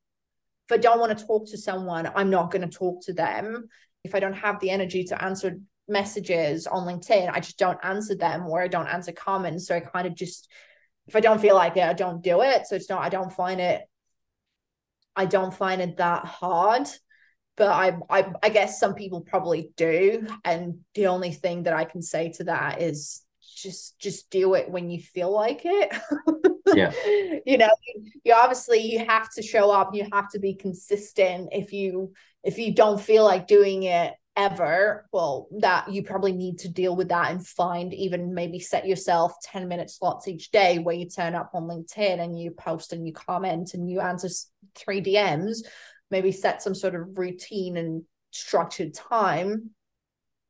If 0.69 0.73
I 0.73 0.79
don't 0.79 1.01
want 1.01 1.17
to 1.17 1.27
talk 1.27 1.47
to 1.51 1.59
someone, 1.59 2.11
I'm 2.15 2.31
not 2.31 2.51
going 2.51 2.69
to 2.69 2.79
talk 2.79 3.05
to 3.05 3.13
them. 3.13 3.69
If 4.03 4.15
I 4.15 4.21
don't 4.21 4.33
have 4.35 4.61
the 4.61 4.71
energy 4.71 5.05
to 5.05 5.23
answer 5.23 5.59
messages 5.87 6.67
on 6.67 6.87
LinkedIn, 6.87 7.31
I 7.31 7.41
just 7.41 7.59
don't 7.59 7.79
answer 7.83 8.15
them 8.15 8.47
or 8.47 8.63
I 8.63 8.69
don't 8.69 8.87
answer 8.87 9.13
comments. 9.13 9.67
So 9.67 9.77
I 9.77 9.81
kind 9.81 10.07
of 10.07 10.15
just 10.15 10.51
if 11.07 11.15
I 11.15 11.21
don't 11.21 11.41
feel 11.41 11.55
like 11.55 11.77
it, 11.77 11.83
I 11.83 11.93
don't 11.93 12.23
do 12.23 12.41
it. 12.41 12.67
So 12.67 12.77
it's 12.77 12.89
not 12.89 13.03
I 13.03 13.11
don't 13.11 13.33
find 13.33 13.61
it 13.61 13.83
I 15.17 15.27
don't 15.27 15.55
find 15.55 15.81
it 15.81 15.99
that 15.99 16.25
hard. 16.25 16.89
But 17.57 17.69
I, 17.69 17.97
I 18.11 18.33
I 18.43 18.49
guess 18.49 18.81
some 18.81 18.95
people 18.95 19.21
probably 19.21 19.71
do. 19.77 20.27
And 20.45 20.81
the 20.95 21.07
only 21.09 21.31
thing 21.31 21.65
that 21.65 21.75
I 21.75 21.85
can 21.85 22.03
say 22.03 22.33
to 22.33 22.45
that 22.45 22.83
is 22.83 23.24
just 23.65 23.99
just 23.99 24.31
do 24.31 24.55
it 24.55 24.71
when 24.71 24.91
you 24.91 25.01
feel 25.01 25.33
like 25.33 25.63
it. 25.65 25.93
yeah. 26.75 26.93
you 27.47 27.59
know, 27.59 27.71
you 28.23 28.33
obviously 28.33 28.79
you 28.79 29.05
have 29.05 29.29
to 29.33 29.43
show 29.43 29.71
up, 29.71 29.95
you 29.95 30.07
have 30.13 30.31
to 30.31 30.39
be 30.39 30.55
consistent. 30.55 31.49
If 31.51 31.73
you 31.73 32.13
if 32.45 32.59
you 32.59 32.75
don't 32.75 33.01
feel 33.01 33.25
like 33.25 33.49
doing 33.49 33.85
it 33.85 34.15
ever 34.37 35.07
well 35.13 35.47
that 35.61 35.93
you 35.93 36.03
probably 36.03 36.33
need 36.33 36.59
to 36.59 36.69
deal 36.69 36.97
with 36.97 37.09
that 37.09 37.31
and 37.31 37.47
find 37.47 37.95
even 37.95 38.35
maybe 38.35 38.59
set 38.59 38.85
yourself 38.85 39.33
10 39.45 39.69
minute 39.69 39.89
slots 39.89 40.27
each 40.27 40.51
day 40.51 40.79
where 40.79 40.97
you 40.97 41.09
turn 41.09 41.37
up 41.37 41.53
on 41.55 41.69
linkedin 41.69 42.21
and 42.21 42.39
you 42.39 42.51
post 42.51 42.93
and 42.93 43.07
you 43.07 43.13
comment 43.13 43.75
and 43.75 43.89
you 43.89 44.01
answer 44.01 44.29
three 44.75 45.01
dms 45.01 45.59
maybe 46.11 46.33
set 46.33 46.63
some 46.63 46.75
sort 46.75 46.97
of 46.97 47.17
routine 47.17 47.77
and 47.77 48.03
structured 48.33 48.93
time 48.93 49.71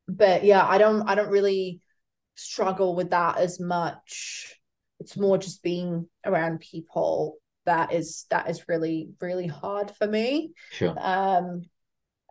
but 0.07 0.43
yeah 0.43 0.65
i 0.65 0.79
don't 0.79 1.07
i 1.07 1.13
don't 1.13 1.29
really 1.29 1.79
struggle 2.35 2.95
with 2.95 3.09
that 3.11 3.37
as 3.37 3.59
much 3.59 4.55
it's 4.99 5.17
more 5.17 5.37
just 5.37 5.63
being 5.63 6.07
around 6.25 6.59
people 6.59 7.37
that 7.65 7.91
is 7.93 8.25
that 8.29 8.49
is 8.49 8.67
really 8.67 9.09
really 9.21 9.47
hard 9.47 9.91
for 9.91 10.07
me 10.07 10.51
sure 10.71 10.95
um 10.99 11.63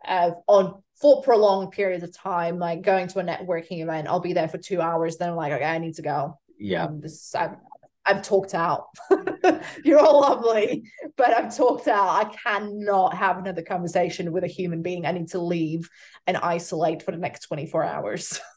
uh, 0.07 0.31
on 0.47 0.83
for 0.95 1.21
prolonged 1.21 1.71
periods 1.71 2.03
of 2.03 2.15
time, 2.15 2.57
like 2.57 2.81
going 2.81 3.07
to 3.07 3.19
a 3.19 3.23
networking 3.23 3.81
event, 3.81 4.07
I'll 4.07 4.19
be 4.19 4.33
there 4.33 4.47
for 4.47 4.57
two 4.57 4.81
hours. 4.81 5.17
Then 5.17 5.29
I'm 5.29 5.35
like, 5.35 5.51
okay, 5.51 5.65
I 5.65 5.77
need 5.77 5.95
to 5.95 6.01
go. 6.01 6.39
Yeah. 6.57 6.85
Um, 6.85 7.01
this, 7.01 7.35
I've, 7.35 7.57
I've 8.05 8.21
talked 8.21 8.53
out. 8.53 8.87
You're 9.83 9.99
all 9.99 10.21
lovely, 10.21 10.89
but 11.17 11.33
I've 11.33 11.55
talked 11.55 11.87
out. 11.87 12.07
I 12.07 12.29
cannot 12.35 13.15
have 13.15 13.37
another 13.37 13.61
conversation 13.61 14.31
with 14.31 14.43
a 14.43 14.47
human 14.47 14.81
being. 14.81 15.05
I 15.05 15.11
need 15.11 15.29
to 15.29 15.39
leave 15.39 15.89
and 16.27 16.37
isolate 16.37 17.03
for 17.03 17.11
the 17.11 17.17
next 17.17 17.41
24 17.47 17.83
hours. 17.83 18.39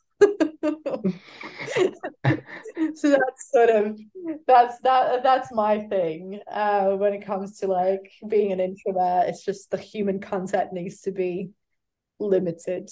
so 2.95 3.11
that's 3.11 3.51
sort 3.53 3.71
of 3.71 3.99
that's 4.47 4.81
that 4.81 5.23
that's 5.23 5.53
my 5.53 5.79
thing 5.89 6.41
uh 6.51 6.89
when 6.89 7.13
it 7.13 7.25
comes 7.25 7.59
to 7.59 7.67
like 7.69 8.11
being 8.27 8.51
an 8.51 8.59
introvert 8.61 9.29
it's 9.29 9.45
just 9.45 9.71
the 9.71 9.79
human 9.79 10.21
contact 10.21 10.73
needs 10.73 11.01
to 11.01 11.13
be 11.13 11.51
limited. 12.19 12.91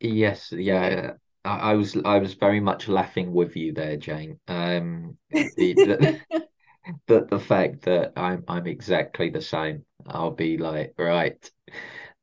Yes, 0.00 0.52
yeah. 0.52 1.12
I, 1.44 1.56
I 1.58 1.74
was 1.74 1.96
I 2.04 2.18
was 2.18 2.34
very 2.34 2.60
much 2.60 2.88
laughing 2.88 3.32
with 3.32 3.56
you 3.56 3.72
there, 3.72 3.96
Jane. 3.96 4.38
Um, 4.48 5.16
the, 5.30 5.50
the, 5.56 6.20
the 7.06 7.26
the 7.30 7.40
fact 7.40 7.82
that 7.82 8.12
I'm 8.16 8.44
I'm 8.48 8.66
exactly 8.66 9.30
the 9.30 9.42
same. 9.42 9.84
I'll 10.06 10.32
be 10.32 10.58
like, 10.58 10.94
right, 10.98 11.50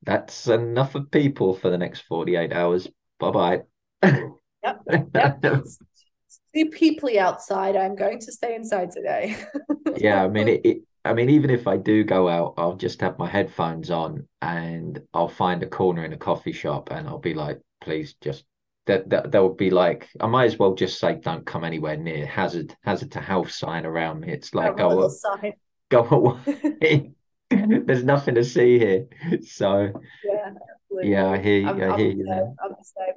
that's 0.03 0.47
enough 0.47 0.95
of 0.95 1.11
people 1.11 1.53
for 1.53 1.69
the 1.69 1.77
next 1.77 2.01
48 2.01 2.53
hours. 2.53 2.87
Bye 3.19 3.31
bye. 3.31 3.61
Yep. 4.63 4.81
yep. 5.15 5.41
too 5.41 6.65
peoply 6.69 7.17
outside. 7.17 7.75
I'm 7.75 7.95
going 7.95 8.19
to 8.19 8.31
stay 8.31 8.55
inside 8.55 8.91
today. 8.91 9.37
yeah, 9.97 10.23
I 10.23 10.27
mean 10.27 10.47
it, 10.47 10.61
it 10.65 10.77
I 11.03 11.13
mean, 11.13 11.29
even 11.29 11.49
if 11.49 11.67
I 11.67 11.77
do 11.77 12.03
go 12.03 12.29
out, 12.29 12.53
I'll 12.57 12.75
just 12.75 13.01
have 13.01 13.17
my 13.17 13.27
headphones 13.27 13.89
on 13.89 14.27
and 14.41 15.01
I'll 15.13 15.27
find 15.27 15.63
a 15.63 15.67
corner 15.67 16.05
in 16.05 16.13
a 16.13 16.17
coffee 16.17 16.51
shop 16.51 16.89
and 16.91 17.07
I'll 17.07 17.17
be 17.17 17.33
like, 17.33 17.59
please 17.81 18.13
just 18.21 18.45
that 18.87 19.09
that 19.09 19.31
there 19.31 19.41
will 19.41 19.53
be 19.53 19.69
like 19.69 20.09
I 20.19 20.27
might 20.27 20.45
as 20.45 20.57
well 20.57 20.73
just 20.73 20.99
say 20.99 21.15
don't 21.15 21.45
come 21.45 21.63
anywhere 21.63 21.97
near 21.97 22.25
hazard 22.25 22.75
hazard 22.83 23.11
to 23.11 23.21
health 23.21 23.51
sign 23.51 23.85
around 23.85 24.21
me. 24.21 24.31
It's 24.31 24.53
like 24.53 24.77
go 24.77 25.07
sign. 25.09 25.53
go 25.89 26.07
away. 26.09 27.11
There's 27.49 28.03
nothing 28.03 28.35
to 28.35 28.43
see 28.43 28.79
here. 28.79 29.07
So 29.43 29.91
yeah, 30.23 30.51
absolutely. 30.91 31.11
yeah, 31.11 31.29
I 31.29 31.37
hear 31.39 31.59
you. 31.59 31.67
I'm, 31.67 31.75
I 31.75 31.97
hear 31.97 32.11
I'm 32.11 32.17
you. 32.17 32.25
There. 32.25 32.53
I'm 32.63 32.71
the 32.71 32.83
same. 32.83 33.13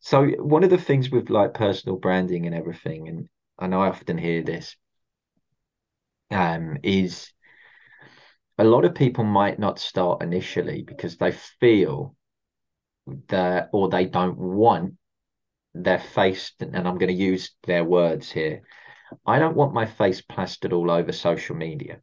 So 0.00 0.26
one 0.26 0.64
of 0.64 0.70
the 0.70 0.78
things 0.78 1.10
with 1.10 1.30
like 1.30 1.54
personal 1.54 1.96
branding 1.96 2.46
and 2.46 2.54
everything, 2.54 3.08
and 3.08 3.28
I 3.58 3.66
know 3.66 3.82
I 3.82 3.88
often 3.88 4.18
hear 4.18 4.42
this, 4.42 4.76
um, 6.30 6.78
is 6.82 7.32
a 8.58 8.64
lot 8.64 8.84
of 8.84 8.94
people 8.94 9.24
might 9.24 9.58
not 9.58 9.78
start 9.78 10.22
initially 10.22 10.82
because 10.82 11.16
they 11.16 11.32
feel 11.32 12.14
that 13.28 13.68
or 13.72 13.88
they 13.88 14.04
don't 14.04 14.38
want 14.38 14.94
their 15.74 15.98
face 15.98 16.52
and 16.60 16.76
I'm 16.76 16.98
going 16.98 17.08
to 17.08 17.12
use 17.12 17.52
their 17.64 17.84
words 17.84 18.30
here 18.30 18.62
I 19.26 19.38
don't 19.38 19.56
want 19.56 19.74
my 19.74 19.86
face 19.86 20.20
plastered 20.20 20.72
all 20.72 20.90
over 20.90 21.12
social 21.12 21.56
media. 21.56 22.00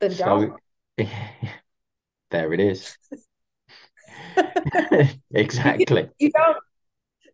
Then 0.00 0.14
so 0.14 0.56
there 2.30 2.52
it 2.52 2.60
is 2.60 2.96
exactly. 5.34 6.02
You, 6.18 6.26
you 6.26 6.30
don't 6.30 6.56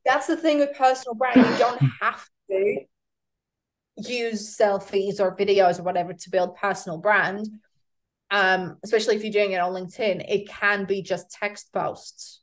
that's 0.05 0.26
the 0.26 0.37
thing 0.37 0.59
with 0.59 0.74
personal 0.76 1.14
branding 1.14 1.45
you 1.45 1.59
don't 1.59 1.81
have 2.01 2.26
to 2.51 2.81
use 3.97 4.57
selfies 4.57 5.20
or 5.20 5.37
videos 5.37 5.78
or 5.78 5.83
whatever 5.83 6.12
to 6.12 6.31
build 6.31 6.57
personal 6.57 6.99
brand. 6.99 7.49
Um 8.31 8.78
especially 8.85 9.16
if 9.16 9.22
you're 9.22 9.33
doing 9.33 9.53
it 9.53 9.61
on 9.61 9.72
linkedin 9.72 10.24
it 10.28 10.49
can 10.49 10.85
be 10.85 11.03
just 11.03 11.31
text 11.31 11.72
posts. 11.72 12.41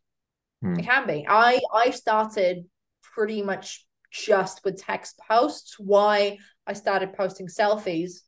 Hmm. 0.61 0.79
it 0.79 0.85
can 0.85 1.07
be. 1.07 1.25
I 1.27 1.59
i 1.73 1.91
started 1.91 2.65
pretty 3.01 3.41
much 3.41 3.85
just 4.11 4.63
with 4.63 4.81
text 4.81 5.19
posts. 5.27 5.77
Why 5.79 6.38
i 6.65 6.73
started 6.73 7.13
posting 7.13 7.47
selfies 7.47 8.21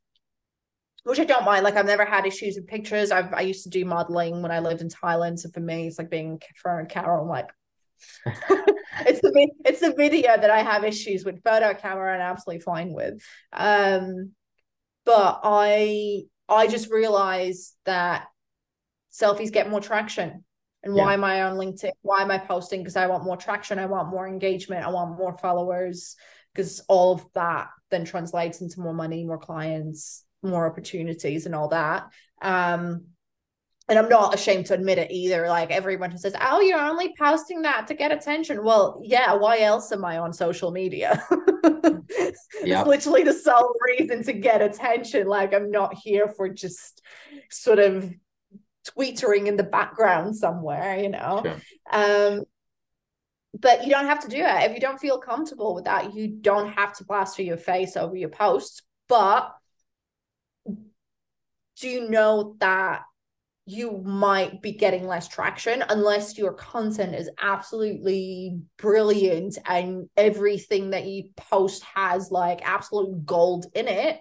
which 1.04 1.20
i 1.20 1.24
don't 1.24 1.46
mind 1.46 1.64
like 1.64 1.76
i've 1.76 1.86
never 1.86 2.06
had 2.06 2.26
issues 2.26 2.56
with 2.56 2.68
pictures 2.68 3.12
i've 3.12 3.34
i 3.34 3.42
used 3.42 3.64
to 3.64 3.70
do 3.70 3.86
modeling 3.86 4.42
when 4.42 4.52
i 4.52 4.60
lived 4.60 4.82
in 4.82 4.90
thailand 4.90 5.40
so 5.40 5.50
for 5.50 5.60
me 5.60 5.88
it's 5.88 5.98
like 5.98 6.10
being 6.10 6.40
for 6.56 6.86
carol 6.90 7.28
like 7.28 7.50
it's 9.06 9.22
the 9.22 9.50
it's 9.66 9.82
the 9.82 9.94
video 9.94 10.38
that 10.38 10.50
I 10.50 10.62
have 10.62 10.84
issues 10.84 11.26
with. 11.26 11.44
Photo 11.44 11.74
camera, 11.74 12.16
I'm 12.16 12.22
absolutely 12.22 12.62
fine 12.62 12.94
with. 12.94 13.22
Um, 13.54 14.32
but 15.06 15.42
I 15.44 16.24
I 16.48 16.68
just 16.68 16.90
realized 16.92 17.76
that 17.86 18.28
selfies 19.12 19.52
get 19.52 19.70
more 19.70 19.82
traction. 19.82 20.44
And 20.82 20.94
why 20.94 21.14
am 21.14 21.26
I 21.26 21.42
on 21.44 21.58
LinkedIn? 21.58 21.92
Why 22.04 22.22
am 22.22 22.32
I 22.32 22.38
posting? 22.38 22.80
Because 22.80 22.96
I 22.96 23.08
want 23.08 23.26
more 23.26 23.36
traction. 23.36 23.80
I 23.80 23.86
want 23.88 24.10
more 24.10 24.26
engagement. 24.26 24.86
I 24.86 24.90
want 24.90 25.18
more 25.18 25.38
followers. 25.38 26.16
Because 26.54 26.80
all 26.88 27.16
of 27.16 27.26
that 27.34 27.68
then 27.92 28.06
translates 28.06 28.62
into 28.62 28.80
more 28.80 28.94
money, 28.94 29.26
more 29.26 29.38
clients, 29.38 30.24
more 30.44 30.68
opportunities, 30.68 31.46
and 31.46 31.56
all 31.56 31.70
that. 31.70 32.10
Um, 32.42 33.06
and 33.88 33.98
I'm 33.98 34.10
not 34.10 34.36
ashamed 34.36 34.68
to 34.68 34.76
admit 34.76 35.00
it 35.00 35.12
either. 35.12 35.48
Like 35.48 35.72
everyone 35.72 36.12
who 36.12 36.18
says, 36.18 36.36
"Oh, 36.40 36.62
you're 36.62 36.80
only 36.80 37.14
posting 37.18 37.64
that 37.64 37.88
to 37.88 37.94
get 37.94 38.12
attention." 38.12 38.64
Well, 38.64 39.02
yeah. 39.04 39.34
Why 39.34 39.60
else 39.60 39.92
am 39.92 40.06
I 40.06 40.20
on 40.20 40.34
social 40.34 40.72
media? 40.72 41.24
It's 42.62 42.86
literally 42.86 43.24
the 43.24 43.34
sole 43.34 43.74
reason 43.86 44.24
to 44.24 44.34
get 44.34 44.62
attention. 44.62 45.28
Like 45.28 45.54
I'm 45.54 45.72
not 45.72 45.94
here 45.96 46.28
for 46.28 46.50
just 46.50 47.02
sort 47.50 47.80
of 47.80 48.12
tweetering 48.98 49.48
in 49.48 49.58
the 49.58 49.64
background 49.64 50.36
somewhere, 50.36 51.00
you 51.00 51.10
know. 51.10 51.42
Sure. 51.44 51.56
Um, 51.92 52.44
but 53.60 53.84
you 53.84 53.90
don't 53.90 54.06
have 54.06 54.22
to 54.22 54.28
do 54.28 54.38
it 54.38 54.70
if 54.70 54.74
you 54.74 54.80
don't 54.80 55.00
feel 55.00 55.20
comfortable 55.20 55.74
with 55.74 55.86
that. 55.86 56.14
You 56.14 56.28
don't 56.28 56.72
have 56.74 56.96
to 56.98 57.06
plaster 57.06 57.42
your 57.42 57.58
face 57.58 57.98
over 57.98 58.16
your 58.16 58.30
post, 58.30 58.84
but 59.08 59.56
do 61.80 61.88
you 61.88 62.10
know 62.10 62.56
that 62.60 63.04
you 63.66 64.02
might 64.04 64.62
be 64.64 64.72
getting 64.72 65.08
less 65.08 65.28
traction 65.28 65.84
unless 65.90 66.38
your 66.38 66.54
content 66.54 67.14
is 67.14 67.30
absolutely 67.40 68.60
brilliant 68.78 69.58
and 69.66 70.10
everything 70.18 70.90
that 70.90 71.06
you 71.06 71.26
post 71.38 71.84
has 71.96 72.32
like 72.32 72.68
absolute 72.68 73.26
gold 73.26 73.68
in 73.76 73.88
it 73.88 74.20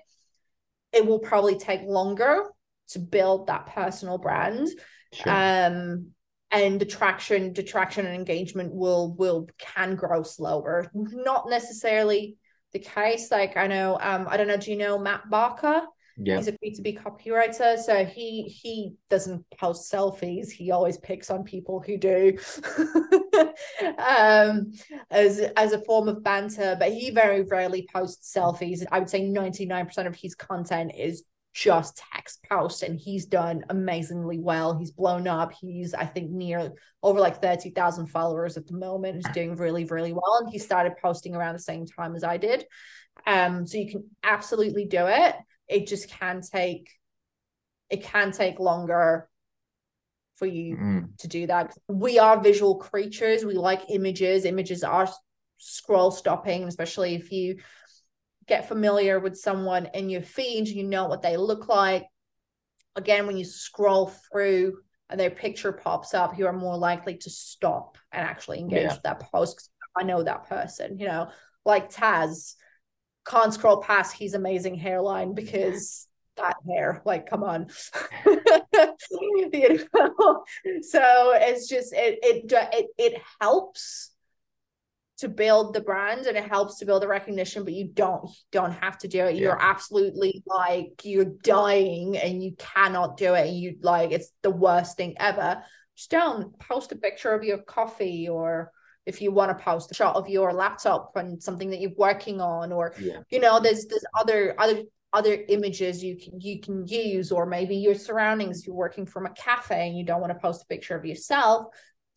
it 0.93 1.07
will 1.07 1.19
probably 1.19 1.57
take 1.57 1.83
longer 1.83 2.45
to 2.89 2.99
build 2.99 3.47
that 3.47 3.67
personal 3.67 4.19
brand. 4.19 4.69
Sure. 5.13 5.33
Um, 5.33 6.09
and 6.51 6.81
attraction, 6.81 7.53
detraction, 7.53 8.07
and 8.07 8.15
engagement 8.15 8.75
will 8.75 9.15
will 9.15 9.49
can 9.59 9.97
grow 9.97 10.23
slower. 10.23 10.91
Not 10.95 11.49
necessarily 11.51 12.37
the 12.73 12.79
case. 12.79 13.31
Like 13.31 13.57
I 13.57 13.67
know, 13.67 13.99
um, 14.01 14.27
I 14.29 14.39
don't 14.39 14.49
know. 14.49 14.57
Do 14.57 14.71
you 14.71 14.79
know 14.79 14.99
Matt 14.99 15.29
Barker? 15.29 15.83
Yeah. 16.21 16.37
He's 16.37 16.49
a 16.49 16.53
B2B 16.53 17.01
copywriter. 17.01 17.79
So 17.79 18.05
he 18.05 18.43
he 18.43 18.95
doesn't 19.09 19.45
post 19.57 19.93
selfies. 19.93 20.51
He 20.51 20.71
always 20.71 20.99
picks 20.99 21.31
on 21.31 21.45
people 21.45 21.81
who 21.81 21.97
do 21.97 22.37
um 23.99 24.73
as 25.11 25.41
as 25.57 25.73
a 25.73 25.85
form 25.85 26.09
of 26.09 26.25
banter, 26.25 26.77
but 26.79 26.93
he 26.93 27.11
very 27.11 27.43
rarely 27.43 27.89
posts 27.93 28.35
selfies. 28.35 28.85
I 28.91 28.99
would 28.99 29.11
say 29.11 29.23
99% 29.23 30.07
of 30.07 30.17
his 30.17 30.35
content 30.35 30.93
is 30.97 31.25
just 31.55 32.03
text 32.13 32.45
post 32.49 32.83
and 32.83 32.99
he's 32.99 33.27
done 33.27 33.65
amazingly 33.69 34.39
well. 34.39 34.77
He's 34.77 34.91
blown 34.93 35.27
up. 35.27 35.53
He's 35.53 35.95
I 35.95 36.05
think 36.05 36.31
near 36.31 36.73
over 37.03 37.21
like 37.21 37.41
30,000 37.41 38.07
followers 38.07 38.57
at 38.57 38.67
the 38.67 38.77
moment. 38.77 39.17
He's 39.17 39.35
doing 39.35 39.57
really 39.57 39.85
really 39.85 40.13
well 40.13 40.39
and 40.41 40.51
he 40.51 40.59
started 40.59 40.95
posting 41.01 41.35
around 41.35 41.55
the 41.55 41.61
same 41.61 41.87
time 41.87 42.17
as 42.17 42.25
I 42.25 42.37
did. 42.39 42.65
Um 43.27 43.67
so 43.67 43.79
you 43.79 43.91
can 43.91 44.05
absolutely 44.23 44.85
do 44.85 45.07
it. 45.07 45.37
It 45.69 45.87
just 45.87 46.11
can 46.11 46.41
take 46.41 46.91
it 47.91 48.03
can 48.03 48.33
take 48.33 48.59
longer 48.59 49.29
for 50.37 50.47
you 50.47 50.77
mm. 50.77 51.19
to 51.19 51.29
do 51.29 51.47
that. 51.47 51.75
We 51.89 52.19
are 52.19 52.41
visual 52.41 52.77
creatures. 52.77 53.45
We 53.45 53.55
like 53.55 53.91
images. 53.91 54.45
Images 54.45 54.85
are 54.85 55.09
scroll 55.57 56.11
stopping, 56.11 56.65
especially 56.65 57.15
if 57.15 57.33
you 57.33 57.57
get 58.47 58.69
familiar 58.69 59.21
with 59.21 59.37
someone 59.37 59.89
in 59.95 60.09
your 60.09 60.23
feed, 60.23 60.69
you 60.69 60.85
know 60.85 61.07
what 61.07 61.23
they 61.23 61.37
look 61.37 61.69
like. 61.69 62.07
Again, 62.97 63.27
when 63.27 63.37
you 63.37 63.45
scroll 63.45 64.07
through 64.07 64.79
and 65.11 65.19
their 65.19 65.31
picture 65.31 65.73
pops 65.73 66.15
up, 66.15 66.39
you 66.39 66.47
are 66.47 66.53
more 66.53 66.77
likely 66.77 67.17
to 67.19 67.31
stop 67.31 67.99
and 68.13 68.25
actually 68.25 68.61
engage 68.61 68.85
yeah. 68.85 68.95
with 68.95 69.03
that 69.03 69.21
post. 69.21 69.71
I 69.97 70.05
know 70.05 70.23
that 70.23 70.49
person, 70.49 70.99
you 70.99 71.07
know, 71.07 71.31
like 71.65 71.93
Taz 71.93 72.55
can't 73.27 73.55
scroll 73.55 73.83
past 73.83 74.17
his 74.17 74.35
amazing 74.35 74.75
hairline 74.75 75.35
because 75.35 76.07
that 76.37 76.57
hair, 76.67 77.03
like, 77.05 77.29
come 77.29 77.43
on. 77.43 77.69
you 78.27 79.87
know? 79.95 80.45
So 80.83 81.33
it's 81.35 81.69
just 81.69 81.93
it 81.93 82.19
it 82.23 82.53
it 82.73 82.87
it 82.97 83.23
helps 83.41 84.13
to 85.19 85.29
build 85.29 85.75
the 85.75 85.81
brand 85.81 86.27
and 86.27 86.37
it 86.37 86.49
helps 86.49 86.79
to 86.79 86.87
build 86.87 87.03
the 87.03 87.09
recognition 87.09 87.65
but 87.65 87.73
you 87.73 87.89
don't 87.89 88.31
don't 88.53 88.73
have 88.73 88.97
to 88.97 89.09
do 89.09 89.27
it 89.27 89.35
yeah. 89.35 89.43
you're 89.43 89.61
absolutely 89.61 90.43
like 90.47 91.01
you're 91.03 91.25
dying 91.43 92.17
and 92.17 92.41
you 92.41 92.55
cannot 92.57 93.17
do 93.17 93.35
it 93.35 93.49
and 93.49 93.59
you 93.59 93.77
like 93.83 94.13
it's 94.13 94.31
the 94.43 94.51
worst 94.51 94.97
thing 94.97 95.17
ever 95.19 95.61
just 95.97 96.11
don't 96.11 96.57
post 96.61 96.93
a 96.93 96.97
picture 96.97 97.35
of 97.35 97.43
your 97.43 97.59
coffee 97.59 98.29
or 98.29 98.71
if 99.09 99.23
you 99.23 99.33
want 99.33 99.57
to 99.57 99.65
post 99.65 99.91
a 99.91 99.95
shot 99.95 100.15
of 100.17 100.29
your 100.29 100.53
laptop 100.53 101.17
and 101.17 101.43
something 101.43 101.71
that 101.71 101.81
you're 101.81 101.91
working 101.97 102.43
on 102.43 102.71
or 102.71 102.95
yeah. 103.01 103.21
you 103.31 103.41
know 103.41 103.59
there's 103.59 103.87
there's 103.87 104.05
other 104.15 104.55
other 104.59 104.83
other 105.15 105.39
images 105.49 106.05
you 106.05 106.17
can 106.17 106.39
you 106.39 106.61
can 106.61 106.87
use 106.87 107.33
or 107.33 107.47
maybe 107.47 107.75
your 107.75 107.95
surroundings 107.95 108.67
you're 108.67 108.77
working 108.77 109.07
from 109.07 109.25
a 109.25 109.31
cafe 109.31 109.89
and 109.89 109.97
you 109.97 110.05
don't 110.05 110.21
want 110.21 110.33
to 110.33 110.39
post 110.39 110.63
a 110.63 110.67
picture 110.67 110.95
of 110.95 111.07
yourself 111.07 111.67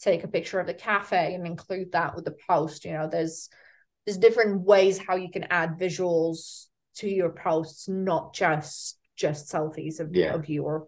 take 0.02 0.26
a 0.26 0.28
picture 0.28 0.60
of 0.60 0.68
the 0.68 0.74
cafe 0.74 1.34
and 1.34 1.48
include 1.48 1.90
that 1.94 2.14
with 2.14 2.26
the 2.26 2.36
post 2.48 2.84
you 2.84 2.92
know 2.92 3.08
there's 3.08 3.50
there's 4.06 4.18
different 4.18 4.62
ways 4.62 5.00
how 5.00 5.16
you 5.16 5.32
can 5.32 5.46
add 5.46 5.80
visuals 5.80 6.66
to 6.96 7.08
your 7.08 7.30
posts 7.30 7.88
not 7.88 8.34
just 8.34 9.00
just 9.16 9.50
selfies 9.50 10.02
of, 10.02 10.14
yeah. 10.14 10.34
of 10.34 10.50
your 10.50 10.88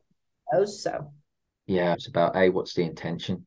posts 0.52 0.84
so 0.84 1.14
yeah 1.66 1.94
it's 1.94 2.10
about 2.10 2.36
a 2.36 2.50
what's 2.50 2.74
the 2.74 2.84
intention 2.84 3.46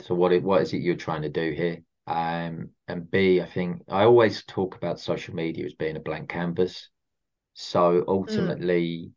so 0.00 0.14
what 0.14 0.32
it, 0.32 0.42
what 0.42 0.62
is 0.62 0.72
it 0.72 0.82
you're 0.82 0.94
trying 0.94 1.22
to 1.22 1.28
do 1.28 1.52
here 1.52 1.82
um 2.06 2.70
and 2.88 3.10
b 3.10 3.40
i 3.40 3.46
think 3.46 3.82
i 3.88 4.04
always 4.04 4.44
talk 4.44 4.76
about 4.76 5.00
social 5.00 5.34
media 5.34 5.64
as 5.64 5.74
being 5.74 5.96
a 5.96 6.00
blank 6.00 6.28
canvas 6.28 6.88
so 7.54 8.00
mm. 8.00 8.04
ultimately 8.08 9.06
mm 9.06 9.12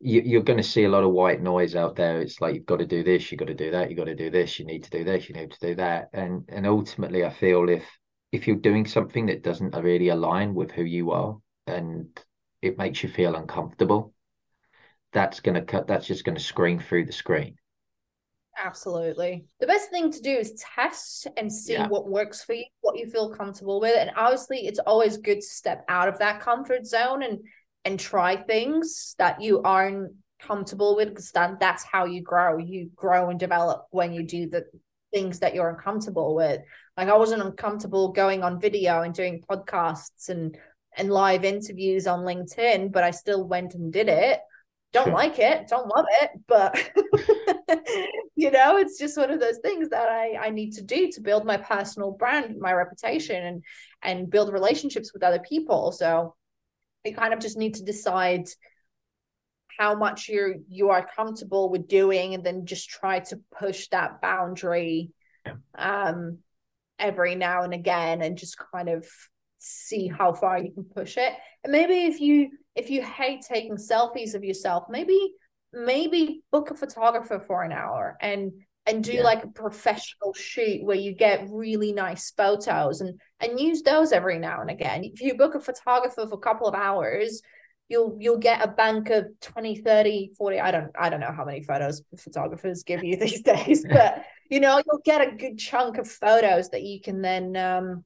you, 0.00 0.38
are 0.38 0.42
going 0.42 0.58
to 0.58 0.62
see 0.62 0.84
a 0.84 0.88
lot 0.88 1.02
of 1.02 1.12
white 1.12 1.40
noise 1.40 1.74
out 1.74 1.96
there. 1.96 2.20
It's 2.20 2.40
like 2.40 2.54
you've 2.54 2.66
got 2.66 2.78
to 2.78 2.86
do 2.86 3.02
this, 3.02 3.30
you've 3.30 3.38
got 3.38 3.48
to 3.48 3.54
do 3.54 3.70
that, 3.70 3.88
you've 3.88 3.96
got 3.96 4.04
to 4.04 4.14
do 4.14 4.30
this, 4.30 4.58
you 4.58 4.66
need 4.66 4.84
to 4.84 4.90
do 4.90 5.02
this, 5.02 5.28
you 5.28 5.34
need 5.34 5.52
to 5.52 5.66
do 5.66 5.74
that, 5.76 6.10
and 6.12 6.44
and 6.48 6.66
ultimately, 6.66 7.24
I 7.24 7.30
feel 7.30 7.68
if 7.68 7.84
if 8.30 8.46
you're 8.46 8.56
doing 8.56 8.86
something 8.86 9.26
that 9.26 9.42
doesn't 9.42 9.74
really 9.76 10.08
align 10.08 10.54
with 10.54 10.72
who 10.72 10.82
you 10.82 11.12
are 11.12 11.38
and 11.66 12.08
it 12.60 12.76
makes 12.76 13.02
you 13.02 13.08
feel 13.08 13.34
uncomfortable, 13.34 14.12
that's 15.12 15.40
going 15.40 15.54
to 15.54 15.62
cut. 15.62 15.86
That's 15.86 16.06
just 16.06 16.24
going 16.24 16.36
to 16.36 16.42
screen 16.42 16.80
through 16.80 17.06
the 17.06 17.12
screen. 17.12 17.56
Absolutely. 18.62 19.44
The 19.60 19.66
best 19.66 19.90
thing 19.90 20.12
to 20.12 20.20
do 20.20 20.30
is 20.30 20.64
test 20.76 21.26
and 21.36 21.52
see 21.52 21.72
yeah. 21.72 21.88
what 21.88 22.08
works 22.08 22.44
for 22.44 22.52
you, 22.52 22.64
what 22.82 22.98
you 22.98 23.06
feel 23.08 23.30
comfortable 23.30 23.80
with. 23.80 23.96
And 23.96 24.10
obviously, 24.16 24.66
it's 24.66 24.78
always 24.78 25.16
good 25.16 25.40
to 25.40 25.46
step 25.46 25.84
out 25.88 26.08
of 26.08 26.18
that 26.18 26.40
comfort 26.40 26.86
zone 26.86 27.22
and 27.22 27.40
and 27.84 28.00
try 28.00 28.36
things 28.36 29.14
that 29.18 29.42
you 29.42 29.60
aren't 29.62 30.12
comfortable 30.40 30.96
with 30.96 31.08
because 31.08 31.30
that, 31.32 31.58
that's 31.60 31.84
how 31.84 32.04
you 32.04 32.22
grow 32.22 32.58
you 32.58 32.90
grow 32.94 33.30
and 33.30 33.40
develop 33.40 33.86
when 33.90 34.12
you 34.12 34.22
do 34.22 34.48
the 34.48 34.64
things 35.12 35.38
that 35.38 35.54
you're 35.54 35.70
uncomfortable 35.70 36.34
with 36.34 36.60
like 36.96 37.08
i 37.08 37.16
wasn't 37.16 37.40
uncomfortable 37.40 38.12
going 38.12 38.42
on 38.42 38.60
video 38.60 39.02
and 39.02 39.14
doing 39.14 39.42
podcasts 39.48 40.28
and 40.28 40.58
and 40.96 41.10
live 41.10 41.44
interviews 41.44 42.06
on 42.06 42.20
linkedin 42.20 42.92
but 42.92 43.04
i 43.04 43.10
still 43.10 43.46
went 43.46 43.74
and 43.74 43.92
did 43.92 44.08
it 44.08 44.40
don't 44.94 45.12
like 45.12 45.38
it 45.38 45.68
don't 45.68 45.88
love 45.88 46.06
it 46.22 46.30
but 46.48 46.74
you 48.36 48.50
know 48.50 48.78
it's 48.78 48.98
just 48.98 49.18
one 49.18 49.30
of 49.30 49.40
those 49.40 49.58
things 49.58 49.90
that 49.90 50.08
i 50.08 50.36
i 50.40 50.50
need 50.50 50.72
to 50.72 50.82
do 50.82 51.10
to 51.10 51.20
build 51.20 51.44
my 51.44 51.58
personal 51.58 52.12
brand 52.12 52.58
my 52.58 52.72
reputation 52.72 53.44
and 53.44 53.62
and 54.04 54.30
build 54.30 54.52
relationships 54.52 55.12
with 55.12 55.22
other 55.22 55.40
people. 55.40 55.90
So 55.90 56.36
you 57.04 57.14
kind 57.14 57.34
of 57.34 57.40
just 57.40 57.56
need 57.56 57.74
to 57.74 57.82
decide 57.82 58.46
how 59.78 59.96
much 59.96 60.28
you're 60.28 60.54
you 60.68 60.90
are 60.90 61.08
comfortable 61.16 61.68
with 61.68 61.88
doing 61.88 62.34
and 62.34 62.44
then 62.44 62.66
just 62.66 62.88
try 62.88 63.18
to 63.18 63.40
push 63.58 63.88
that 63.88 64.20
boundary 64.20 65.10
um 65.76 66.38
every 66.98 67.34
now 67.34 67.62
and 67.62 67.74
again 67.74 68.22
and 68.22 68.38
just 68.38 68.56
kind 68.72 68.88
of 68.88 69.04
see 69.58 70.08
how 70.08 70.32
far 70.32 70.58
you 70.58 70.70
can 70.72 70.84
push 70.84 71.16
it 71.16 71.32
and 71.62 71.72
maybe 71.72 72.04
if 72.04 72.20
you 72.20 72.50
if 72.74 72.90
you 72.90 73.02
hate 73.02 73.42
taking 73.42 73.76
selfies 73.76 74.34
of 74.34 74.44
yourself 74.44 74.84
maybe 74.88 75.34
maybe 75.72 76.42
book 76.52 76.70
a 76.70 76.74
photographer 76.74 77.40
for 77.40 77.62
an 77.62 77.72
hour 77.72 78.16
and 78.20 78.52
and 78.86 79.02
do 79.02 79.14
yeah. 79.14 79.22
like 79.22 79.44
a 79.44 79.48
professional 79.48 80.34
shoot 80.34 80.84
where 80.84 80.96
you 80.96 81.14
get 81.14 81.48
really 81.50 81.92
nice 81.92 82.30
photos 82.32 83.00
and 83.00 83.18
and 83.40 83.58
use 83.58 83.82
those 83.82 84.12
every 84.12 84.38
now 84.38 84.60
and 84.60 84.70
again 84.70 85.04
if 85.04 85.20
you 85.20 85.36
book 85.36 85.54
a 85.54 85.60
photographer 85.60 86.26
for 86.26 86.34
a 86.34 86.38
couple 86.38 86.66
of 86.66 86.74
hours 86.74 87.42
you'll 87.88 88.16
you'll 88.18 88.38
get 88.38 88.62
a 88.62 88.68
bank 88.68 89.10
of 89.10 89.26
20 89.40 89.76
30 89.76 90.32
40 90.36 90.60
i 90.60 90.70
don't 90.70 90.90
i 90.98 91.08
don't 91.08 91.20
know 91.20 91.32
how 91.34 91.44
many 91.44 91.62
photos 91.62 92.02
photographers 92.18 92.82
give 92.82 93.02
you 93.02 93.16
these 93.20 93.42
days 93.42 93.84
but 93.88 94.24
you 94.50 94.60
know 94.60 94.80
you'll 94.86 95.02
get 95.04 95.26
a 95.26 95.36
good 95.36 95.58
chunk 95.58 95.98
of 95.98 96.08
photos 96.08 96.70
that 96.70 96.82
you 96.82 97.00
can 97.00 97.22
then 97.22 97.56
um 97.56 98.04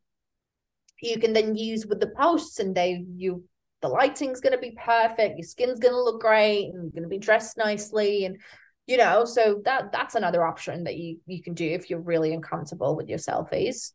you 1.01 1.19
can 1.19 1.33
then 1.33 1.55
use 1.55 1.87
with 1.87 2.01
the 2.01 2.13
posts 2.17 2.59
and 2.59 2.75
they 2.75 3.05
you 3.15 3.45
the 3.81 3.89
lighting's 3.89 4.41
going 4.41 4.53
to 4.53 4.59
be 4.59 4.77
perfect 4.83 5.39
your 5.39 5.47
skin's 5.47 5.79
going 5.79 5.95
to 5.95 6.03
look 6.03 6.21
great 6.21 6.67
and 6.67 6.83
you're 6.83 6.91
going 6.91 7.03
to 7.03 7.09
be 7.09 7.19
dressed 7.19 7.57
nicely 7.57 8.25
and 8.25 8.39
you 8.87 8.97
know 8.97 9.25
so 9.25 9.61
that 9.65 9.93
that's 9.93 10.17
another 10.17 10.45
option 10.45 10.85
that 10.85 10.97
you 10.97 11.19
you 11.27 11.43
can 11.43 11.55
do 11.55 11.67
if 11.69 11.89
you're 11.89 12.01
really 12.01 12.35
uncomfortable 12.35 12.97
with 12.97 13.09
your 13.09 13.19
selfies. 13.19 13.93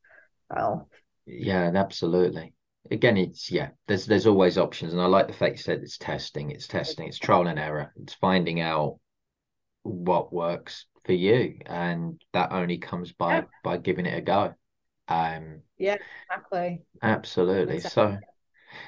Oh 0.55 0.87
yeah 1.25 1.71
absolutely. 1.73 2.53
Again 2.91 3.17
it's 3.17 3.51
yeah 3.51 3.69
there's 3.87 4.05
there's 4.05 4.27
always 4.27 4.57
options 4.57 4.93
and 4.93 5.01
i 5.01 5.05
like 5.05 5.27
the 5.27 5.33
fact 5.33 5.53
you 5.53 5.63
said 5.63 5.79
it's 5.81 5.97
testing 5.97 6.51
it's 6.51 6.67
testing 6.67 7.07
it's 7.07 7.17
trial 7.17 7.47
and 7.47 7.57
error 7.57 7.93
it's 7.95 8.13
finding 8.13 8.59
out 8.59 8.99
what 9.83 10.33
works 10.33 10.85
for 11.05 11.13
you 11.13 11.59
and 11.65 12.21
that 12.33 12.51
only 12.51 12.77
comes 12.77 13.13
by 13.13 13.37
yeah. 13.37 13.43
by 13.63 13.77
giving 13.77 14.05
it 14.05 14.17
a 14.17 14.21
go. 14.21 14.53
Um 15.07 15.61
yeah 15.83 15.97
exactly. 16.29 16.81
Absolutely. 17.01 17.75
Exactly. 17.75 18.03
so 18.03 18.17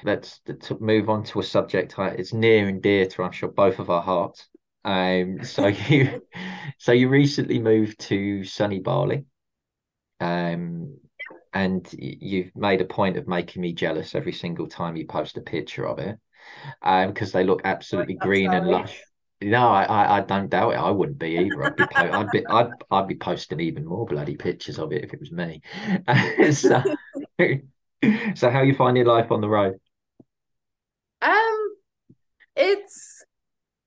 let's 0.04 0.40
to 0.62 0.78
move 0.80 1.08
on 1.08 1.22
to 1.24 1.40
a 1.40 1.42
subject 1.42 1.94
it's 1.98 2.32
near 2.32 2.68
and 2.68 2.82
dear 2.82 3.06
to 3.06 3.22
i'm 3.22 3.32
sure 3.32 3.48
both 3.48 3.78
of 3.78 3.90
our 3.90 4.02
hearts. 4.02 4.48
Um, 4.84 5.42
so 5.44 5.66
you, 5.88 6.22
so 6.78 6.92
you 6.92 7.08
recently 7.08 7.58
moved 7.58 7.98
to 8.00 8.44
sunny 8.44 8.78
Bali, 8.78 9.24
um, 10.20 10.96
and 11.52 11.88
you've 11.98 12.54
made 12.54 12.80
a 12.80 12.84
point 12.84 13.16
of 13.16 13.26
making 13.26 13.62
me 13.62 13.72
jealous 13.72 14.14
every 14.14 14.32
single 14.32 14.66
time 14.66 14.96
you 14.96 15.06
post 15.06 15.36
a 15.36 15.40
picture 15.40 15.86
of 15.86 15.98
it, 15.98 16.18
um, 16.82 17.08
because 17.08 17.32
they 17.32 17.44
look 17.44 17.62
absolutely 17.64 18.14
green 18.14 18.52
and 18.52 18.68
lush. 18.68 19.02
No, 19.42 19.68
I, 19.68 19.84
I, 19.84 20.16
I, 20.16 20.20
don't 20.22 20.48
doubt 20.48 20.72
it. 20.72 20.76
I 20.76 20.90
wouldn't 20.90 21.18
be 21.18 21.36
either. 21.38 21.62
I'd 21.62 21.76
be, 21.76 21.84
po- 21.86 22.10
I'd 22.10 22.30
be, 22.30 22.46
I'd, 22.46 22.70
I'd 22.90 23.08
be 23.08 23.16
posting 23.16 23.60
even 23.60 23.84
more 23.84 24.06
bloody 24.06 24.34
pictures 24.34 24.78
of 24.78 24.92
it 24.92 25.04
if 25.04 25.12
it 25.12 25.20
was 25.20 25.30
me. 25.30 25.60
so, 26.52 26.82
so 28.34 28.50
how 28.50 28.62
you 28.62 28.74
finding 28.74 29.04
life 29.04 29.30
on 29.30 29.42
the 29.42 29.48
road? 29.48 29.74
Um, 31.20 31.76
it's 32.56 33.24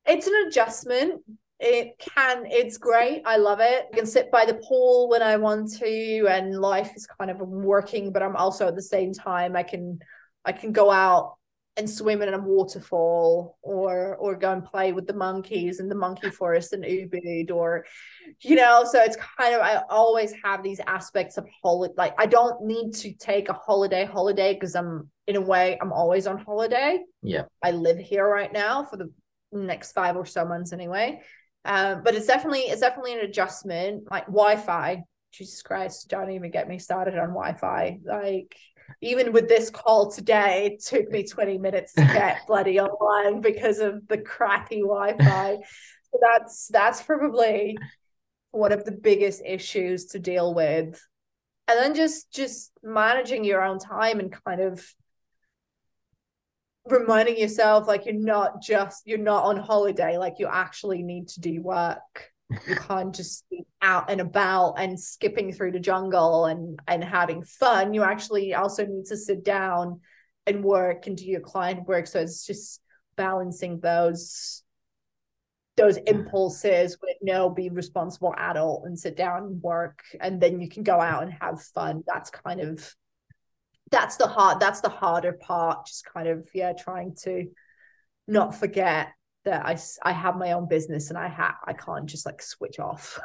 it's 0.05 0.27
an 0.27 0.33
adjustment 0.47 1.21
it 1.59 1.99
can 1.99 2.45
it's 2.45 2.77
great 2.77 3.21
i 3.25 3.35
love 3.35 3.59
it 3.59 3.87
i 3.91 3.95
can 3.95 4.05
sit 4.05 4.31
by 4.31 4.45
the 4.45 4.53
pool 4.53 5.09
when 5.09 5.21
i 5.21 5.35
want 5.35 5.69
to 5.69 6.25
and 6.29 6.59
life 6.59 6.91
is 6.95 7.05
kind 7.19 7.29
of 7.29 7.39
working 7.39 8.13
but 8.13 8.23
i'm 8.23 8.35
also 8.35 8.67
at 8.67 8.75
the 8.75 8.81
same 8.81 9.11
time 9.11 9.55
i 9.57 9.63
can 9.63 9.99
i 10.45 10.51
can 10.51 10.71
go 10.71 10.89
out 10.89 11.35
and 11.79 11.89
swim 11.89 12.21
in 12.21 12.33
a 12.33 12.37
waterfall 12.37 13.57
or 13.63 14.15
or 14.17 14.35
go 14.35 14.51
and 14.51 14.63
play 14.63 14.91
with 14.91 15.07
the 15.07 15.13
monkeys 15.13 15.79
in 15.79 15.89
the 15.89 15.95
monkey 15.95 16.29
forest 16.29 16.73
in 16.73 16.81
ubud 16.81 17.49
or 17.49 17.85
you 18.41 18.55
know 18.55 18.83
so 18.83 19.01
it's 19.01 19.15
kind 19.15 19.55
of 19.55 19.61
i 19.61 19.81
always 19.89 20.33
have 20.43 20.61
these 20.61 20.79
aspects 20.85 21.37
of 21.37 21.47
holiday 21.63 21.93
like 21.97 22.13
i 22.19 22.27
don't 22.27 22.63
need 22.63 22.93
to 22.93 23.11
take 23.13 23.49
a 23.49 23.53
holiday 23.53 24.05
holiday 24.05 24.53
because 24.53 24.75
i'm 24.75 25.09
in 25.25 25.35
a 25.35 25.41
way 25.41 25.77
i'm 25.81 25.91
always 25.91 26.27
on 26.27 26.37
holiday 26.37 26.99
yeah 27.23 27.43
i 27.63 27.71
live 27.71 27.97
here 27.97 28.27
right 28.27 28.53
now 28.53 28.83
for 28.83 28.97
the 28.97 29.09
next 29.51 29.93
five 29.93 30.15
or 30.15 30.25
so 30.25 30.45
months 30.45 30.73
anyway 30.73 31.19
um, 31.65 32.01
but 32.03 32.15
it's 32.15 32.27
definitely 32.27 32.61
it's 32.61 32.81
definitely 32.81 33.13
an 33.13 33.19
adjustment. 33.19 34.09
Like 34.09 34.25
Wi-Fi, 34.27 35.03
Jesus 35.31 35.61
Christ, 35.61 36.09
don't 36.09 36.31
even 36.31 36.51
get 36.51 36.67
me 36.67 36.79
started 36.79 37.17
on 37.17 37.29
Wi-Fi. 37.29 37.99
Like 38.03 38.55
even 39.01 39.31
with 39.31 39.47
this 39.47 39.69
call 39.69 40.11
today, 40.11 40.65
it 40.65 40.83
took 40.83 41.09
me 41.09 41.25
20 41.25 41.57
minutes 41.57 41.93
to 41.93 42.01
get 42.01 42.41
bloody 42.47 42.79
online 42.79 43.41
because 43.41 43.79
of 43.79 44.07
the 44.07 44.17
crappy 44.17 44.81
Wi-Fi. 44.81 45.57
so 46.11 46.19
that's 46.21 46.67
that's 46.67 47.01
probably 47.01 47.77
one 48.51 48.71
of 48.71 48.85
the 48.85 48.91
biggest 48.91 49.41
issues 49.45 50.05
to 50.07 50.19
deal 50.19 50.53
with. 50.53 51.01
And 51.67 51.79
then 51.79 51.93
just 51.95 52.31
just 52.31 52.71
managing 52.83 53.43
your 53.43 53.63
own 53.63 53.79
time 53.79 54.19
and 54.19 54.35
kind 54.45 54.61
of 54.61 54.83
reminding 56.85 57.37
yourself 57.37 57.87
like 57.87 58.05
you're 58.05 58.15
not 58.15 58.61
just 58.61 59.05
you're 59.05 59.17
not 59.17 59.43
on 59.43 59.57
holiday 59.57 60.17
like 60.17 60.35
you 60.39 60.47
actually 60.47 61.03
need 61.03 61.27
to 61.27 61.39
do 61.39 61.61
work 61.61 62.28
you 62.67 62.75
can't 62.75 63.13
just 63.13 63.47
be 63.49 63.63
out 63.81 64.09
and 64.09 64.21
about 64.21 64.73
and 64.77 64.99
skipping 64.99 65.53
through 65.53 65.71
the 65.71 65.79
jungle 65.79 66.45
and 66.45 66.79
and 66.87 67.03
having 67.03 67.43
fun. 67.43 67.93
You 67.93 68.03
actually 68.03 68.53
also 68.53 68.85
need 68.85 69.05
to 69.05 69.17
sit 69.17 69.43
down 69.43 70.01
and 70.47 70.63
work 70.63 71.05
and 71.07 71.15
do 71.15 71.25
your 71.25 71.41
client 71.41 71.87
work. 71.87 72.07
So 72.07 72.19
it's 72.19 72.45
just 72.45 72.81
balancing 73.15 73.79
those 73.79 74.63
those 75.77 75.97
impulses 75.97 76.97
with 77.01 77.15
no 77.21 77.49
be 77.49 77.69
responsible 77.69 78.33
adult 78.37 78.83
and 78.85 78.99
sit 78.99 79.15
down 79.15 79.43
and 79.43 79.61
work. 79.61 80.03
And 80.19 80.41
then 80.41 80.59
you 80.59 80.67
can 80.67 80.83
go 80.83 80.99
out 80.99 81.23
and 81.23 81.33
have 81.39 81.61
fun. 81.61 82.03
That's 82.05 82.29
kind 82.29 82.59
of 82.59 82.93
that's 83.91 84.17
the 84.17 84.27
hard 84.27 84.59
that's 84.59 84.81
the 84.81 84.89
harder 84.89 85.33
part. 85.33 85.85
Just 85.85 86.05
kind 86.05 86.27
of 86.27 86.49
yeah 86.53 86.73
trying 86.73 87.15
to 87.23 87.45
not 88.27 88.55
forget 88.55 89.09
that 89.49 89.65
I, 89.65 89.77
I 90.03 90.13
have 90.13 90.37
my 90.37 90.51
own 90.51 90.67
business 90.67 91.09
and 91.09 91.17
I 91.17 91.27
have 91.27 91.55
I 91.65 91.73
can't 91.73 92.05
just 92.05 92.25
like 92.25 92.41
switch 92.41 92.79
off. 92.79 93.19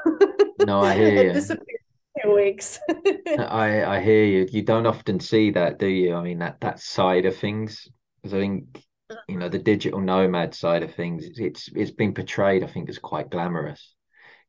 No, 0.58 0.80
I 0.80 0.94
hear 0.94 1.34
you. 1.34 1.40
Two 2.22 2.34
weeks. 2.34 2.78
I 3.38 3.84
I 3.84 4.00
hear 4.00 4.24
you. 4.24 4.48
You 4.50 4.62
don't 4.62 4.86
often 4.86 5.20
see 5.20 5.50
that, 5.50 5.78
do 5.78 5.86
you? 5.86 6.14
I 6.14 6.22
mean 6.22 6.38
that 6.38 6.60
that 6.60 6.80
side 6.80 7.26
of 7.26 7.36
things. 7.36 7.88
Because 8.22 8.34
I 8.34 8.40
think 8.40 8.82
you 9.28 9.36
know 9.36 9.48
the 9.48 9.58
digital 9.58 10.00
nomad 10.00 10.54
side 10.54 10.82
of 10.82 10.94
things. 10.94 11.26
It's 11.36 11.68
it's 11.74 11.90
been 11.90 12.14
portrayed. 12.14 12.64
I 12.64 12.68
think 12.68 12.88
as 12.88 12.98
quite 12.98 13.30
glamorous. 13.30 13.94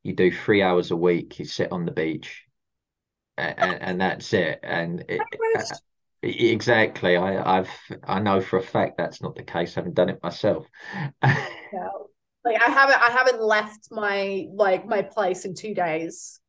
You 0.02 0.14
do 0.14 0.30
three 0.30 0.62
hours 0.62 0.92
a 0.92 0.96
week. 0.96 1.38
You 1.38 1.44
sit 1.44 1.72
on 1.72 1.84
the 1.84 1.90
beach, 1.90 2.44
and, 3.36 3.82
and 3.82 4.00
that's 4.00 4.32
it. 4.32 4.60
And 4.62 5.04
it, 5.08 5.20
uh, 5.58 5.62
Exactly. 6.22 7.16
I, 7.16 7.58
I've 7.58 7.70
I 8.04 8.20
know 8.20 8.40
for 8.40 8.58
a 8.58 8.62
fact 8.62 8.96
that's 8.96 9.22
not 9.22 9.36
the 9.36 9.42
case. 9.42 9.76
I 9.76 9.80
haven't 9.80 9.94
done 9.94 10.08
it 10.08 10.22
myself. 10.22 10.66
yeah. 11.72 11.88
Like 12.44 12.62
I 12.62 12.70
haven't 12.70 13.02
I 13.02 13.10
haven't 13.10 13.42
left 13.42 13.88
my 13.90 14.46
like 14.52 14.86
my 14.86 15.02
place 15.02 15.44
in 15.44 15.54
two 15.54 15.74
days. 15.74 16.40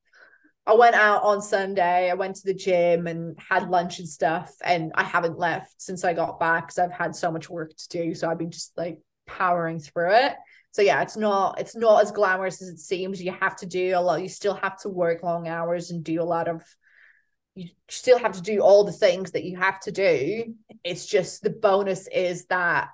I 0.65 0.73
went 0.75 0.95
out 0.95 1.23
on 1.23 1.41
Sunday. 1.41 2.11
I 2.11 2.13
went 2.13 2.35
to 2.35 2.45
the 2.45 2.53
gym 2.53 3.07
and 3.07 3.39
had 3.39 3.69
lunch 3.69 3.99
and 3.99 4.07
stuff, 4.07 4.53
and 4.63 4.91
I 4.95 5.03
haven't 5.03 5.39
left 5.39 5.81
since 5.81 6.03
I 6.03 6.13
got 6.13 6.39
back 6.39 6.67
because 6.67 6.77
I've 6.77 6.91
had 6.91 7.15
so 7.15 7.31
much 7.31 7.49
work 7.49 7.71
to 7.75 7.87
do. 7.89 8.13
So 8.13 8.29
I've 8.29 8.37
been 8.37 8.51
just 8.51 8.77
like 8.77 8.99
powering 9.25 9.79
through 9.79 10.11
it. 10.13 10.35
So 10.71 10.81
yeah, 10.81 11.01
it's 11.01 11.17
not 11.17 11.59
it's 11.59 11.75
not 11.75 12.03
as 12.03 12.11
glamorous 12.11 12.61
as 12.61 12.69
it 12.69 12.79
seems. 12.79 13.23
You 13.23 13.31
have 13.31 13.55
to 13.57 13.65
do 13.65 13.93
a 13.95 14.01
lot. 14.01 14.21
You 14.21 14.29
still 14.29 14.55
have 14.55 14.79
to 14.81 14.89
work 14.89 15.23
long 15.23 15.47
hours 15.47 15.89
and 15.89 16.03
do 16.03 16.21
a 16.21 16.23
lot 16.23 16.47
of 16.47 16.63
you 17.55 17.69
still 17.89 18.19
have 18.19 18.33
to 18.33 18.41
do 18.41 18.59
all 18.59 18.83
the 18.83 18.91
things 18.91 19.31
that 19.31 19.43
you 19.43 19.57
have 19.57 19.79
to 19.79 19.91
do. 19.91 20.53
It's 20.83 21.07
just 21.07 21.41
the 21.41 21.49
bonus 21.49 22.07
is 22.07 22.45
that 22.45 22.89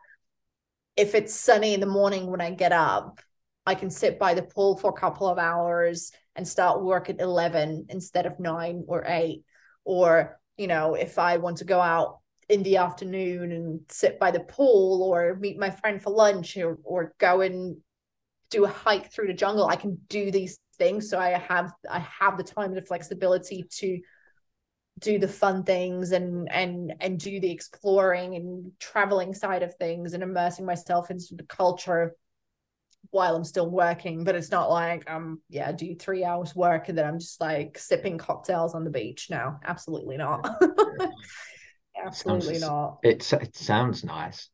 if 0.95 1.15
it's 1.15 1.33
sunny 1.33 1.73
in 1.73 1.79
the 1.79 1.85
morning 1.85 2.27
when 2.27 2.41
I 2.41 2.51
get 2.51 2.71
up, 2.71 3.19
I 3.65 3.75
can 3.75 3.89
sit 3.89 4.19
by 4.19 4.33
the 4.33 4.43
pool 4.43 4.77
for 4.77 4.89
a 4.89 4.99
couple 4.99 5.27
of 5.27 5.37
hours 5.37 6.11
and 6.35 6.47
start 6.47 6.83
work 6.83 7.09
at 7.09 7.21
11 7.21 7.87
instead 7.89 8.25
of 8.25 8.39
9 8.39 8.83
or 8.87 9.03
8 9.05 9.43
or 9.85 10.39
you 10.57 10.67
know 10.67 10.95
if 10.95 11.17
I 11.17 11.37
want 11.37 11.57
to 11.57 11.65
go 11.65 11.79
out 11.79 12.19
in 12.49 12.63
the 12.63 12.77
afternoon 12.77 13.51
and 13.51 13.79
sit 13.89 14.19
by 14.19 14.31
the 14.31 14.41
pool 14.41 15.03
or 15.03 15.35
meet 15.35 15.57
my 15.57 15.69
friend 15.69 16.01
for 16.01 16.09
lunch 16.09 16.57
or, 16.57 16.77
or 16.83 17.13
go 17.17 17.41
and 17.41 17.77
do 18.49 18.65
a 18.65 18.69
hike 18.69 19.11
through 19.11 19.27
the 19.27 19.33
jungle 19.33 19.65
I 19.65 19.77
can 19.77 19.97
do 20.09 20.29
these 20.29 20.59
things. 20.77 21.09
So 21.09 21.19
I 21.19 21.29
have 21.29 21.71
I 21.89 21.99
have 21.99 22.37
the 22.37 22.43
time 22.43 22.67
and 22.67 22.77
the 22.77 22.81
flexibility 22.81 23.65
to 23.69 23.99
do 24.99 25.17
the 25.19 25.27
fun 25.27 25.63
things 25.63 26.11
and 26.11 26.51
and 26.51 26.93
and 26.99 27.19
do 27.19 27.39
the 27.39 27.51
exploring 27.51 28.35
and 28.35 28.71
traveling 28.79 29.33
side 29.33 29.63
of 29.63 29.73
things 29.75 30.13
and 30.13 30.23
immersing 30.23 30.65
myself 30.65 31.09
into 31.09 31.35
the 31.35 31.43
culture 31.43 32.15
while 33.09 33.35
I'm 33.35 33.43
still 33.43 33.69
working. 33.69 34.23
But 34.23 34.35
it's 34.35 34.51
not 34.51 34.69
like 34.69 35.09
um 35.09 35.41
yeah, 35.49 35.71
do 35.71 35.95
three 35.95 36.23
hours 36.23 36.55
work 36.55 36.89
and 36.89 36.97
then 36.97 37.05
I'm 37.05 37.19
just 37.19 37.41
like 37.41 37.77
sipping 37.77 38.17
cocktails 38.17 38.75
on 38.75 38.83
the 38.83 38.89
beach. 38.89 39.27
No, 39.29 39.57
absolutely 39.65 40.17
not. 40.17 40.47
absolutely 42.03 42.59
sounds, 42.59 42.61
not. 42.61 42.97
It 43.03 43.33
it 43.33 43.55
sounds 43.55 44.03
nice. 44.03 44.49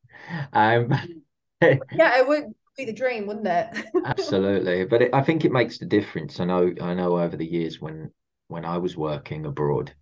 Um 0.53 0.93
yeah, 1.61 2.19
it 2.19 2.27
would 2.27 2.45
be 2.77 2.85
the 2.85 2.93
dream, 2.93 3.27
wouldn't 3.27 3.47
it? 3.47 3.85
absolutely. 4.05 4.85
But 4.85 5.01
it, 5.03 5.13
I 5.13 5.21
think 5.21 5.45
it 5.45 5.51
makes 5.51 5.77
the 5.77 5.85
difference. 5.85 6.39
I 6.39 6.45
know 6.45 6.73
I 6.81 6.93
know 6.93 7.17
over 7.19 7.35
the 7.35 7.45
years 7.45 7.79
when 7.81 8.11
when 8.47 8.65
I 8.65 8.77
was 8.77 8.97
working 8.97 9.45
abroad, 9.45 9.93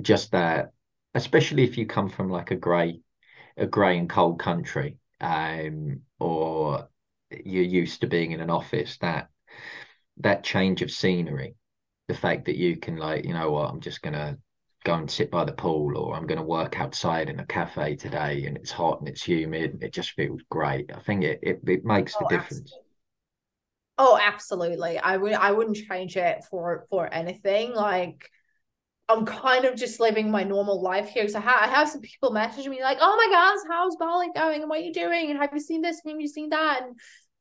just 0.00 0.32
that, 0.32 0.72
especially 1.14 1.64
if 1.64 1.78
you 1.78 1.86
come 1.86 2.08
from 2.08 2.30
like 2.30 2.50
a 2.50 2.56
grey, 2.56 3.00
a 3.56 3.66
grey 3.66 3.98
and 3.98 4.08
cold 4.10 4.40
country, 4.40 4.98
um, 5.20 6.02
or 6.18 6.88
you're 7.30 7.64
used 7.64 8.00
to 8.00 8.06
being 8.06 8.32
in 8.32 8.40
an 8.40 8.50
office, 8.50 8.98
that 8.98 9.30
that 10.18 10.44
change 10.44 10.82
of 10.82 10.90
scenery, 10.90 11.54
the 12.08 12.14
fact 12.14 12.46
that 12.46 12.56
you 12.56 12.76
can 12.76 12.96
like, 12.96 13.24
you 13.24 13.34
know 13.34 13.50
what, 13.50 13.70
I'm 13.70 13.80
just 13.80 14.02
gonna 14.02 14.38
go 14.84 14.94
and 14.94 15.10
sit 15.10 15.30
by 15.30 15.44
the 15.44 15.52
pool, 15.52 15.96
or 15.96 16.14
I'm 16.14 16.26
gonna 16.26 16.42
work 16.42 16.78
outside 16.80 17.28
in 17.30 17.40
a 17.40 17.46
cafe 17.46 17.96
today, 17.96 18.46
and 18.46 18.56
it's 18.56 18.70
hot 18.70 19.00
and 19.00 19.08
it's 19.08 19.22
humid, 19.22 19.72
and 19.72 19.82
it 19.82 19.92
just 19.92 20.12
feels 20.12 20.42
great. 20.50 20.90
I 20.94 21.00
think 21.00 21.24
it 21.24 21.40
it, 21.42 21.60
it 21.66 21.84
makes 21.84 22.14
oh, 22.16 22.18
the 22.20 22.26
difference. 22.26 22.72
Absolutely. 22.72 22.80
Oh, 23.96 24.18
absolutely. 24.20 24.98
I 24.98 25.16
would 25.16 25.32
I 25.32 25.52
wouldn't 25.52 25.76
change 25.76 26.16
it 26.16 26.44
for 26.50 26.86
for 26.90 27.12
anything. 27.12 27.74
Like 27.74 28.28
I'm 29.08 29.26
kind 29.26 29.64
of 29.66 29.76
just 29.76 30.00
living 30.00 30.30
my 30.30 30.44
normal 30.44 30.80
life 30.80 31.08
here. 31.08 31.28
So 31.28 31.38
I, 31.38 31.42
ha- 31.42 31.60
I 31.62 31.66
have 31.68 31.88
some 31.90 32.00
people 32.00 32.30
messaging 32.30 32.70
me 32.70 32.82
like, 32.82 32.98
"Oh 33.00 33.16
my 33.16 33.28
gosh, 33.30 33.58
how's 33.68 33.96
Bali 33.96 34.28
going? 34.34 34.62
And 34.62 34.70
what 34.70 34.80
are 34.80 34.82
you 34.82 34.92
doing? 34.92 35.30
And 35.30 35.38
have 35.38 35.50
you 35.52 35.60
seen 35.60 35.82
this? 35.82 36.00
And 36.04 36.12
have 36.12 36.20
you 36.20 36.28
seen 36.28 36.50
that? 36.50 36.82
And 36.82 36.98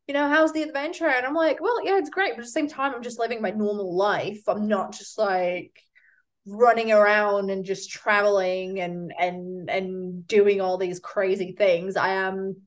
you 0.07 0.13
know, 0.13 0.27
how's 0.27 0.51
the 0.51 0.63
adventure?" 0.63 1.07
And 1.07 1.25
I'm 1.25 1.33
like, 1.33 1.61
"Well, 1.61 1.83
yeah, 1.85 1.97
it's 1.97 2.09
great, 2.09 2.31
but 2.31 2.39
at 2.39 2.45
the 2.45 2.51
same 2.51 2.67
time, 2.67 2.93
I'm 2.93 3.03
just 3.03 3.19
living 3.19 3.41
my 3.41 3.51
normal 3.51 3.95
life. 3.95 4.41
I'm 4.47 4.67
not 4.67 4.91
just 4.91 5.17
like 5.17 5.79
running 6.45 6.91
around 6.91 7.49
and 7.49 7.63
just 7.63 7.89
traveling 7.89 8.81
and 8.81 9.13
and 9.17 9.69
and 9.69 10.27
doing 10.27 10.59
all 10.59 10.77
these 10.77 10.99
crazy 10.99 11.53
things. 11.57 11.95
I 11.95 12.09
am 12.09 12.57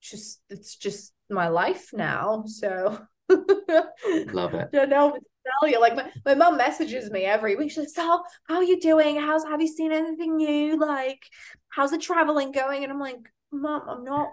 just 0.00 0.40
it's 0.50 0.76
just 0.76 1.12
my 1.28 1.48
life 1.48 1.90
now. 1.92 2.44
So 2.46 3.00
love 3.28 4.54
it. 4.54 4.70
Don't 4.72 4.90
know 4.90 5.18
tell 5.60 5.68
you. 5.68 5.80
Like 5.80 5.96
my, 5.96 6.10
my 6.24 6.34
mom 6.34 6.56
messages 6.56 7.10
me 7.10 7.24
every 7.24 7.56
week. 7.56 7.70
She's 7.70 7.78
like, 7.78 7.88
So 7.88 8.22
how 8.48 8.56
are 8.56 8.64
you 8.64 8.80
doing? 8.80 9.16
How's 9.16 9.44
have 9.44 9.60
you 9.60 9.68
seen 9.68 9.92
anything 9.92 10.36
new? 10.36 10.78
Like, 10.78 11.22
how's 11.68 11.90
the 11.90 11.98
traveling 11.98 12.52
going? 12.52 12.82
And 12.82 12.92
I'm 12.92 13.00
like, 13.00 13.16
Mom, 13.52 13.82
I'm 13.88 14.04
not 14.04 14.28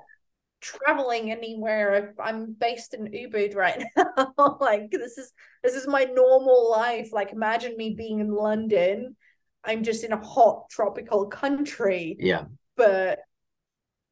traveling 0.62 1.30
anywhere. 1.30 2.16
I'm 2.20 2.54
based 2.54 2.94
in 2.94 3.08
Ubud 3.12 3.56
right 3.56 3.84
now. 3.98 4.58
like 4.60 4.92
this 4.92 5.18
is 5.18 5.32
this 5.64 5.76
is 5.76 5.88
my 5.88 6.06
normal 6.06 6.72
life. 6.72 7.10
Like 7.12 7.32
imagine 7.32 7.76
me 7.78 7.94
being 7.96 8.20
in 8.20 8.32
London. 8.34 9.16
I'm 9.64 9.84
just 9.84 10.04
in 10.04 10.12
a 10.12 10.24
hot 10.24 10.70
tropical 10.70 11.28
country. 11.28 12.18
Yeah. 12.20 12.46
But 12.76 13.20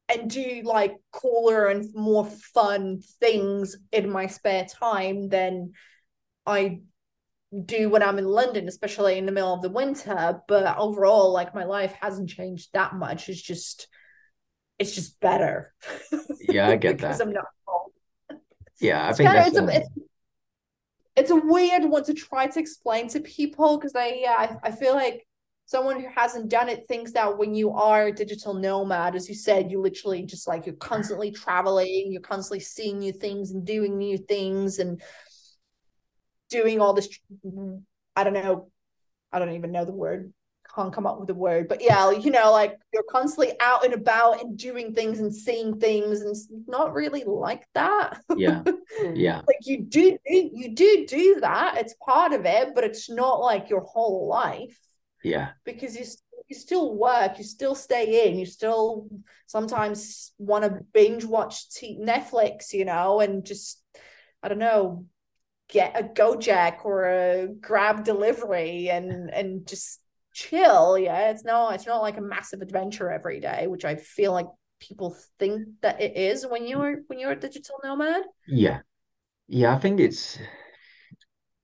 and 0.08 0.30
do 0.30 0.62
like 0.64 0.94
cooler 1.10 1.66
and 1.66 1.92
more 1.94 2.26
fun 2.26 3.00
things 3.20 3.76
in 3.92 4.10
my 4.10 4.26
spare 4.26 4.66
time 4.66 5.28
than 5.28 5.72
I 6.46 6.80
do 7.66 7.88
when 7.90 8.02
I'm 8.02 8.18
in 8.18 8.24
London, 8.26 8.68
especially 8.68 9.18
in 9.18 9.26
the 9.26 9.32
middle 9.32 9.52
of 9.54 9.62
the 9.62 9.70
winter. 9.70 10.40
But 10.48 10.76
overall, 10.76 11.32
like 11.32 11.54
my 11.54 11.64
life 11.64 11.94
hasn't 12.00 12.30
changed 12.30 12.70
that 12.72 12.94
much. 12.94 13.28
It's 13.28 13.40
just 13.42 13.88
it's 14.78 14.94
just 14.94 15.20
better. 15.20 15.74
Yeah, 16.48 16.68
I 16.68 16.76
get 16.76 17.00
because 17.02 17.20
that. 17.20 17.20
I'm 17.20 17.32
not. 17.32 17.46
Yeah, 18.80 19.06
I 19.08 19.12
It's 19.12 19.16
think 19.16 19.32
kind 19.32 19.38
of 19.38 19.46
that's 19.46 19.54
it's 19.54 19.58
a 19.58 19.68
it's, 19.68 19.88
it's 21.16 21.30
a 21.30 21.36
weird 21.36 21.84
one 21.84 22.04
to 22.04 22.14
try 22.14 22.46
to 22.46 22.58
explain 22.58 23.08
to 23.08 23.20
people 23.20 23.76
because 23.78 23.94
I 23.94 24.08
yeah 24.20 24.34
I, 24.38 24.68
I 24.68 24.70
feel 24.70 24.94
like 24.94 25.26
someone 25.66 26.00
who 26.00 26.08
hasn't 26.14 26.48
done 26.50 26.68
it 26.68 26.86
thinks 26.88 27.12
that 27.12 27.38
when 27.38 27.54
you 27.54 27.70
are 27.72 28.06
a 28.06 28.12
digital 28.12 28.52
nomad, 28.54 29.14
as 29.14 29.28
you 29.28 29.34
said, 29.34 29.70
you 29.70 29.80
literally 29.80 30.22
just 30.24 30.48
like 30.48 30.66
you're 30.66 30.74
constantly 30.76 31.30
traveling, 31.30 32.08
you're 32.10 32.20
constantly 32.20 32.60
seeing 32.60 32.98
new 32.98 33.12
things 33.12 33.50
and 33.52 33.64
doing 33.66 33.96
new 33.96 34.18
things 34.18 34.78
and 34.78 35.00
doing 36.52 36.80
all 36.80 36.92
this. 36.92 37.08
I 38.14 38.24
don't 38.24 38.34
know. 38.34 38.70
I 39.32 39.38
don't 39.38 39.54
even 39.54 39.72
know 39.72 39.84
the 39.84 39.92
word. 39.92 40.32
Can't 40.74 40.92
come 40.92 41.06
up 41.06 41.20
with 41.20 41.28
a 41.28 41.34
word, 41.34 41.68
but 41.68 41.82
yeah, 41.82 42.10
you 42.12 42.30
know, 42.30 42.50
like 42.50 42.78
you're 42.94 43.02
constantly 43.10 43.54
out 43.60 43.84
and 43.84 43.92
about 43.92 44.40
and 44.40 44.56
doing 44.56 44.94
things 44.94 45.20
and 45.20 45.34
seeing 45.34 45.78
things, 45.78 46.22
and 46.22 46.30
it's 46.30 46.48
not 46.66 46.94
really 46.94 47.24
like 47.24 47.66
that. 47.74 48.22
yeah, 48.36 48.62
hmm. 48.98 49.14
yeah, 49.14 49.42
like 49.46 49.58
you 49.62 49.82
do 49.82 50.16
you 50.24 50.74
do 50.74 51.04
do 51.06 51.40
that. 51.40 51.76
It's 51.78 51.94
part 51.94 52.32
of 52.32 52.46
it, 52.46 52.74
but 52.74 52.84
it's 52.84 53.10
not 53.10 53.40
like 53.40 53.68
your 53.68 53.82
whole 53.82 54.28
life 54.28 54.78
yeah, 55.22 55.50
because 55.64 55.96
you 55.96 56.04
you 56.48 56.56
still 56.56 56.94
work, 56.94 57.38
you 57.38 57.44
still 57.44 57.74
stay 57.74 58.28
in, 58.28 58.38
you 58.38 58.44
still 58.44 59.08
sometimes 59.46 60.32
want 60.38 60.64
to 60.64 60.80
binge 60.92 61.24
watch 61.24 61.70
t- 61.70 61.98
Netflix, 62.00 62.72
you 62.72 62.84
know, 62.84 63.20
and 63.20 63.44
just 63.44 63.82
I 64.42 64.48
don't 64.48 64.58
know, 64.58 65.06
get 65.72 65.98
a 65.98 66.04
Gojek 66.04 66.84
or 66.84 67.08
a 67.08 67.48
Grab 67.60 68.04
delivery 68.04 68.90
and 68.90 69.30
and 69.30 69.66
just 69.66 70.00
chill. 70.32 70.98
Yeah, 70.98 71.30
it's 71.30 71.44
not 71.44 71.74
it's 71.74 71.86
not 71.86 72.02
like 72.02 72.18
a 72.18 72.22
massive 72.22 72.60
adventure 72.60 73.10
every 73.10 73.40
day, 73.40 73.66
which 73.66 73.84
I 73.84 73.96
feel 73.96 74.32
like 74.32 74.46
people 74.80 75.16
think 75.38 75.66
that 75.80 76.00
it 76.00 76.16
is 76.16 76.46
when 76.46 76.66
you're 76.68 77.00
when 77.06 77.18
you're 77.18 77.32
a 77.32 77.40
digital 77.40 77.76
nomad. 77.82 78.22
yeah, 78.46 78.80
yeah. 79.48 79.74
I 79.74 79.78
think 79.78 79.98
it's. 79.98 80.38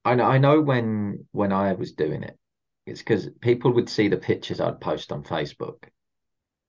I 0.05 0.15
know. 0.15 0.25
I 0.25 0.39
know 0.39 0.61
when 0.61 1.27
when 1.33 1.53
I 1.53 1.75
was 1.75 1.93
doing 1.93 2.23
it, 2.23 2.39
it's 2.87 3.01
because 3.01 3.29
people 3.41 3.73
would 3.73 3.91
see 3.91 4.09
the 4.09 4.17
pictures 4.17 4.61
I'd 4.61 4.81
post 4.81 5.13
on 5.13 5.23
Facebook, 5.23 5.85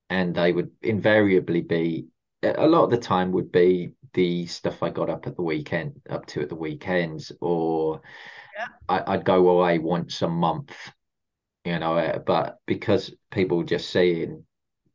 and 0.10 0.36
they 0.36 0.52
would 0.52 0.72
invariably 0.82 1.62
be 1.62 2.08
a 2.44 2.68
lot 2.68 2.84
of 2.84 2.90
the 2.90 2.98
time 2.98 3.32
would 3.32 3.52
be 3.52 3.92
the 4.14 4.46
stuff 4.48 4.84
I 4.84 4.90
got 4.90 5.10
up 5.10 5.28
at 5.28 5.36
the 5.36 5.42
weekend, 5.44 6.02
up 6.10 6.26
to 6.28 6.42
at 6.42 6.50
the 6.50 6.56
weekends, 6.56 7.32
or 7.42 8.02
Yeah. 8.56 8.68
I, 8.90 9.04
I'd 9.14 9.26
go 9.26 9.50
away 9.50 9.80
once 9.80 10.22
a 10.22 10.28
month, 10.30 10.76
you 11.66 11.80
know. 11.80 11.98
uh, 11.98 12.20
But 12.20 12.60
because 12.66 13.14
people 13.32 13.64
just 13.64 13.90
saying, 13.90 14.46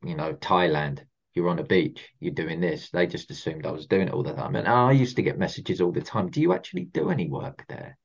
you 0.04 0.14
know, 0.16 0.34
Thailand, 0.34 1.00
you're 1.34 1.48
on 1.48 1.58
a 1.58 1.64
beach, 1.64 2.08
you're 2.20 2.34
doing 2.34 2.60
this, 2.60 2.90
they 2.90 3.06
just 3.06 3.30
assumed 3.30 3.66
I 3.66 3.72
was 3.72 3.86
doing 3.86 4.08
it 4.08 4.14
all 4.14 4.22
the 4.22 4.34
time. 4.34 4.56
And 4.56 4.68
I 4.68 4.92
used 4.92 5.16
to 5.16 5.22
get 5.22 5.38
messages 5.38 5.80
all 5.80 5.92
the 5.92 6.02
time. 6.02 6.30
Do 6.30 6.40
you 6.40 6.52
actually 6.52 6.84
do 6.86 7.10
any 7.10 7.28
work 7.28 7.64
there? 7.68 7.98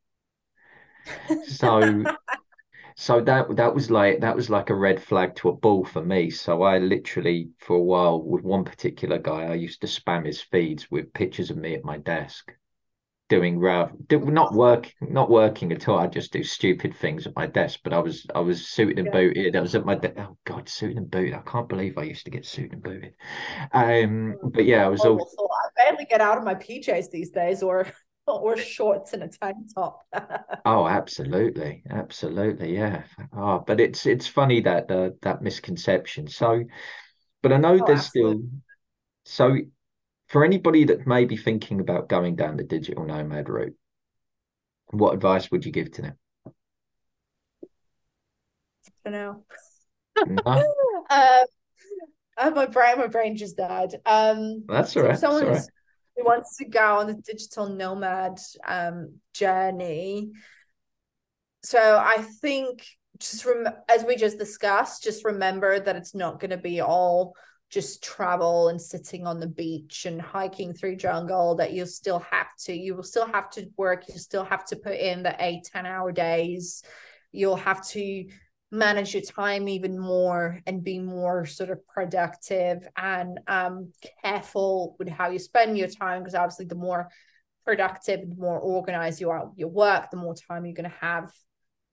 So 1.44 2.08
so 2.96 3.22
that 3.22 3.56
that 3.56 3.74
was 3.76 3.90
like 3.92 4.20
that 4.22 4.36
was 4.36 4.50
like 4.50 4.70
a 4.70 4.76
red 4.76 5.02
flag 5.02 5.36
to 5.38 5.50
a 5.50 5.54
bull 5.56 5.84
for 5.86 6.04
me. 6.04 6.30
So 6.30 6.64
I 6.64 6.78
literally 6.80 7.50
for 7.60 7.78
a 7.78 7.82
while 7.84 8.22
with 8.22 8.44
one 8.44 8.64
particular 8.66 9.18
guy, 9.20 9.44
I 9.46 9.54
used 9.56 9.82
to 9.82 9.88
spam 9.88 10.26
his 10.26 10.42
feeds 10.42 10.90
with 10.92 11.14
pictures 11.14 11.50
of 11.52 11.58
me 11.58 11.76
at 11.76 11.84
my 11.86 11.98
desk 11.98 12.52
doing 13.30 13.60
do, 14.08 14.20
not 14.26 14.54
work 14.54 14.92
not 15.02 15.30
working 15.30 15.72
at 15.72 15.88
all. 15.88 16.00
I 16.00 16.08
just 16.08 16.34
do 16.34 16.44
stupid 16.44 16.96
things 16.96 17.28
at 17.28 17.36
my 17.36 17.48
desk. 17.48 17.80
But 17.84 17.94
I 17.94 18.00
was 18.00 18.26
I 18.36 18.40
was 18.40 18.68
suited 18.68 19.00
and 19.00 19.08
Yeah. 19.08 19.12
booted. 19.12 19.56
I 19.56 19.62
was 19.62 19.76
at 19.76 19.86
my 19.86 19.96
de- 19.96 20.20
oh 20.22 20.38
god, 20.46 20.68
suited 20.68 20.98
and 20.98 21.10
booted. 21.12 21.36
I 21.36 21.42
can't 21.42 21.70
believe 21.70 21.98
I 21.98 22.04
used 22.04 22.26
to 22.26 22.32
get 22.32 22.46
suited 22.46 22.74
and 22.74 22.84
booted. 22.84 23.14
Um, 23.72 24.40
but 24.44 24.66
yeah, 24.66 24.86
I 24.86 24.90
was 24.90 25.06
all 25.06 25.52
I 25.52 25.70
barely 25.76 26.06
get 26.06 26.22
out 26.22 26.38
of 26.38 26.44
my 26.44 26.56
PJs 26.56 27.12
these 27.12 27.30
days, 27.32 27.64
or 27.64 27.88
or 28.44 28.58
shorts 28.58 29.14
and 29.14 29.24
a 29.24 29.28
tank 29.28 29.58
top. 29.74 30.06
Oh, 30.66 30.88
absolutely, 30.88 31.84
absolutely, 31.90 32.74
yeah. 32.76 33.04
Oh, 33.34 33.60
but 33.66 33.80
it's 33.80 34.06
it's 34.06 34.28
funny 34.28 34.62
that 34.62 34.90
uh, 34.92 35.12
that 35.22 35.42
misconception. 35.42 36.28
So, 36.28 36.64
but 37.44 37.54
I 37.54 37.58
know 37.58 37.80
Oh, 37.80 37.86
there's 37.86 38.08
still 38.08 38.44
so 39.26 39.58
for 40.30 40.46
anybody 40.46 40.86
that 40.86 41.08
may 41.08 41.26
be 41.26 41.38
thinking 41.38 41.80
about 41.82 42.10
going 42.10 42.36
down 42.38 42.58
the 42.58 42.64
digital 42.66 43.06
nomad 43.06 43.50
route, 43.50 43.76
what 44.92 45.14
advice 45.16 45.50
would 45.52 45.66
you 45.66 45.72
give 45.72 45.92
to 45.94 46.02
them? 46.04 46.18
I 49.06 49.10
know. 49.10 49.46
No, 50.26 50.42
Um, 50.46 50.64
uh, 52.38 52.52
my 52.52 52.66
brain, 52.66 52.98
my 52.98 53.08
brain 53.08 53.36
just 53.36 53.58
died. 53.58 53.96
Um, 54.06 54.66
that's 54.68 54.96
all 54.98 55.04
right. 55.04 55.22
That's 55.22 55.42
someone 55.42 55.44
all 55.44 55.50
right. 55.50 55.66
Who 56.20 56.26
wants 56.26 56.58
to 56.58 56.66
go 56.66 57.00
on 57.00 57.08
the 57.08 57.14
digital 57.14 57.70
nomad 57.70 58.40
um 58.68 59.14
journey, 59.34 60.32
so 61.64 61.80
I 61.80 62.26
think 62.42 62.86
just 63.20 63.46
rem 63.46 63.68
as 63.90 64.06
we 64.06 64.16
just 64.16 64.38
discussed, 64.38 65.04
just 65.04 65.26
remember 65.26 65.80
that 65.80 65.96
it's 65.96 66.16
not 66.16 66.40
going 66.40 66.52
to 66.52 66.58
be 66.58 66.82
all 66.82 67.36
just 67.70 68.04
travel 68.04 68.70
and 68.70 68.82
sitting 68.82 69.28
on 69.28 69.40
the 69.40 69.48
beach 69.48 70.06
and 70.06 70.20
hiking 70.20 70.74
through 70.74 70.96
jungle 70.96 71.56
that 71.56 71.72
you'll 71.72 71.86
still 71.86 72.20
have 72.32 72.48
to 72.58 72.74
you 72.74 72.96
will 72.96 73.04
still 73.04 73.28
have 73.28 73.48
to 73.52 73.70
work 73.78 74.06
you 74.08 74.18
still 74.18 74.44
have 74.44 74.66
to 74.66 74.76
put 74.76 74.98
in 74.98 75.22
the 75.22 75.36
eight 75.40 75.64
ten 75.64 75.86
hour 75.86 76.12
days. 76.12 76.84
You'll 77.32 77.58
have 77.58 77.86
to 77.90 78.26
manage 78.72 79.14
your 79.14 79.24
time 79.24 79.68
even 79.68 79.98
more 79.98 80.60
and 80.68 80.84
be 80.84 81.00
more 81.00 81.46
sort 81.46 81.72
of 81.72 81.86
productive 81.88 82.88
and 82.98 83.40
um 83.48 83.92
careful 84.24 84.96
with 85.00 85.10
how 85.10 85.30
you 85.30 85.40
spend 85.40 85.78
your 85.78 85.88
time 85.88 86.22
because 86.22 86.36
obviously 86.36 86.66
the 86.66 86.76
more 86.76 87.10
productive 87.66 88.30
the 88.30 88.36
more 88.36 88.60
organized 88.60 89.20
you 89.20 89.30
are 89.30 89.48
with 89.48 89.58
your 89.58 89.70
work 89.70 90.12
the 90.12 90.18
more 90.18 90.36
time 90.36 90.66
you're 90.66 90.76
going 90.76 90.90
to 90.90 90.96
have 91.02 91.32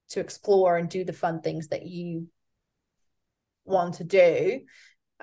to 0.09 0.19
explore 0.19 0.77
and 0.77 0.89
do 0.89 1.03
the 1.03 1.13
fun 1.13 1.41
things 1.41 1.69
that 1.69 1.85
you 1.85 2.27
want 3.65 3.95
to 3.95 4.03
do. 4.03 4.61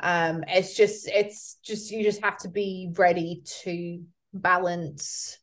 Um 0.00 0.44
it's 0.48 0.76
just 0.76 1.08
it's 1.08 1.56
just 1.64 1.90
you 1.90 2.02
just 2.02 2.22
have 2.22 2.36
to 2.38 2.48
be 2.48 2.90
ready 2.96 3.42
to 3.62 4.02
balance 4.32 5.38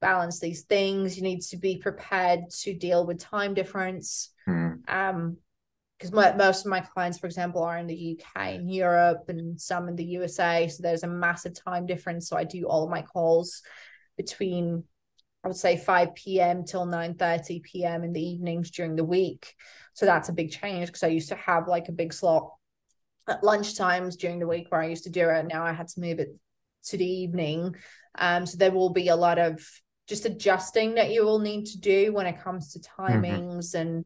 balance 0.00 0.38
these 0.38 0.62
things. 0.62 1.16
You 1.16 1.22
need 1.22 1.40
to 1.42 1.56
be 1.56 1.78
prepared 1.78 2.50
to 2.60 2.74
deal 2.74 3.06
with 3.06 3.18
time 3.18 3.54
difference. 3.54 4.30
Hmm. 4.44 4.72
um 4.86 5.38
because 5.98 6.12
most 6.12 6.64
of 6.64 6.70
my 6.70 6.80
clients 6.80 7.18
for 7.18 7.26
example 7.26 7.62
are 7.62 7.78
in 7.78 7.86
the 7.86 8.18
uk 8.18 8.42
and 8.42 8.72
europe 8.72 9.24
and 9.28 9.60
some 9.60 9.88
in 9.88 9.96
the 9.96 10.04
usa 10.04 10.68
so 10.68 10.82
there's 10.82 11.02
a 11.02 11.08
massive 11.08 11.54
time 11.54 11.86
difference 11.86 12.28
so 12.28 12.36
i 12.36 12.44
do 12.44 12.64
all 12.64 12.84
of 12.84 12.90
my 12.90 13.02
calls 13.02 13.62
between 14.16 14.84
i 15.44 15.48
would 15.48 15.56
say 15.56 15.76
5 15.76 16.14
p.m 16.14 16.64
till 16.64 16.86
9 16.86 17.14
30 17.14 17.60
p.m 17.60 18.04
in 18.04 18.12
the 18.12 18.20
evenings 18.20 18.70
during 18.70 18.96
the 18.96 19.04
week 19.04 19.54
so 19.94 20.06
that's 20.06 20.28
a 20.28 20.34
big 20.34 20.50
change 20.50 20.88
because 20.88 21.02
i 21.02 21.08
used 21.08 21.28
to 21.28 21.36
have 21.36 21.68
like 21.68 21.88
a 21.88 21.92
big 21.92 22.12
slot 22.12 22.50
at 23.28 23.42
lunchtimes 23.42 24.16
during 24.16 24.38
the 24.38 24.46
week 24.46 24.66
where 24.70 24.80
I 24.80 24.88
used 24.88 25.04
to 25.04 25.10
do 25.10 25.28
it. 25.28 25.46
Now 25.46 25.64
I 25.64 25.72
had 25.72 25.88
to 25.88 26.00
move 26.00 26.18
it 26.18 26.36
to 26.86 26.96
the 26.96 27.06
evening. 27.06 27.74
Um, 28.16 28.46
so 28.46 28.56
there 28.56 28.70
will 28.70 28.90
be 28.90 29.08
a 29.08 29.16
lot 29.16 29.38
of 29.38 29.60
just 30.08 30.24
adjusting 30.24 30.94
that 30.94 31.10
you 31.10 31.24
will 31.24 31.40
need 31.40 31.66
to 31.66 31.78
do 31.78 32.12
when 32.12 32.26
it 32.26 32.40
comes 32.40 32.72
to 32.72 32.78
timings 32.78 33.74
and 33.74 34.04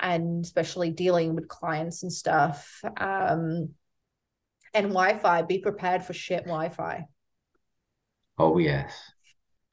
and 0.00 0.44
especially 0.44 0.90
dealing 0.90 1.34
with 1.34 1.48
clients 1.48 2.02
and 2.02 2.12
stuff. 2.12 2.80
Um, 2.96 3.70
and 4.74 4.88
Wi-Fi, 4.88 5.42
be 5.42 5.58
prepared 5.58 6.04
for 6.04 6.12
shit 6.12 6.44
Wi-Fi. 6.44 7.06
Oh 8.38 8.58
yes. 8.58 8.94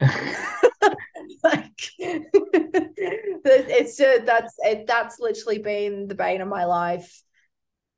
like 1.42 1.90
it's 1.98 3.96
just 3.96 4.26
that's 4.26 4.54
it, 4.58 4.86
that's 4.86 5.18
literally 5.18 5.58
been 5.58 6.06
the 6.08 6.14
bane 6.14 6.40
of 6.40 6.48
my 6.48 6.64
life 6.64 7.22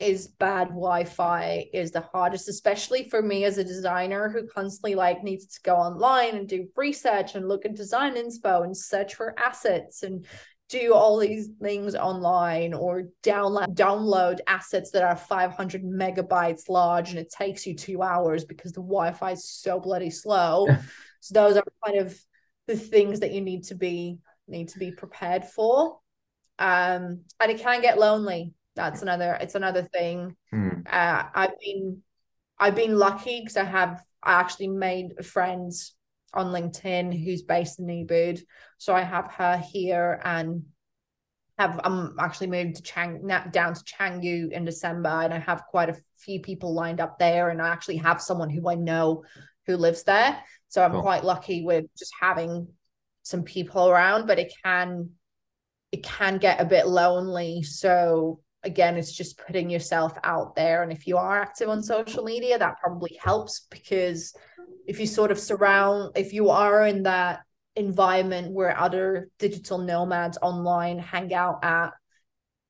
is 0.03 0.27
bad 0.27 0.69
Wi-Fi 0.69 1.67
is 1.73 1.93
the 1.93 2.01
hardest, 2.01 2.49
especially 2.49 3.09
for 3.09 3.23
me 3.23 3.45
as 3.45 3.59
a 3.59 3.65
designer 3.65 4.29
who 4.29 4.49
constantly 4.49 4.97
like 4.97 5.23
needs 5.23 5.47
to 5.47 5.61
go 5.63 5.77
online 5.77 6.35
and 6.35 6.49
do 6.49 6.67
research 6.77 7.37
and 7.37 7.49
look 7.49 7.65
at 7.65 7.77
design 7.77 8.17
inspo 8.17 8.65
and 8.65 8.77
search 8.77 9.15
for 9.15 9.39
assets 9.39 10.03
and 10.03 10.27
do 10.73 10.95
all 10.95 11.19
these 11.19 11.49
things 11.61 11.95
online 11.95 12.73
or 12.73 13.05
download 13.23 13.75
download 13.75 14.39
assets 14.47 14.91
that 14.93 15.03
are 15.03 15.17
500 15.17 15.85
megabytes 15.85 16.69
large 16.69 17.11
and 17.11 17.19
it 17.19 17.31
takes 17.31 17.67
you 17.67 17.75
two 17.75 18.03
hours 18.03 18.45
because 18.45 18.73
the 18.73 18.81
Wi-Fi 18.81 19.33
is 19.33 19.45
so 19.49 19.79
bloody 19.79 20.11
slow. 20.11 20.67
so 21.21 21.35
those 21.35 21.57
are 21.57 21.65
kind 21.85 21.99
of 21.99 22.19
the 22.67 22.77
things 22.77 23.21
that 23.21 23.33
you 23.33 23.43
need 23.43 23.65
to 23.65 23.75
be 23.75 24.19
need 24.49 24.69
to 24.69 24.79
be 24.79 24.91
prepared 24.91 25.45
for. 25.45 25.99
Um, 26.59 27.03
and 27.41 27.51
it 27.51 27.61
can 27.61 27.81
get 27.83 27.99
lonely 27.99 28.55
that's 28.75 29.03
another 29.03 29.37
it's 29.41 29.55
another 29.55 29.83
thing 29.83 30.35
Hmm. 30.51 30.81
uh 30.87 31.25
i've 31.35 31.59
been 31.61 32.03
i've 32.59 32.75
been 32.75 32.97
lucky 32.99 33.41
because 33.41 33.59
i 33.59 33.65
have 33.65 34.01
i 34.23 34.33
actually 34.41 34.69
made 34.69 35.25
friends 35.25 35.95
on 36.35 36.53
linkedin 36.53 37.13
who's 37.13 37.43
based 37.43 37.79
in 37.79 37.87
ubud 37.87 38.41
so 38.79 38.95
i 38.95 39.03
have 39.03 39.31
her 39.33 39.57
here 39.59 40.21
and 40.25 40.65
have 41.59 41.81
I'm 41.85 42.17
actually 42.19 42.49
moving 42.49 42.75
to 42.75 42.83
Chang 42.83 43.27
down 43.27 43.75
to 43.75 43.85
Canggu 43.85 44.51
in 44.51 44.65
December, 44.65 45.09
and 45.09 45.33
I 45.33 45.39
have 45.39 45.65
quite 45.69 45.89
a 45.89 45.97
few 46.19 46.41
people 46.41 46.75
lined 46.75 47.01
up 47.01 47.19
there, 47.19 47.51
and 47.51 47.61
I 47.61 47.69
actually 47.69 47.99
have 47.99 48.21
someone 48.21 48.51
who 48.51 48.69
I 48.69 48.75
know 48.75 49.25
who 49.67 49.77
lives 49.77 50.03
there, 50.03 50.43
so 50.69 50.83
I'm 50.83 50.93
cool. 50.93 51.03
quite 51.03 51.25
lucky 51.25 51.65
with 51.65 51.85
just 51.97 52.13
having 52.21 52.69
some 53.23 53.45
people 53.45 53.89
around. 53.89 54.27
But 54.27 54.39
it 54.39 54.53
can 54.65 55.11
it 55.93 56.03
can 56.03 56.39
get 56.39 56.61
a 56.61 56.65
bit 56.65 56.87
lonely, 56.87 57.63
so 57.63 58.41
again, 58.65 58.97
it's 58.97 59.13
just 59.13 59.39
putting 59.39 59.71
yourself 59.71 60.17
out 60.25 60.55
there, 60.55 60.83
and 60.83 60.93
if 60.93 61.07
you 61.07 61.17
are 61.17 61.41
active 61.41 61.69
on 61.69 61.83
social 61.83 62.25
media, 62.25 62.59
that 62.59 62.79
probably 62.81 63.19
helps 63.23 63.67
because 63.71 64.35
if 64.87 64.99
you 65.01 65.07
sort 65.07 65.31
of 65.31 65.39
surround, 65.39 66.17
if 66.17 66.33
you 66.33 66.51
are 66.51 66.87
in 66.87 67.05
that 67.05 67.41
environment 67.77 68.53
where 68.53 68.79
other 68.79 69.31
digital 69.39 69.79
nomads 69.79 70.39
online 70.43 70.99
hang 70.99 71.33
out 71.33 71.65
at, 71.65 71.93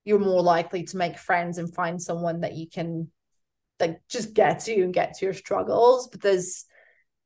you're 0.04 0.18
more 0.18 0.42
likely 0.42 0.84
to 0.84 0.96
make 0.96 1.18
friends 1.18 1.58
and 1.58 1.74
find 1.74 2.00
someone 2.00 2.40
that 2.40 2.54
you 2.54 2.68
can 2.68 3.10
like 3.80 4.00
just 4.08 4.34
get 4.34 4.60
to 4.60 4.82
and 4.82 4.94
get 4.94 5.14
to 5.14 5.24
your 5.24 5.34
struggles. 5.34 6.08
But 6.08 6.20
there's 6.20 6.64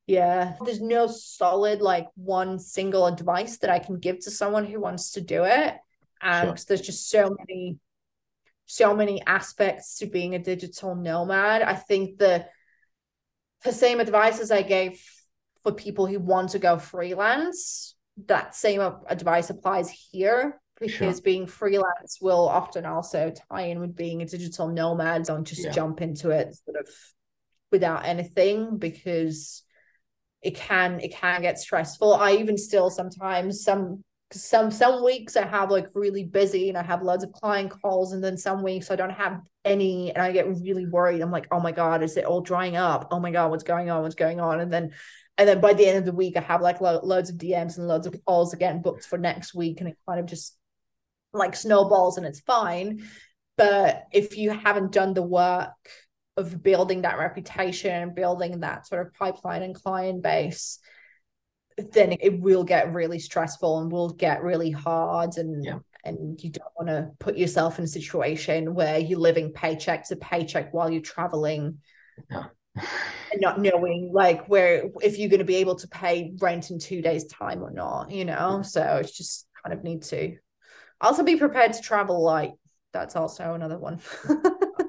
yeah, 0.05 0.55
there's 0.63 0.81
no 0.81 1.07
solid 1.07 1.81
like 1.81 2.07
one 2.15 2.59
single 2.59 3.07
advice 3.07 3.57
that 3.57 3.69
I 3.69 3.79
can 3.79 3.99
give 3.99 4.19
to 4.21 4.31
someone 4.31 4.65
who 4.65 4.79
wants 4.79 5.11
to 5.11 5.21
do 5.21 5.43
it. 5.43 5.75
And 6.21 6.47
sure. 6.47 6.65
there's 6.67 6.81
just 6.81 7.09
so 7.09 7.35
many 7.37 7.77
so 8.67 8.95
many 8.95 9.25
aspects 9.25 9.97
to 9.97 10.05
being 10.05 10.35
a 10.35 10.39
digital 10.39 10.93
nomad. 10.93 11.61
I 11.61 11.73
think 11.73 12.19
the 12.19 12.45
the 13.63 13.73
same 13.73 13.99
advice 13.99 14.39
as 14.39 14.51
I 14.51 14.61
gave 14.61 15.01
for 15.63 15.71
people 15.71 16.05
who 16.05 16.19
want 16.19 16.51
to 16.51 16.59
go 16.59 16.77
freelance, 16.77 17.95
that 18.27 18.55
same 18.55 18.81
advice 19.07 19.49
applies 19.49 19.89
here 19.89 20.61
because 20.79 21.15
sure. 21.17 21.21
being 21.21 21.47
freelance 21.47 22.19
will 22.21 22.47
often 22.47 22.85
also 22.85 23.33
tie 23.51 23.63
in 23.63 23.79
with 23.79 23.95
being 23.95 24.21
a 24.21 24.25
digital 24.25 24.67
nomad. 24.67 25.23
Don't 25.23 25.45
just 25.45 25.63
yeah. 25.63 25.71
jump 25.71 26.01
into 26.01 26.29
it 26.29 26.53
sort 26.53 26.77
of 26.77 26.87
without 27.71 28.05
anything 28.05 28.77
because 28.77 29.63
it 30.41 30.55
can 30.55 30.99
it 30.99 31.13
can 31.13 31.41
get 31.41 31.57
stressful. 31.57 32.13
I 32.13 32.33
even 32.33 32.57
still 32.57 32.89
sometimes 32.89 33.63
some 33.63 34.03
some 34.31 34.71
some 34.71 35.03
weeks 35.03 35.37
I 35.37 35.45
have 35.45 35.71
like 35.71 35.87
really 35.93 36.23
busy 36.23 36.69
and 36.69 36.77
I 36.77 36.83
have 36.83 37.01
loads 37.01 37.23
of 37.23 37.31
client 37.31 37.71
calls, 37.81 38.13
and 38.13 38.23
then 38.23 38.37
some 38.37 38.63
weeks 38.63 38.91
I 38.91 38.95
don't 38.95 39.09
have 39.09 39.41
any, 39.63 40.11
and 40.11 40.21
I 40.21 40.31
get 40.31 40.47
really 40.47 40.85
worried. 40.85 41.21
I'm 41.21 41.31
like, 41.31 41.47
oh 41.51 41.59
my 41.59 41.71
god, 41.71 42.03
is 42.03 42.17
it 42.17 42.25
all 42.25 42.41
drying 42.41 42.75
up? 42.75 43.07
Oh 43.11 43.19
my 43.19 43.31
god, 43.31 43.51
what's 43.51 43.63
going 43.63 43.89
on? 43.89 44.03
What's 44.03 44.15
going 44.15 44.39
on? 44.39 44.59
And 44.59 44.71
then 44.71 44.91
and 45.37 45.47
then 45.47 45.61
by 45.61 45.73
the 45.73 45.85
end 45.85 45.97
of 45.97 46.05
the 46.05 46.11
week 46.11 46.35
i 46.35 46.41
have 46.41 46.61
like 46.61 46.81
lo- 46.81 46.99
loads 47.03 47.29
of 47.29 47.37
dms 47.37 47.77
and 47.77 47.87
loads 47.87 48.07
of 48.07 48.15
calls 48.25 48.53
again 48.53 48.81
booked 48.81 49.05
for 49.05 49.17
next 49.17 49.53
week 49.53 49.79
and 49.79 49.89
it 49.89 49.97
kind 50.07 50.19
of 50.19 50.25
just 50.25 50.57
like 51.33 51.55
snowballs 51.55 52.17
and 52.17 52.25
it's 52.25 52.39
fine 52.41 53.03
but 53.55 54.05
if 54.11 54.37
you 54.37 54.51
haven't 54.51 54.91
done 54.91 55.13
the 55.13 55.23
work 55.23 55.71
of 56.35 56.61
building 56.63 57.01
that 57.01 57.17
reputation 57.17 58.13
building 58.13 58.59
that 58.59 58.87
sort 58.87 59.05
of 59.05 59.13
pipeline 59.13 59.63
and 59.63 59.75
client 59.75 60.21
base 60.21 60.79
then 61.91 62.15
it 62.19 62.39
will 62.39 62.63
get 62.63 62.93
really 62.93 63.19
stressful 63.19 63.79
and 63.79 63.91
will 63.91 64.09
get 64.09 64.41
really 64.41 64.71
hard 64.71 65.37
and 65.37 65.63
yeah. 65.63 65.79
and 66.03 66.41
you 66.43 66.49
don't 66.49 66.71
want 66.75 66.89
to 66.89 67.11
put 67.19 67.37
yourself 67.37 67.77
in 67.77 67.85
a 67.85 67.87
situation 67.87 68.73
where 68.73 68.97
you're 68.97 69.19
living 69.19 69.53
paycheck 69.53 70.07
to 70.07 70.15
paycheck 70.15 70.73
while 70.73 70.89
you're 70.89 71.01
traveling. 71.01 71.79
And 73.31 73.41
not 73.41 73.59
knowing 73.59 74.11
like 74.13 74.45
where 74.45 74.83
if 75.01 75.17
you're 75.17 75.29
going 75.29 75.39
to 75.39 75.45
be 75.45 75.55
able 75.55 75.77
to 75.77 75.87
pay 75.87 76.35
rent 76.37 76.69
in 76.69 76.77
two 76.77 77.01
days 77.01 77.25
time 77.25 77.63
or 77.63 77.71
not 77.71 78.11
you 78.11 78.23
know? 78.23 78.61
So 78.61 78.97
it's 78.97 79.17
just 79.17 79.47
kind 79.63 79.73
of 79.75 79.83
need 79.83 80.03
to 80.03 80.37
also 81.01 81.23
be 81.23 81.37
prepared 81.37 81.73
to 81.73 81.81
travel 81.81 82.23
light. 82.23 82.51
That's 82.93 83.15
also 83.15 83.55
another 83.55 83.79
one. 83.79 83.99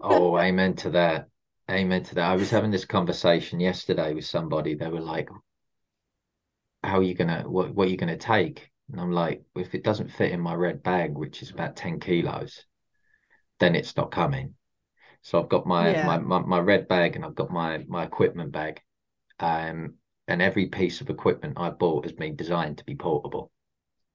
Oh 0.01 0.39
amen 0.39 0.75
to 0.77 0.91
that. 0.91 1.27
Amen 1.71 2.03
to 2.05 2.15
that. 2.15 2.31
I 2.31 2.37
was 2.37 2.51
having 2.51 2.71
this 2.71 2.85
conversation 2.85 3.61
yesterday 3.61 4.15
with 4.15 4.25
somebody. 4.25 4.75
They 4.75 4.89
were 4.89 5.01
like 5.01 5.29
how 6.83 6.99
are 6.99 7.03
you 7.03 7.15
gonna 7.15 7.43
what, 7.47 7.75
what 7.75 7.89
are 7.89 7.91
you 7.91 7.97
gonna 7.97 8.17
take 8.17 8.71
and 8.91 9.01
i'm 9.01 9.13
like 9.13 9.43
if 9.57 9.75
it 9.75 9.85
doesn't 9.85 10.13
fit 10.13 10.33
in 10.33 10.41
my 10.41 10.55
red 10.55 10.83
bag 10.83 11.17
which 11.17 11.43
is 11.43 11.51
about 11.51 11.77
10 11.77 12.01
kilos 12.01 12.65
then 13.59 13.75
it's 13.75 13.97
not 13.97 14.11
coming 14.11 14.55
so 15.23 15.41
I've 15.43 15.49
got 15.49 15.67
my, 15.67 15.91
yeah. 15.91 16.07
my, 16.07 16.19
my 16.19 16.39
my 16.41 16.59
red 16.59 16.89
bag 16.89 17.17
and 17.17 17.25
I've 17.25 17.35
got 17.35 17.51
my 17.51 17.85
my 17.89 18.05
equipment 18.05 18.53
bag. 18.53 18.81
Um, 19.41 19.95
and 20.27 20.43
every 20.43 20.67
piece 20.67 21.01
of 21.01 21.11
equipment 21.11 21.55
I 21.57 21.71
bought 21.71 22.05
has 22.05 22.13
been 22.13 22.37
designed 22.37 22.79
to 22.79 22.85
be 22.85 22.95
portable. 22.95 23.51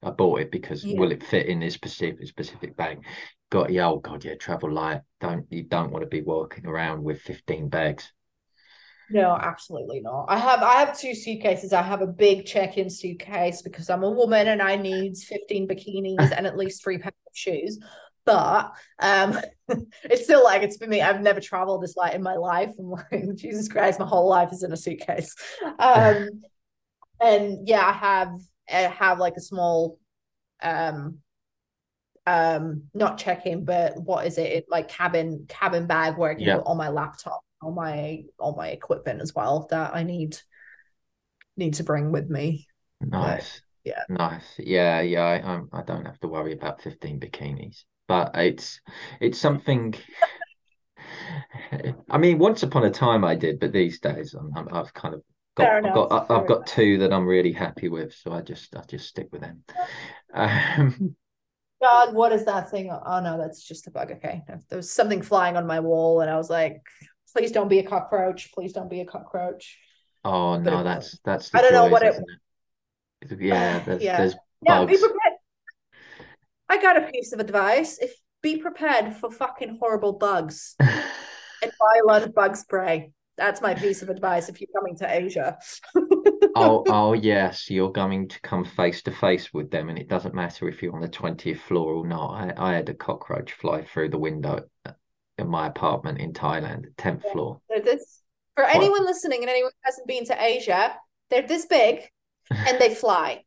I 0.02 0.10
bought 0.10 0.40
it 0.40 0.50
because 0.50 0.84
yeah. 0.84 0.98
will 0.98 1.12
it 1.12 1.24
fit 1.24 1.46
in 1.46 1.60
this 1.60 1.74
specific 1.74 2.26
specific 2.26 2.76
bag? 2.76 3.04
Got 3.50 3.70
yeah, 3.70 3.88
oh 3.88 3.98
god, 3.98 4.24
yeah, 4.24 4.34
travel 4.34 4.72
light. 4.72 5.02
Don't 5.20 5.46
you 5.50 5.64
don't 5.64 5.90
want 5.90 6.02
to 6.02 6.08
be 6.08 6.22
walking 6.22 6.66
around 6.66 7.02
with 7.02 7.20
15 7.22 7.68
bags. 7.68 8.12
No, 9.10 9.36
absolutely 9.40 10.00
not. 10.00 10.26
I 10.28 10.38
have 10.38 10.62
I 10.62 10.74
have 10.76 10.98
two 10.98 11.14
suitcases. 11.14 11.72
I 11.72 11.82
have 11.82 12.00
a 12.00 12.06
big 12.06 12.46
check-in 12.46 12.88
suitcase 12.88 13.62
because 13.62 13.90
I'm 13.90 14.02
a 14.02 14.10
woman 14.10 14.48
and 14.48 14.62
I 14.62 14.76
need 14.76 15.16
15 15.16 15.68
bikinis 15.68 16.32
and 16.36 16.46
at 16.46 16.56
least 16.56 16.82
three 16.82 16.98
pairs 16.98 17.14
of 17.26 17.36
shoes 17.36 17.78
but 18.24 18.72
um 19.00 19.38
it's 20.04 20.24
still 20.24 20.42
like 20.42 20.62
it's 20.62 20.76
for 20.76 20.86
me 20.86 21.00
i've 21.00 21.20
never 21.20 21.40
traveled 21.40 21.82
this 21.82 21.96
light 21.96 22.14
in 22.14 22.22
my 22.22 22.36
life 22.36 22.72
i'm 22.78 22.90
like 22.90 23.10
jesus 23.36 23.68
christ 23.68 24.00
my 24.00 24.06
whole 24.06 24.28
life 24.28 24.52
is 24.52 24.62
in 24.62 24.72
a 24.72 24.76
suitcase 24.76 25.34
um 25.78 26.28
and 27.20 27.68
yeah 27.68 27.86
i 27.86 27.92
have 27.92 28.32
i 28.70 28.80
have 28.80 29.18
like 29.18 29.34
a 29.36 29.40
small 29.40 29.98
um 30.62 31.18
um 32.26 32.84
not 32.94 33.18
check-in 33.18 33.64
but 33.64 34.00
what 34.00 34.26
is 34.26 34.38
it, 34.38 34.50
it 34.50 34.64
like 34.70 34.88
cabin 34.88 35.44
cabin 35.48 35.86
bag 35.86 36.16
where 36.16 36.30
i 36.30 36.34
can 36.34 36.42
yeah. 36.42 36.56
put 36.56 36.64
all 36.64 36.74
my 36.74 36.88
laptop 36.88 37.42
all 37.64 37.72
my 37.72 38.22
all 38.38 38.54
my 38.56 38.68
equipment 38.68 39.20
as 39.20 39.34
well 39.34 39.66
that 39.70 39.94
i 39.94 40.02
need 40.02 40.36
need 41.56 41.74
to 41.74 41.84
bring 41.84 42.12
with 42.12 42.28
me 42.28 42.66
nice 43.00 43.62
but, 43.84 43.90
yeah 43.90 44.02
nice 44.08 44.54
yeah 44.58 45.00
yeah 45.00 45.22
I, 45.22 45.42
I'm, 45.42 45.68
i 45.72 45.82
don't 45.82 46.04
have 46.04 46.20
to 46.20 46.28
worry 46.28 46.52
about 46.52 46.82
15 46.82 47.20
bikinis 47.20 47.84
but 48.06 48.32
it's 48.34 48.80
it's 49.20 49.38
something. 49.38 49.94
I 52.10 52.18
mean, 52.18 52.38
once 52.38 52.62
upon 52.62 52.84
a 52.84 52.90
time 52.90 53.24
I 53.24 53.34
did, 53.34 53.60
but 53.60 53.72
these 53.72 54.00
days 54.00 54.34
I'm, 54.34 54.68
i 54.72 54.76
have 54.76 54.94
kind 54.94 55.14
of 55.14 55.22
got 55.56 55.84
I've 55.84 55.94
got 55.94 56.30
I've 56.30 56.46
got 56.46 56.66
two 56.66 56.98
that 56.98 57.12
I'm 57.12 57.26
really 57.26 57.52
happy 57.52 57.88
with, 57.88 58.14
so 58.14 58.32
I 58.32 58.40
just 58.42 58.74
I 58.76 58.82
just 58.88 59.08
stick 59.08 59.28
with 59.32 59.42
them. 59.42 59.64
Um, 60.32 61.16
God, 61.82 62.14
what 62.14 62.32
is 62.32 62.44
that 62.46 62.70
thing? 62.70 62.90
Oh 62.90 63.20
no, 63.20 63.38
that's 63.38 63.62
just 63.62 63.86
a 63.86 63.90
bug. 63.90 64.12
Okay, 64.12 64.42
there 64.46 64.76
was 64.76 64.90
something 64.90 65.22
flying 65.22 65.56
on 65.56 65.66
my 65.66 65.80
wall, 65.80 66.20
and 66.20 66.30
I 66.30 66.36
was 66.36 66.50
like, 66.50 66.82
"Please 67.34 67.52
don't 67.52 67.68
be 67.68 67.78
a 67.78 67.86
cockroach! 67.86 68.52
Please 68.52 68.72
don't 68.72 68.90
be 68.90 69.00
a 69.00 69.06
cockroach!" 69.06 69.78
Oh 70.24 70.58
no, 70.58 70.82
that's 70.82 71.18
that's. 71.24 71.54
I 71.54 71.60
don't 71.60 71.72
know 71.72 71.86
what 71.86 72.02
it. 72.02 72.14
it? 73.22 73.40
Yeah, 73.40 73.78
there's, 73.86 74.02
yeah. 74.02 74.16
there's 74.16 74.34
yeah. 74.62 74.84
Be 74.84 74.96
prepared. 74.96 75.38
I 76.68 76.80
got 76.80 76.96
a 76.96 77.10
piece 77.10 77.32
of 77.32 77.40
advice. 77.40 77.98
If 77.98 78.14
be 78.44 78.58
prepared 78.58 79.14
for 79.14 79.30
fucking 79.30 79.78
horrible 79.80 80.12
bugs 80.12 80.76
and 80.80 80.92
buy 81.62 82.00
a 82.02 82.06
lot 82.06 82.22
of 82.22 82.34
bug 82.34 82.56
spray. 82.56 83.10
That's 83.36 83.62
my 83.62 83.74
piece 83.74 84.02
of 84.02 84.10
advice 84.10 84.48
if 84.48 84.60
you're 84.60 84.68
coming 84.76 84.96
to 84.98 85.12
Asia. 85.12 85.58
oh, 86.54 86.84
oh 86.86 87.14
yes, 87.14 87.68
you're 87.68 87.90
going 87.90 88.28
to 88.28 88.40
come 88.42 88.64
face 88.64 89.02
to 89.02 89.10
face 89.10 89.52
with 89.52 89.70
them, 89.70 89.88
and 89.88 89.98
it 89.98 90.08
doesn't 90.08 90.34
matter 90.34 90.68
if 90.68 90.82
you're 90.82 90.94
on 90.94 91.00
the 91.00 91.08
twentieth 91.08 91.60
floor 91.60 91.94
or 91.94 92.06
not. 92.06 92.30
I, 92.30 92.54
I 92.56 92.74
had 92.74 92.88
a 92.90 92.94
cockroach 92.94 93.52
fly 93.54 93.82
through 93.82 94.10
the 94.10 94.18
window 94.18 94.60
in 95.38 95.48
my 95.48 95.66
apartment 95.66 96.18
in 96.18 96.32
Thailand, 96.32 96.86
tenth 96.96 97.22
yeah. 97.24 97.32
floor. 97.32 97.60
this, 97.68 98.22
for 98.54 98.64
what? 98.64 98.74
anyone 98.74 99.04
listening 99.04 99.40
and 99.40 99.50
anyone 99.50 99.70
who 99.72 99.86
hasn't 99.88 100.06
been 100.06 100.24
to 100.26 100.42
Asia, 100.42 100.94
they're 101.30 101.46
this 101.46 101.66
big 101.66 102.08
and 102.50 102.78
they 102.78 102.94
fly. 102.94 103.42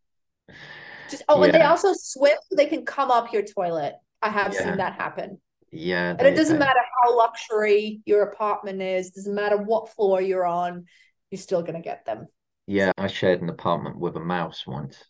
Just 1.10 1.24
oh, 1.30 1.40
yeah. 1.40 1.46
and 1.46 1.54
they 1.54 1.62
also 1.62 1.94
swim 1.94 2.36
so 2.50 2.56
they 2.56 2.66
can 2.66 2.86
come 2.86 3.12
up 3.12 3.32
your 3.32 3.44
toilet. 3.44 3.96
I 4.22 4.30
have 4.30 4.54
yeah. 4.54 4.64
seen 4.64 4.78
that 4.78 4.94
happen. 4.94 5.40
Yeah. 5.72 6.16
And 6.18 6.28
it 6.28 6.36
doesn't 6.36 6.60
they... 6.60 6.66
matter 6.66 6.80
how 7.04 7.18
luxury 7.18 8.02
your 8.06 8.24
apartment 8.24 8.82
is, 8.82 9.12
doesn't 9.12 9.36
matter 9.36 9.58
what 9.58 9.90
floor 9.90 10.22
you're 10.22 10.46
on, 10.46 10.86
you're 11.32 11.40
still 11.40 11.62
gonna 11.62 11.82
get 11.82 12.06
them. 12.06 12.28
Yeah, 12.66 12.92
I 12.98 13.08
shared 13.08 13.42
an 13.42 13.50
apartment 13.50 13.98
with 13.98 14.18
a 14.18 14.22
mouse 14.22 14.68
once. 14.68 15.02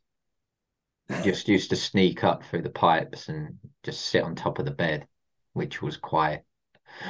just 1.23 1.47
used 1.47 1.71
to 1.71 1.75
sneak 1.75 2.23
up 2.23 2.43
through 2.43 2.61
the 2.61 2.69
pipes 2.69 3.29
and 3.29 3.57
just 3.83 4.05
sit 4.05 4.23
on 4.23 4.35
top 4.35 4.59
of 4.59 4.65
the 4.65 4.71
bed, 4.71 5.07
which 5.53 5.81
was 5.81 5.97
quite 5.97 6.41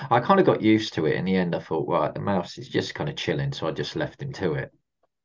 I 0.10 0.20
kind 0.20 0.40
of 0.40 0.46
got 0.46 0.62
used 0.62 0.94
to 0.94 1.06
it. 1.06 1.16
In 1.16 1.26
the 1.26 1.36
end, 1.36 1.56
I 1.56 1.60
thought, 1.60 1.88
right, 1.88 2.14
the 2.14 2.20
mouse 2.20 2.58
is 2.58 2.70
just 2.70 2.96
kind 2.96 3.10
of 3.10 3.16
chilling, 3.16 3.52
so 3.54 3.68
I 3.68 3.72
just 3.72 3.96
left 3.96 4.22
him 4.22 4.34
to 4.34 4.54
it. 4.54 4.72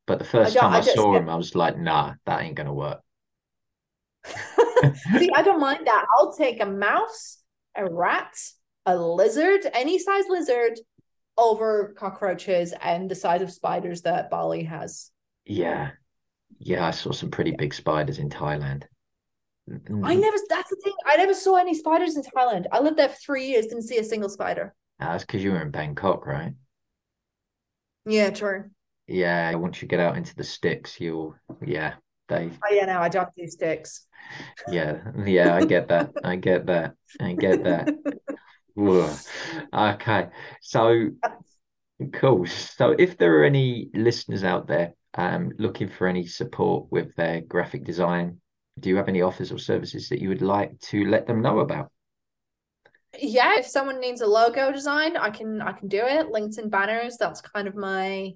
But 0.05 0.19
the 0.19 0.25
first 0.25 0.55
I 0.57 0.59
time 0.59 0.73
I, 0.73 0.77
I 0.77 0.81
saw 0.81 1.15
him, 1.15 1.29
I 1.29 1.35
was 1.35 1.55
like, 1.55 1.77
nah, 1.77 2.13
that 2.25 2.41
ain't 2.41 2.55
gonna 2.55 2.73
work. 2.73 2.99
See, 5.17 5.29
I 5.33 5.41
don't 5.41 5.59
mind 5.59 5.87
that. 5.87 6.05
I'll 6.17 6.33
take 6.33 6.61
a 6.61 6.65
mouse, 6.65 7.39
a 7.75 7.89
rat, 7.89 8.33
a 8.85 8.97
lizard, 8.97 9.61
any 9.73 9.99
size 9.99 10.25
lizard 10.27 10.79
over 11.37 11.95
cockroaches 11.97 12.73
and 12.81 13.09
the 13.09 13.15
size 13.15 13.41
of 13.41 13.51
spiders 13.51 14.01
that 14.03 14.29
Bali 14.29 14.63
has. 14.63 15.11
Yeah. 15.45 15.91
Yeah, 16.59 16.85
I 16.85 16.91
saw 16.91 17.11
some 17.11 17.31
pretty 17.31 17.51
big 17.51 17.73
spiders 17.73 18.19
in 18.19 18.29
Thailand. 18.29 18.83
I 20.03 20.15
never. 20.15 20.37
That's 20.49 20.69
the 20.69 20.75
thing. 20.83 20.93
I 21.05 21.15
never 21.15 21.33
saw 21.33 21.55
any 21.55 21.73
spiders 21.73 22.15
in 22.17 22.23
Thailand. 22.23 22.65
I 22.71 22.79
lived 22.79 22.97
there 22.97 23.09
for 23.09 23.15
three 23.15 23.47
years, 23.47 23.67
didn't 23.67 23.83
see 23.83 23.97
a 23.97 24.03
single 24.03 24.29
spider. 24.29 24.73
That's 24.99 25.23
because 25.23 25.43
you 25.43 25.51
were 25.51 25.61
in 25.61 25.71
Bangkok, 25.71 26.25
right? 26.25 26.53
Yeah, 28.05 28.29
true. 28.31 28.69
Yeah, 29.07 29.55
once 29.55 29.81
you 29.81 29.87
get 29.87 29.99
out 29.99 30.17
into 30.17 30.35
the 30.35 30.43
sticks, 30.43 30.99
you'll 30.99 31.35
yeah, 31.65 31.95
they 32.27 32.49
Oh 32.65 32.73
yeah, 32.73 32.85
no, 32.85 32.99
I 32.99 33.09
don't 33.09 33.29
do 33.35 33.47
sticks. 33.47 34.05
yeah, 34.69 34.99
yeah, 35.25 35.55
I 35.55 35.65
get 35.65 35.87
that. 35.89 36.11
I 36.23 36.35
get 36.35 36.65
that. 36.67 36.95
I 37.19 37.33
get 37.33 37.63
that. 37.63 37.93
Okay. 39.73 40.27
So 40.61 41.09
cool. 42.13 42.45
So 42.47 42.95
if 42.97 43.17
there 43.17 43.39
are 43.39 43.43
any 43.43 43.89
listeners 43.93 44.43
out 44.43 44.67
there 44.67 44.93
um 45.15 45.51
looking 45.59 45.89
for 45.89 46.07
any 46.07 46.25
support 46.25 46.91
with 46.91 47.15
their 47.15 47.41
graphic 47.41 47.83
design, 47.83 48.39
do 48.79 48.89
you 48.89 48.95
have 48.97 49.07
any 49.07 49.21
offers 49.21 49.51
or 49.51 49.59
services 49.59 50.09
that 50.09 50.21
you 50.21 50.29
would 50.29 50.41
like 50.41 50.79
to 50.79 51.05
let 51.05 51.27
them 51.27 51.41
know 51.41 51.59
about? 51.59 51.91
Yeah, 53.19 53.59
if 53.59 53.67
someone 53.67 53.99
needs 53.99 54.21
a 54.21 54.27
logo 54.27 54.71
design, 54.71 55.15
I 55.17 55.29
can 55.29 55.61
I 55.61 55.73
can 55.73 55.87
do 55.87 56.01
it. 56.03 56.31
LinkedIn 56.31 56.69
banners, 56.69 57.17
that's 57.17 57.41
kind 57.41 57.67
of 57.67 57.75
my 57.75 58.33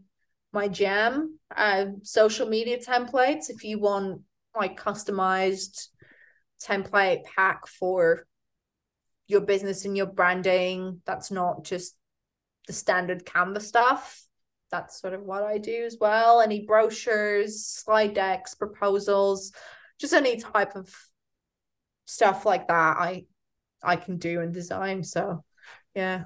my 0.53 0.67
jam. 0.67 1.39
Uh, 1.55 1.85
social 2.03 2.47
media 2.47 2.77
templates, 2.77 3.49
if 3.49 3.63
you 3.63 3.79
want 3.79 4.21
like 4.55 4.79
customized 4.79 5.87
template 6.63 7.23
pack 7.23 7.67
for 7.67 8.25
your 9.27 9.41
business 9.41 9.85
and 9.85 9.97
your 9.97 10.05
branding, 10.05 11.01
that's 11.05 11.31
not 11.31 11.63
just 11.63 11.95
the 12.67 12.73
standard 12.73 13.25
Canva 13.25 13.61
stuff. 13.61 14.23
That's 14.69 14.99
sort 14.99 15.13
of 15.13 15.23
what 15.23 15.43
I 15.43 15.57
do 15.57 15.83
as 15.85 15.97
well. 15.99 16.41
Any 16.41 16.65
brochures, 16.65 17.65
slide 17.65 18.13
decks, 18.13 18.53
proposals, 18.53 19.53
just 19.99 20.13
any 20.13 20.37
type 20.37 20.75
of 20.75 20.93
stuff 22.05 22.45
like 22.45 22.67
that. 22.67 22.97
I 22.97 23.25
I 23.83 23.95
can 23.95 24.17
do 24.17 24.41
and 24.41 24.53
design. 24.53 25.03
So 25.03 25.43
yeah. 25.95 26.25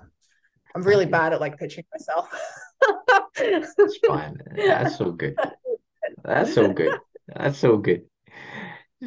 I'm 0.76 0.84
really 0.84 1.06
bad 1.06 1.34
at 1.34 1.42
like 1.42 1.58
pitching 1.58 1.84
myself. 1.92 2.30
That's 3.38 3.98
fine. 4.08 4.38
That's 4.56 5.02
all 5.02 5.12
good. 5.12 5.36
That's 6.24 6.58
all 6.58 6.70
good. 6.70 6.98
That's 7.28 7.64
all 7.64 7.78
good. 7.78 8.04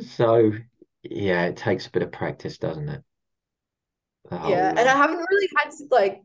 So 0.06 0.52
yeah, 1.02 1.46
it 1.46 1.56
takes 1.56 1.86
a 1.86 1.90
bit 1.90 2.02
of 2.02 2.12
practice, 2.12 2.58
doesn't 2.58 2.88
it? 2.88 3.02
yeah, 4.30 4.70
and 4.70 4.80
I 4.80 4.92
uh, 4.92 4.96
haven't 4.96 5.24
really 5.30 5.48
had 5.56 5.70
to 5.70 5.84
like 5.90 6.22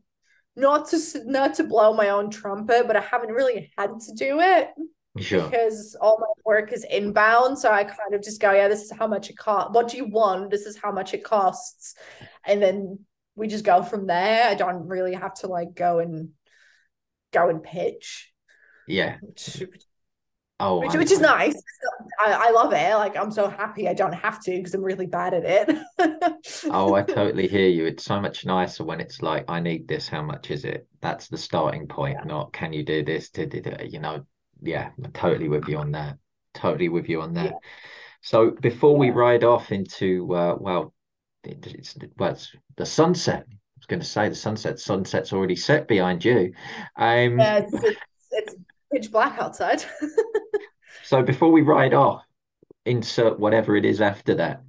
not 0.56 0.88
to 0.88 0.98
not 1.24 1.54
to 1.54 1.64
blow 1.64 1.94
my 1.94 2.10
own 2.10 2.30
trumpet, 2.30 2.86
but 2.86 2.96
I 2.96 3.00
haven't 3.00 3.30
really 3.30 3.72
had 3.76 4.00
to 4.00 4.14
do 4.14 4.40
it 4.40 4.68
sure. 5.18 5.48
because 5.48 5.96
all 6.00 6.18
my 6.20 6.26
work 6.44 6.72
is 6.72 6.84
inbound. 6.84 7.58
So 7.58 7.70
I 7.70 7.84
kind 7.84 8.14
of 8.14 8.22
just 8.22 8.40
go, 8.40 8.52
yeah, 8.52 8.68
this 8.68 8.82
is 8.82 8.92
how 8.92 9.06
much 9.06 9.30
it 9.30 9.36
costs. 9.36 9.70
What 9.74 9.88
do 9.88 9.96
you 9.96 10.06
want? 10.06 10.50
This 10.50 10.66
is 10.66 10.76
how 10.76 10.92
much 10.92 11.14
it 11.14 11.24
costs, 11.24 11.94
and 12.46 12.62
then 12.62 13.00
we 13.34 13.48
just 13.48 13.64
go 13.64 13.82
from 13.82 14.06
there. 14.06 14.48
I 14.48 14.54
don't 14.54 14.86
really 14.86 15.14
have 15.14 15.34
to 15.34 15.46
like 15.46 15.74
go 15.74 15.98
and 15.98 16.30
go 17.32 17.48
and 17.48 17.62
pitch. 17.62 18.32
Yeah. 18.86 19.16
Which, 19.22 19.62
Oh, 20.62 20.80
which, 20.80 20.92
which 20.92 21.10
is 21.10 21.20
nice. 21.20 21.54
I, 22.20 22.48
I 22.48 22.50
love 22.50 22.74
it. 22.74 22.94
Like 22.94 23.16
I'm 23.16 23.30
so 23.30 23.48
happy 23.48 23.88
I 23.88 23.94
don't 23.94 24.12
have 24.12 24.42
to 24.44 24.50
because 24.50 24.74
I'm 24.74 24.82
really 24.82 25.06
bad 25.06 25.32
at 25.32 25.44
it. 25.46 25.78
Oh, 26.70 26.94
I 26.94 27.02
totally 27.02 27.48
hear 27.48 27.68
you. 27.68 27.86
It's 27.86 28.04
so 28.04 28.20
much 28.20 28.44
nicer 28.44 28.84
when 28.84 29.00
it's 29.00 29.22
like, 29.22 29.44
I 29.48 29.60
need 29.60 29.88
this. 29.88 30.08
How 30.08 30.22
much 30.22 30.50
is 30.50 30.64
it? 30.64 30.86
That's 31.00 31.28
the 31.28 31.38
starting 31.38 31.86
point, 31.86 32.18
Yeah. 32.20 32.24
not 32.26 32.52
can 32.52 32.72
you 32.72 32.84
do 32.84 33.02
this? 33.02 33.30
To, 33.30 33.46
to, 33.46 33.88
you 33.88 34.00
know, 34.00 34.26
yeah, 34.62 34.90
I'm 35.02 35.12
totally 35.12 35.48
with 35.48 35.68
you 35.68 35.78
on 35.78 35.92
that. 35.92 36.18
Totally 36.54 36.88
with 36.88 37.08
you 37.08 37.20
on 37.20 37.34
that. 37.34 37.52
Yeah. 37.52 37.58
So 38.22 38.50
before 38.50 38.96
we 38.96 39.10
ride 39.10 39.44
off 39.44 39.72
into, 39.72 40.34
uh, 40.34 40.56
well, 40.58 40.92
it, 41.44 41.66
it's 41.66 41.96
well, 42.18 42.32
it's 42.32 42.54
the 42.76 42.86
sunset. 42.86 43.46
I 43.48 43.54
was 43.78 43.86
going 43.86 44.00
to 44.00 44.06
say 44.06 44.28
the 44.28 44.34
sunset. 44.34 44.78
Sunset's 44.78 45.32
already 45.32 45.56
set 45.56 45.88
behind 45.88 46.24
you. 46.24 46.52
Um, 46.96 47.38
yeah, 47.38 47.58
it's, 47.58 47.72
it's, 47.74 48.00
it's 48.30 48.56
pitch 48.92 49.10
black 49.10 49.40
outside. 49.40 49.82
so 51.02 51.22
before 51.22 51.50
we 51.50 51.62
ride 51.62 51.94
off, 51.94 52.24
insert 52.84 53.38
whatever 53.38 53.76
it 53.76 53.84
is 53.84 54.00
after 54.00 54.34
that. 54.34 54.62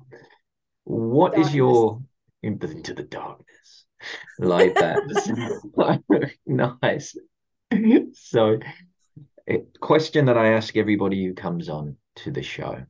What 0.83 1.33
is 1.33 1.47
Darkness. 1.47 1.55
your 1.55 2.01
into, 2.43 2.93
the 2.93 3.03
darkness 3.03 3.85
like 4.39 4.73
that? 4.75 6.31
nice. 6.45 7.15
So, 8.13 8.59
question 9.79 10.25
that 10.25 10.37
I 10.37 10.53
ask 10.53 10.75
everybody 10.77 11.25
who 11.25 11.33
comes 11.33 11.69
on 11.69 11.97
to 12.17 12.31
the 12.31 12.43
show: 12.43 12.83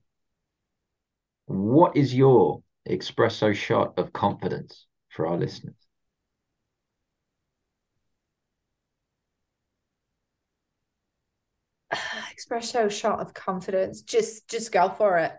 What 1.45 1.95
is 1.95 2.13
your 2.13 2.63
espresso 2.87 3.53
shot 3.53 3.93
of 3.97 4.13
confidence 4.13 4.87
for 5.09 5.27
our 5.27 5.37
listeners? 5.37 5.75
espresso 11.93 12.89
shot 12.89 13.19
of 13.19 13.33
confidence. 13.33 14.01
Just 14.01 14.47
just 14.47 14.71
go 14.71 14.89
for 14.89 15.17
it. 15.17 15.33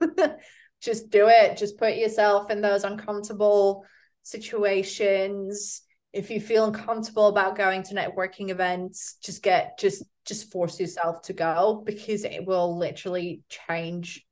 Just 0.80 1.10
do 1.10 1.28
it. 1.28 1.58
Just 1.58 1.78
put 1.78 1.96
yourself 1.96 2.50
in 2.50 2.62
those 2.62 2.84
uncomfortable 2.84 3.84
situations. 4.22 5.82
If 6.12 6.30
you 6.30 6.40
feel 6.40 6.64
uncomfortable 6.64 7.28
about 7.28 7.56
going 7.56 7.82
to 7.84 7.94
networking 7.94 8.48
events 8.48 9.16
just 9.22 9.42
get 9.42 9.78
just 9.78 10.02
just 10.30 10.50
force 10.52 10.78
yourself 10.78 11.20
to 11.22 11.32
go 11.32 11.82
because 11.84 12.24
it 12.24 12.46
will 12.46 12.78
literally 12.78 13.42
change 13.48 14.24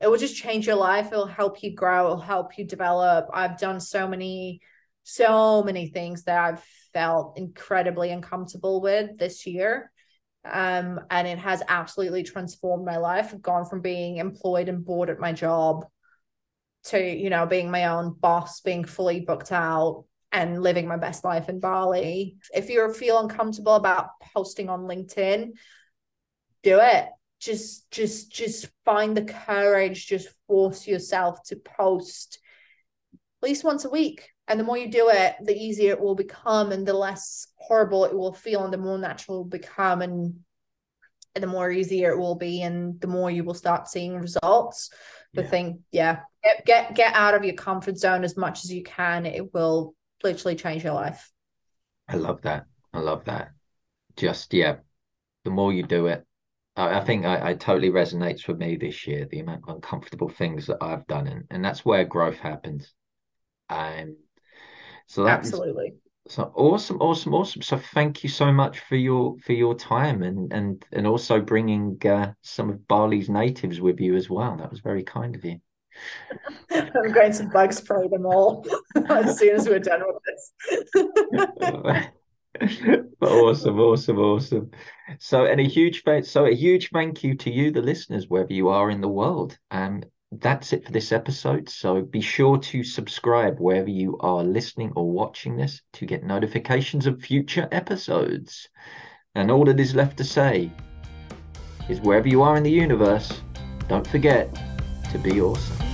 it 0.00 0.08
will 0.08 0.16
just 0.16 0.36
change 0.36 0.64
your 0.64 0.76
life. 0.76 1.08
It'll 1.10 1.26
help 1.26 1.60
you 1.60 1.74
grow. 1.74 2.04
It'll 2.04 2.20
help 2.20 2.56
you 2.56 2.64
develop. 2.64 3.28
I've 3.34 3.58
done 3.58 3.80
so 3.80 4.06
many 4.06 4.60
so 5.02 5.62
many 5.62 5.86
things 5.88 6.24
that 6.24 6.38
i've 6.38 6.62
felt 6.92 7.38
incredibly 7.38 8.10
uncomfortable 8.10 8.82
with 8.82 9.18
this 9.18 9.46
year. 9.46 9.90
Um, 10.44 11.00
and 11.10 11.26
it 11.26 11.38
has 11.38 11.62
absolutely 11.66 12.22
transformed 12.22 12.84
my 12.84 12.98
life. 12.98 13.30
I've 13.32 13.42
gone 13.42 13.64
from 13.64 13.80
being 13.80 14.18
employed 14.18 14.68
and 14.68 14.84
bored 14.84 15.08
at 15.08 15.18
my 15.18 15.32
job 15.32 15.86
to, 16.84 16.98
you 17.02 17.30
know, 17.30 17.46
being 17.46 17.70
my 17.70 17.86
own 17.86 18.14
boss, 18.18 18.60
being 18.60 18.84
fully 18.84 19.20
booked 19.20 19.52
out 19.52 20.04
and 20.32 20.62
living 20.62 20.86
my 20.86 20.96
best 20.96 21.24
life 21.24 21.48
in 21.48 21.60
Bali. 21.60 22.36
If 22.54 22.68
you 22.68 22.92
feel 22.92 23.18
uncomfortable 23.18 23.74
about 23.74 24.10
posting 24.34 24.68
on 24.68 24.80
LinkedIn, 24.82 25.52
do 26.62 26.78
it. 26.80 27.06
Just, 27.40 27.90
just, 27.90 28.30
just 28.32 28.68
find 28.84 29.16
the 29.16 29.24
courage, 29.24 30.06
just 30.06 30.28
force 30.46 30.86
yourself 30.86 31.42
to 31.44 31.56
post 31.56 32.40
at 33.14 33.48
least 33.48 33.64
once 33.64 33.84
a 33.84 33.90
week. 33.90 34.30
And 34.48 34.58
the 34.58 34.64
more 34.64 34.76
you 34.78 34.90
do 34.90 35.08
it, 35.10 35.36
the 35.44 35.56
easier 35.56 35.92
it 35.92 36.00
will 36.00 36.14
become 36.14 36.72
and 36.72 36.86
the 36.86 36.94
less 36.94 37.46
horrible 37.56 38.04
it 38.06 38.14
will 38.16 38.32
feel 38.32 38.64
and 38.64 38.72
the 38.72 38.78
more 38.78 38.98
natural 38.98 39.36
it 39.36 39.40
will 39.40 39.44
become 39.44 40.02
and, 40.02 40.40
the 41.34 41.46
more 41.46 41.70
easier 41.70 42.10
it 42.10 42.18
will 42.18 42.34
be 42.34 42.62
and 42.62 43.00
the 43.00 43.06
more 43.06 43.30
you 43.30 43.44
will 43.44 43.54
start 43.54 43.86
seeing 43.86 44.16
results. 44.16 44.90
The 45.34 45.42
Yeah. 45.42 45.48
thing, 45.48 45.84
yeah, 45.92 46.20
get, 46.42 46.66
get 46.66 46.94
get 46.96 47.14
out 47.14 47.34
of 47.34 47.44
your 47.44 47.54
comfort 47.54 47.96
zone 47.96 48.24
as 48.24 48.36
much 48.36 48.64
as 48.64 48.72
you 48.72 48.82
can. 48.82 49.24
It 49.24 49.54
will 49.54 49.94
literally 50.22 50.56
change 50.56 50.84
your 50.84 50.94
life. 50.94 51.30
I 52.08 52.16
love 52.16 52.42
that. 52.42 52.66
I 52.92 53.00
love 53.00 53.24
that. 53.26 53.52
Just 54.16 54.52
yeah, 54.54 54.76
the 55.44 55.50
more 55.50 55.72
you 55.72 55.82
do 55.82 56.06
it, 56.06 56.26
I, 56.76 56.98
I 56.98 57.04
think 57.04 57.24
I, 57.24 57.50
I 57.50 57.54
totally 57.54 57.90
resonates 57.90 58.48
with 58.48 58.58
me 58.58 58.76
this 58.76 59.06
year. 59.06 59.26
The 59.26 59.40
amount 59.40 59.64
of 59.68 59.74
uncomfortable 59.76 60.28
things 60.28 60.66
that 60.66 60.78
I've 60.80 61.06
done, 61.06 61.26
and, 61.26 61.44
and 61.50 61.64
that's 61.64 61.84
where 61.84 62.04
growth 62.04 62.38
happens. 62.38 62.92
Um, 63.68 64.16
so 65.06 65.24
that 65.24 65.40
is 65.40 65.52
Absolutely. 65.52 65.94
so 66.28 66.52
awesome, 66.54 66.98
awesome, 67.00 67.34
awesome. 67.34 67.62
So 67.62 67.78
thank 67.78 68.22
you 68.22 68.28
so 68.28 68.52
much 68.52 68.80
for 68.80 68.96
your 68.96 69.36
for 69.38 69.52
your 69.52 69.74
time 69.74 70.22
and 70.22 70.52
and 70.52 70.84
and 70.92 71.06
also 71.06 71.40
bringing 71.40 71.98
uh, 72.06 72.32
some 72.42 72.70
of 72.70 72.86
Bali's 72.88 73.30
natives 73.30 73.80
with 73.80 74.00
you 74.00 74.14
as 74.16 74.28
well. 74.28 74.56
That 74.56 74.70
was 74.70 74.80
very 74.80 75.02
kind 75.04 75.34
of 75.34 75.44
you. 75.44 75.60
I'm 76.70 77.12
going 77.12 77.32
to 77.32 77.44
bug 77.44 77.72
spray 77.72 78.08
them 78.08 78.26
all 78.26 78.66
as 79.08 79.38
soon 79.38 79.56
as 79.56 79.68
we're 79.68 79.78
done 79.78 80.02
with 80.06 80.22
this. 80.26 82.08
awesome, 83.20 83.80
awesome, 83.80 84.18
awesome. 84.18 84.70
So, 85.18 85.46
and 85.46 85.60
a 85.60 85.64
huge 85.64 86.02
thank, 86.02 86.24
so 86.24 86.46
a 86.46 86.54
huge 86.54 86.90
thank 86.90 87.22
you 87.22 87.34
to 87.36 87.50
you, 87.50 87.70
the 87.70 87.82
listeners, 87.82 88.28
wherever 88.28 88.52
you 88.52 88.68
are 88.68 88.90
in 88.90 89.00
the 89.00 89.08
world. 89.08 89.56
Um, 89.70 90.02
that's 90.32 90.72
it 90.72 90.84
for 90.84 90.92
this 90.92 91.12
episode. 91.12 91.68
So 91.68 92.02
be 92.02 92.20
sure 92.20 92.58
to 92.58 92.84
subscribe 92.84 93.58
wherever 93.58 93.88
you 93.88 94.18
are 94.20 94.44
listening 94.44 94.92
or 94.94 95.10
watching 95.10 95.56
this 95.56 95.80
to 95.94 96.06
get 96.06 96.22
notifications 96.22 97.06
of 97.06 97.22
future 97.22 97.68
episodes. 97.72 98.68
And 99.34 99.50
all 99.50 99.64
that 99.64 99.80
is 99.80 99.94
left 99.94 100.18
to 100.18 100.24
say 100.24 100.70
is 101.88 102.00
wherever 102.00 102.28
you 102.28 102.42
are 102.42 102.56
in 102.56 102.62
the 102.62 102.70
universe, 102.70 103.40
don't 103.88 104.06
forget 104.06 104.54
to 105.12 105.18
be 105.18 105.40
awesome. 105.40 105.87